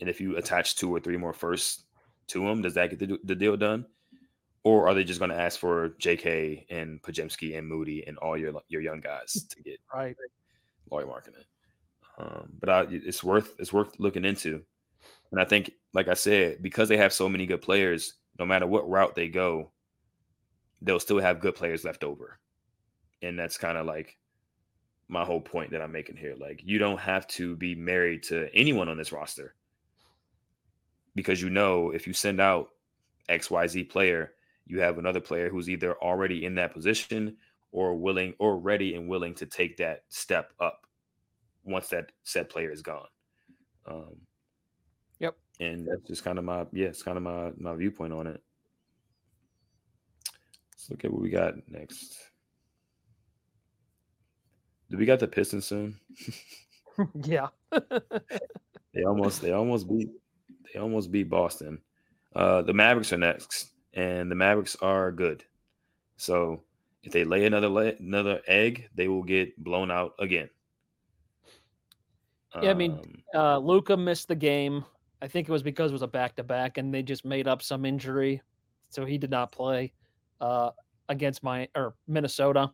and 0.00 0.08
if 0.08 0.20
you 0.20 0.36
attach 0.36 0.76
two 0.76 0.94
or 0.94 1.00
three 1.00 1.16
more 1.16 1.32
firsts 1.32 1.84
to 2.28 2.46
him, 2.46 2.62
does 2.62 2.74
that 2.74 2.90
get 2.90 2.98
the, 2.98 3.18
the 3.24 3.34
deal 3.34 3.56
done? 3.56 3.86
Or 4.64 4.88
are 4.88 4.94
they 4.94 5.04
just 5.04 5.20
going 5.20 5.30
to 5.30 5.40
ask 5.40 5.60
for 5.60 5.90
J.K. 5.98 6.66
and 6.70 7.00
Podziemski 7.00 7.56
and 7.56 7.68
Moody 7.68 8.04
and 8.06 8.18
all 8.18 8.36
your 8.36 8.52
your 8.68 8.82
young 8.82 9.00
guys 9.00 9.32
to 9.32 9.62
get 9.62 9.78
Right. 9.94 10.16
Lauri 10.90 11.04
Markkanen? 11.04 11.44
Um, 12.18 12.48
but 12.58 12.68
I, 12.68 12.86
it's 12.90 13.22
worth 13.22 13.54
it's 13.60 13.72
worth 13.72 13.98
looking 13.98 14.24
into. 14.24 14.62
And 15.30 15.40
I 15.40 15.44
think, 15.44 15.70
like 15.92 16.08
I 16.08 16.14
said, 16.14 16.62
because 16.62 16.88
they 16.88 16.96
have 16.96 17.12
so 17.12 17.28
many 17.28 17.46
good 17.46 17.62
players, 17.62 18.14
no 18.38 18.46
matter 18.46 18.66
what 18.66 18.88
route 18.88 19.14
they 19.14 19.28
go, 19.28 19.70
they'll 20.82 21.00
still 21.00 21.20
have 21.20 21.40
good 21.40 21.54
players 21.54 21.84
left 21.84 22.04
over. 22.04 22.38
And 23.22 23.38
that's 23.38 23.58
kind 23.58 23.78
of 23.78 23.86
like 23.86 24.18
my 25.08 25.24
whole 25.24 25.40
point 25.40 25.70
that 25.70 25.82
I'm 25.82 25.92
making 25.92 26.16
here. 26.16 26.34
Like, 26.38 26.60
you 26.64 26.78
don't 26.78 27.00
have 27.00 27.26
to 27.28 27.56
be 27.56 27.74
married 27.74 28.22
to 28.24 28.48
anyone 28.54 28.88
on 28.88 28.98
this 28.98 29.12
roster 29.12 29.54
because 31.14 31.40
you 31.40 31.50
know 31.50 31.90
if 31.90 32.06
you 32.06 32.12
send 32.12 32.40
out 32.40 32.70
XYZ 33.28 33.88
player, 33.88 34.32
you 34.66 34.80
have 34.80 34.98
another 34.98 35.20
player 35.20 35.48
who's 35.48 35.70
either 35.70 35.94
already 36.02 36.44
in 36.44 36.54
that 36.56 36.72
position 36.72 37.36
or 37.72 37.94
willing 37.94 38.34
or 38.38 38.58
ready 38.58 38.94
and 38.94 39.08
willing 39.08 39.34
to 39.34 39.46
take 39.46 39.76
that 39.76 40.02
step 40.08 40.52
up 40.60 40.86
once 41.64 41.88
that 41.88 42.12
said 42.24 42.48
player 42.48 42.70
is 42.70 42.82
gone. 42.82 43.08
Um. 43.86 44.16
And 45.58 45.86
that's 45.86 46.06
just 46.06 46.24
kind 46.24 46.38
of 46.38 46.44
my 46.44 46.66
yeah, 46.72 46.88
it's 46.88 47.02
kind 47.02 47.16
of 47.16 47.22
my 47.22 47.52
my 47.56 47.74
viewpoint 47.74 48.12
on 48.12 48.26
it. 48.26 48.42
Let's 50.72 50.90
look 50.90 51.04
at 51.04 51.12
what 51.12 51.22
we 51.22 51.30
got 51.30 51.54
next. 51.68 52.18
Do 54.90 54.96
we 54.98 55.06
got 55.06 55.18
the 55.18 55.26
Pistons 55.26 55.66
soon? 55.66 55.98
yeah. 57.24 57.48
they 58.94 59.04
almost 59.04 59.42
they 59.42 59.52
almost 59.52 59.88
beat 59.88 60.08
they 60.72 60.80
almost 60.80 61.10
beat 61.10 61.28
Boston. 61.28 61.80
Uh, 62.34 62.62
the 62.62 62.72
Mavericks 62.72 63.12
are 63.12 63.18
next, 63.18 63.70
and 63.94 64.30
the 64.30 64.34
Mavericks 64.34 64.76
are 64.82 65.12
good. 65.12 65.44
So 66.16 66.62
if 67.02 67.12
they 67.12 67.24
lay 67.24 67.46
another 67.46 67.68
lay, 67.68 67.96
another 67.98 68.40
egg, 68.46 68.88
they 68.94 69.08
will 69.08 69.22
get 69.22 69.56
blown 69.62 69.90
out 69.90 70.14
again. 70.18 70.50
Yeah, 72.62 72.70
I 72.70 72.74
mean, 72.74 72.92
um, 72.92 73.22
uh, 73.34 73.58
Luka 73.58 73.96
missed 73.96 74.28
the 74.28 74.34
game. 74.34 74.84
I 75.22 75.28
think 75.28 75.48
it 75.48 75.52
was 75.52 75.62
because 75.62 75.90
it 75.90 75.94
was 75.94 76.02
a 76.02 76.06
back 76.06 76.36
to 76.36 76.42
back, 76.42 76.78
and 76.78 76.92
they 76.92 77.02
just 77.02 77.24
made 77.24 77.48
up 77.48 77.62
some 77.62 77.84
injury, 77.84 78.42
so 78.90 79.04
he 79.04 79.18
did 79.18 79.30
not 79.30 79.52
play 79.52 79.92
uh, 80.40 80.70
against 81.08 81.42
my 81.42 81.68
or 81.74 81.94
Minnesota. 82.06 82.70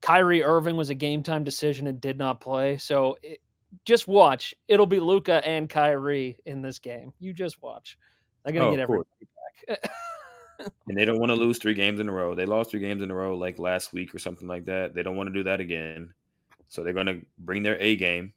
Kyrie 0.00 0.42
Irving 0.42 0.76
was 0.76 0.90
a 0.90 0.94
game 0.94 1.22
time 1.22 1.44
decision 1.44 1.86
and 1.86 2.00
did 2.00 2.18
not 2.18 2.40
play. 2.40 2.76
So 2.76 3.16
it, 3.22 3.40
just 3.84 4.08
watch. 4.08 4.54
It'll 4.68 4.86
be 4.86 5.00
Luka 5.00 5.46
and 5.46 5.68
Kyrie 5.68 6.36
in 6.44 6.60
this 6.62 6.78
game. 6.78 7.12
You 7.20 7.32
just 7.32 7.62
watch. 7.62 7.96
They're 8.44 8.52
gonna 8.52 8.68
oh, 8.68 8.70
get 8.72 8.80
everybody 8.80 9.08
back. 9.68 9.90
and 10.88 10.96
they 10.96 11.04
don't 11.04 11.20
want 11.20 11.30
to 11.30 11.36
lose 11.36 11.58
three 11.58 11.74
games 11.74 12.00
in 12.00 12.08
a 12.08 12.12
row. 12.12 12.34
They 12.34 12.46
lost 12.46 12.70
three 12.70 12.80
games 12.80 13.02
in 13.02 13.10
a 13.10 13.14
row 13.14 13.36
like 13.36 13.58
last 13.58 13.92
week 13.92 14.14
or 14.14 14.18
something 14.18 14.48
like 14.48 14.64
that. 14.66 14.94
They 14.94 15.02
don't 15.02 15.16
want 15.16 15.28
to 15.28 15.32
do 15.32 15.44
that 15.44 15.60
again. 15.60 16.12
So 16.68 16.82
they're 16.82 16.92
gonna 16.92 17.20
bring 17.38 17.62
their 17.62 17.80
A 17.80 17.96
game. 17.96 18.32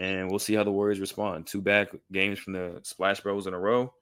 And 0.00 0.28
we'll 0.30 0.38
see 0.38 0.54
how 0.54 0.64
the 0.64 0.72
Warriors 0.72 0.98
respond. 0.98 1.46
Two 1.46 1.60
back 1.60 1.90
games 2.10 2.38
from 2.38 2.54
the 2.54 2.80
Splash 2.82 3.20
Bros 3.20 3.46
in 3.46 3.54
a 3.54 3.58
row, 3.58 3.92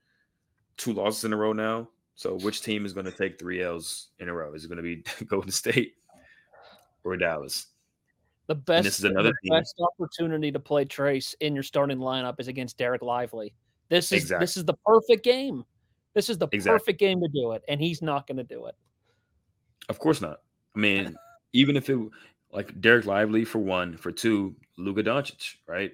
two 0.77 0.95
losses 0.95 1.25
in 1.25 1.33
a 1.33 1.37
row 1.37 1.53
now. 1.53 1.89
So 2.15 2.39
which 2.39 2.63
team 2.63 2.87
is 2.87 2.93
going 2.93 3.07
to 3.07 3.13
take 3.13 3.39
three 3.39 3.63
L's 3.63 4.09
in 4.19 4.29
a 4.29 4.33
row? 4.33 4.55
Is 4.55 4.65
it 4.65 4.69
going 4.69 4.77
to 4.77 4.83
be 4.83 5.05
Golden 5.27 5.51
State 5.51 5.95
or 7.05 7.17
Dallas? 7.17 7.67
The 8.47 8.55
best, 8.55 8.77
and 8.77 8.87
this 8.87 8.99
is 8.99 9.05
another 9.05 9.33
best 9.51 9.75
opportunity 9.81 10.51
to 10.51 10.59
play 10.59 10.85
Trayce 10.85 11.35
in 11.41 11.53
your 11.53 11.63
starting 11.63 11.99
lineup 11.99 12.41
is 12.41 12.49
against 12.49 12.79
Dereck 12.79 13.03
Lively. 13.03 13.53
This 13.91 14.07
is 14.11 14.23
exactly. 14.23 14.43
this 14.43 14.57
is 14.57 14.65
the 14.65 14.75
perfect 14.87 15.23
game. 15.23 15.65
This 16.15 16.31
is 16.31 16.39
the 16.39 16.49
exactly. 16.51 16.79
perfect 16.79 16.99
game 16.99 17.21
to 17.21 17.29
do 17.29 17.53
it, 17.53 17.63
and 17.69 17.81
he's 17.81 18.01
not 18.03 18.27
going 18.27 18.39
to 18.39 18.45
do 18.45 18.67
it. 18.67 18.75
Of 19.89 19.99
course 19.99 20.21
not. 20.21 20.41
I 20.75 20.79
mean, 20.79 21.15
even 21.53 21.77
if 21.77 21.91
it 21.91 21.99
like 22.53 22.81
Dereck 22.81 23.05
Lively 23.05 23.45
for 23.45 23.59
one, 23.59 23.97
for 23.97 24.11
two, 24.11 24.57
Luka 24.79 25.03
Doncic, 25.03 25.57
right? 25.67 25.93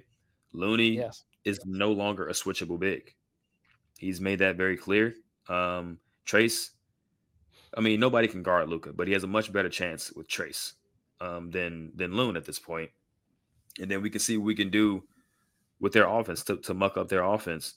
Looney 0.52 0.96
yes. 0.96 1.24
is 1.44 1.60
no 1.64 1.92
longer 1.92 2.28
a 2.28 2.32
switchable 2.32 2.78
big. 2.78 3.12
He's 3.98 4.20
made 4.20 4.38
that 4.40 4.56
very 4.56 4.76
clear. 4.76 5.14
Um, 5.48 5.98
Trayce, 6.26 6.70
I 7.76 7.80
mean, 7.80 8.00
nobody 8.00 8.28
can 8.28 8.42
guard 8.42 8.68
Luka, 8.68 8.92
but 8.92 9.06
he 9.06 9.12
has 9.14 9.24
a 9.24 9.28
much 9.28 9.52
better 9.52 9.68
chance 9.68 10.12
with 10.12 10.28
Trayce 10.28 10.74
um, 11.20 11.50
than 11.50 11.92
than 11.96 12.14
Loon 12.14 12.36
at 12.36 12.44
this 12.44 12.58
point. 12.58 12.90
And 13.80 13.90
then 13.90 14.02
we 14.02 14.10
can 14.10 14.20
see 14.20 14.36
what 14.36 14.46
we 14.46 14.54
can 14.54 14.70
do 14.70 15.02
with 15.80 15.92
their 15.92 16.06
offense 16.06 16.44
to, 16.44 16.56
to 16.58 16.74
muck 16.74 16.96
up 16.96 17.08
their 17.08 17.24
offense. 17.24 17.74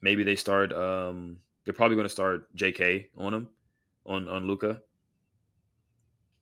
Maybe 0.00 0.22
they 0.22 0.36
start. 0.36 0.72
Um, 0.72 1.38
they're 1.64 1.74
probably 1.74 1.96
going 1.96 2.06
to 2.06 2.12
start 2.12 2.54
J.K. 2.54 3.08
on 3.16 3.34
him, 3.34 3.48
on 4.06 4.28
on 4.28 4.46
Luka. 4.46 4.80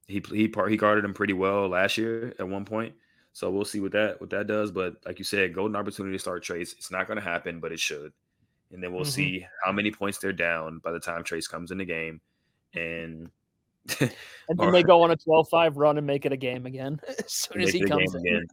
He 0.07 0.23
he 0.31 0.53
he 0.69 0.77
guarded 0.77 1.05
him 1.05 1.15
pretty 1.15 1.33
well 1.33 1.69
last 1.69 1.97
year 1.97 2.35
at 2.39 2.49
one 2.49 2.65
point. 2.65 2.95
So 3.37 3.51
we'll 3.51 3.67
see 3.67 3.81
what 3.81 3.93
that 3.93 4.19
what 4.19 4.31
that 4.31 4.47
does. 4.47 4.71
But 4.71 4.97
like 5.05 5.19
you 5.19 5.25
said, 5.27 5.53
golden 5.53 5.77
opportunity 5.77 6.17
to 6.17 6.19
start 6.19 6.43
Trayce. 6.43 6.73
It's 6.73 6.91
not 6.91 7.07
going 7.07 7.19
to 7.19 7.23
happen, 7.23 7.61
but 7.61 7.71
it 7.71 7.79
should. 7.79 8.15
And 8.73 8.83
then 8.83 8.95
we'll 8.95 9.03
mm-hmm. 9.03 9.11
see 9.11 9.47
how 9.63 9.73
many 9.73 9.91
points 9.91 10.17
they're 10.17 10.33
down 10.33 10.79
by 10.79 10.91
the 10.91 10.99
time 10.99 11.23
Trayce 11.23 11.47
comes 11.47 11.71
in 11.71 11.77
the 11.77 11.85
game. 11.85 12.23
And 12.73 13.31
and 14.01 14.11
then 14.49 14.69
or, 14.69 14.73
they 14.73 14.83
go 14.83 15.03
on 15.03 15.11
a 15.11 15.19
12-5 15.19 15.73
run 15.75 15.99
and 15.99 16.07
make 16.07 16.25
it 16.25 16.33
a 16.33 16.37
game 16.39 16.65
again 16.65 16.99
as 17.09 17.31
soon 17.31 17.61
as 17.61 17.75
he 17.75 17.85
comes 17.85 18.15
in. 18.15 18.21
Again. 18.23 18.47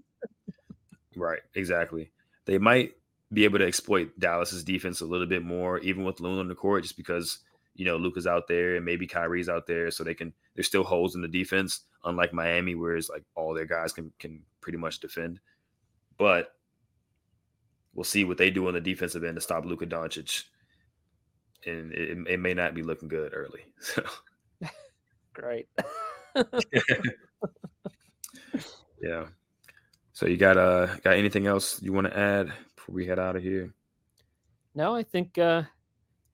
right, 1.15 1.39
exactly. 1.55 2.11
They 2.43 2.57
might 2.57 2.91
be 3.31 3.45
able 3.45 3.59
to 3.59 3.65
exploit 3.65 4.11
Dallas's 4.19 4.65
defense 4.65 4.99
a 4.99 5.05
little 5.05 5.27
bit 5.27 5.45
more, 5.45 5.79
even 5.79 6.03
with 6.03 6.19
Loon 6.19 6.39
on 6.39 6.49
the 6.49 6.55
court, 6.55 6.83
just 6.83 6.97
because 6.97 7.39
you 7.75 7.85
know 7.85 7.97
Luka's 7.97 8.27
out 8.27 8.47
there 8.47 8.75
and 8.75 8.85
maybe 8.85 9.07
Kyrie's 9.07 9.49
out 9.49 9.67
there, 9.67 9.91
so 9.91 10.03
they 10.03 10.13
can. 10.13 10.33
There's 10.55 10.67
still 10.67 10.83
holes 10.83 11.15
in 11.15 11.21
the 11.21 11.27
defense, 11.27 11.81
unlike 12.03 12.33
Miami, 12.33 12.75
where 12.75 12.95
it's 12.95 13.09
like 13.09 13.23
all 13.35 13.53
their 13.53 13.65
guys 13.65 13.93
can 13.93 14.11
can 14.19 14.41
pretty 14.61 14.77
much 14.77 14.99
defend. 14.99 15.39
But 16.17 16.53
we'll 17.93 18.03
see 18.03 18.23
what 18.23 18.37
they 18.37 18.51
do 18.51 18.67
on 18.67 18.73
the 18.73 18.81
defensive 18.81 19.23
end 19.23 19.35
to 19.35 19.41
stop 19.41 19.65
Luka 19.65 19.85
Doncic, 19.85 20.43
and 21.65 21.91
it, 21.93 22.17
it 22.27 22.39
may 22.39 22.53
not 22.53 22.75
be 22.75 22.83
looking 22.83 23.07
good 23.07 23.33
early. 23.33 23.65
So. 23.81 24.03
Great. 25.33 25.67
yeah. 29.01 29.25
So 30.13 30.27
you 30.27 30.37
got 30.37 30.57
uh 30.57 30.95
got 30.97 31.15
anything 31.15 31.47
else 31.47 31.81
you 31.81 31.91
want 31.91 32.07
to 32.07 32.17
add 32.17 32.53
before 32.75 32.95
we 32.95 33.05
head 33.05 33.19
out 33.19 33.35
of 33.35 33.43
here? 33.43 33.73
No, 34.75 34.95
I 34.95 35.03
think 35.03 35.37
uh 35.37 35.63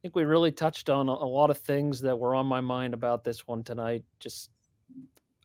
think 0.02 0.16
we 0.16 0.24
really 0.24 0.52
touched 0.52 0.90
on 0.90 1.10
a, 1.10 1.12
a 1.12 1.14
lot 1.14 1.50
of 1.50 1.58
things 1.58 2.00
that 2.02 2.18
were 2.18 2.36
on 2.36 2.46
my 2.46 2.62
mind 2.62 2.94
about 2.94 3.24
this 3.24 3.48
one 3.48 3.64
tonight. 3.64 4.04
Just 4.20 4.50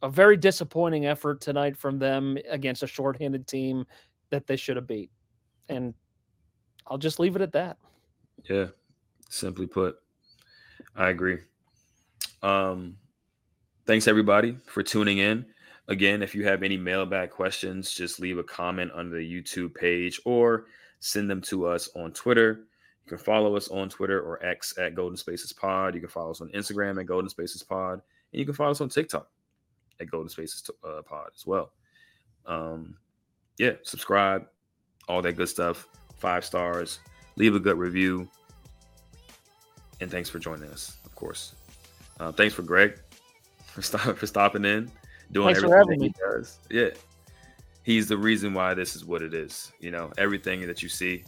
a 0.03 0.09
very 0.09 0.37
disappointing 0.37 1.07
effort 1.07 1.41
tonight 1.41 1.77
from 1.77 1.99
them 1.99 2.37
against 2.49 2.83
a 2.83 2.87
shorthanded 2.87 3.47
team 3.47 3.87
that 4.31 4.47
they 4.47 4.57
should 4.57 4.77
have 4.77 4.87
beat. 4.87 5.11
And 5.69 5.95
I'll 6.87 6.99
just 6.99 7.19
leave 7.19 7.37
it 7.37 7.43
at 7.43 7.53
that. 7.53 7.79
Yeah. 8.49 8.67
Simply 9.31 9.67
put, 9.67 9.97
I 10.95 11.09
agree. 11.09 11.39
Um 12.43 12.97
thanks 13.87 14.07
everybody 14.07 14.57
for 14.67 14.83
tuning 14.83 15.19
in. 15.19 15.47
Again, 15.89 16.23
if 16.23 16.35
you 16.35 16.45
have 16.47 16.63
any 16.63 16.77
mailbag 16.77 17.31
questions, 17.31 17.93
just 17.93 18.21
leave 18.21 18.39
a 18.39 18.45
comment 18.45 18.93
on 18.93 19.11
the 19.11 19.19
YouTube 19.19 19.75
page 19.75 20.21
or 20.25 20.67
send 21.01 21.29
them 21.29 21.41
to 21.43 21.67
us 21.67 21.89
on 21.95 22.13
Twitter. 22.13 22.65
You 23.05 23.11
can 23.11 23.19
follow 23.19 23.55
us 23.57 23.69
on 23.69 23.91
Twitter 23.91 24.21
or 24.21 24.45
X 24.45 24.79
at 24.79 24.95
Golden 24.95 25.17
Spaces 25.17 25.53
Pod. 25.53 25.95
You 25.95 26.01
can 26.01 26.09
follow 26.09 26.31
us 26.31 26.41
on 26.41 26.49
Instagram 26.51 26.99
at 26.99 27.07
Golden 27.07 27.29
Spaces 27.29 27.63
Pod, 27.63 28.01
and 28.33 28.41
you 28.41 28.47
can 28.47 28.55
follow 28.55 28.71
us 28.71 28.81
on 28.81 28.89
TikTok 28.89 29.29
at 30.01 30.11
Golden 30.11 30.29
Spaces 30.31 30.69
uh, 30.83 31.03
Pod 31.03 31.31
as 31.35 31.47
well. 31.47 31.73
Um, 32.47 32.97
yeah, 33.59 33.73
subscribe, 33.83 34.47
all 35.07 35.21
that 35.23 35.35
good 35.35 35.49
stuff. 35.49 35.87
Five 36.17 36.45
stars, 36.45 37.01
leave 37.37 37.55
a 37.55 37.61
good 37.61 37.77
review, 37.77 38.27
and 40.01 40.11
thanks 40.11 40.31
for 40.31 40.39
joining 40.39 40.71
us, 40.71 40.97
of 41.05 41.15
course. 41.15 41.55
Uh, 42.19 42.33
thanks 42.33 42.55
for 42.55 42.63
Greg 42.63 43.01
for, 43.67 43.83
stop, 43.83 44.17
for 44.17 44.27
stopping 44.27 44.65
in, 44.65 44.91
doing 45.33 45.55
Thanks 45.55 45.71
everything 45.71 46.01
he 46.01 46.15
does. 46.19 46.59
Yeah. 46.71 46.91
He's 47.83 48.09
the 48.09 48.17
reason 48.17 48.55
why 48.55 48.73
this 48.73 48.97
is 48.97 49.05
what 49.05 49.21
it 49.21 49.35
is. 49.35 49.73
You 49.79 49.91
know, 49.91 50.11
everything 50.17 50.67
that 50.67 50.83
you 50.83 50.89
see, 50.89 51.23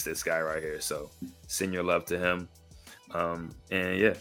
it's 0.00 0.04
this 0.04 0.22
guy 0.22 0.40
right 0.40 0.62
here. 0.62 0.80
So 0.80 1.10
send 1.46 1.74
your 1.74 1.82
love 1.82 2.06
to 2.06 2.18
him. 2.18 2.48
Um, 3.12 3.54
and 3.70 3.98
yeah, 3.98 4.14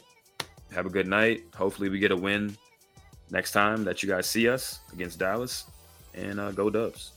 have 0.74 0.86
a 0.86 0.90
good 0.90 1.08
night. 1.08 1.44
Hopefully, 1.56 1.90
we 1.90 2.00
get 2.00 2.12
a 2.12 2.16
win 2.16 2.58
next 3.32 3.52
time 3.52 3.84
that 3.86 4.04
you 4.04 4.10
guys 4.10 4.28
see 4.28 4.50
us 4.50 4.80
against 4.92 5.20
Dallas. 5.20 5.66
And 6.14 6.40
uh, 6.40 6.52
go 6.52 6.70
Dubs. 6.70 7.14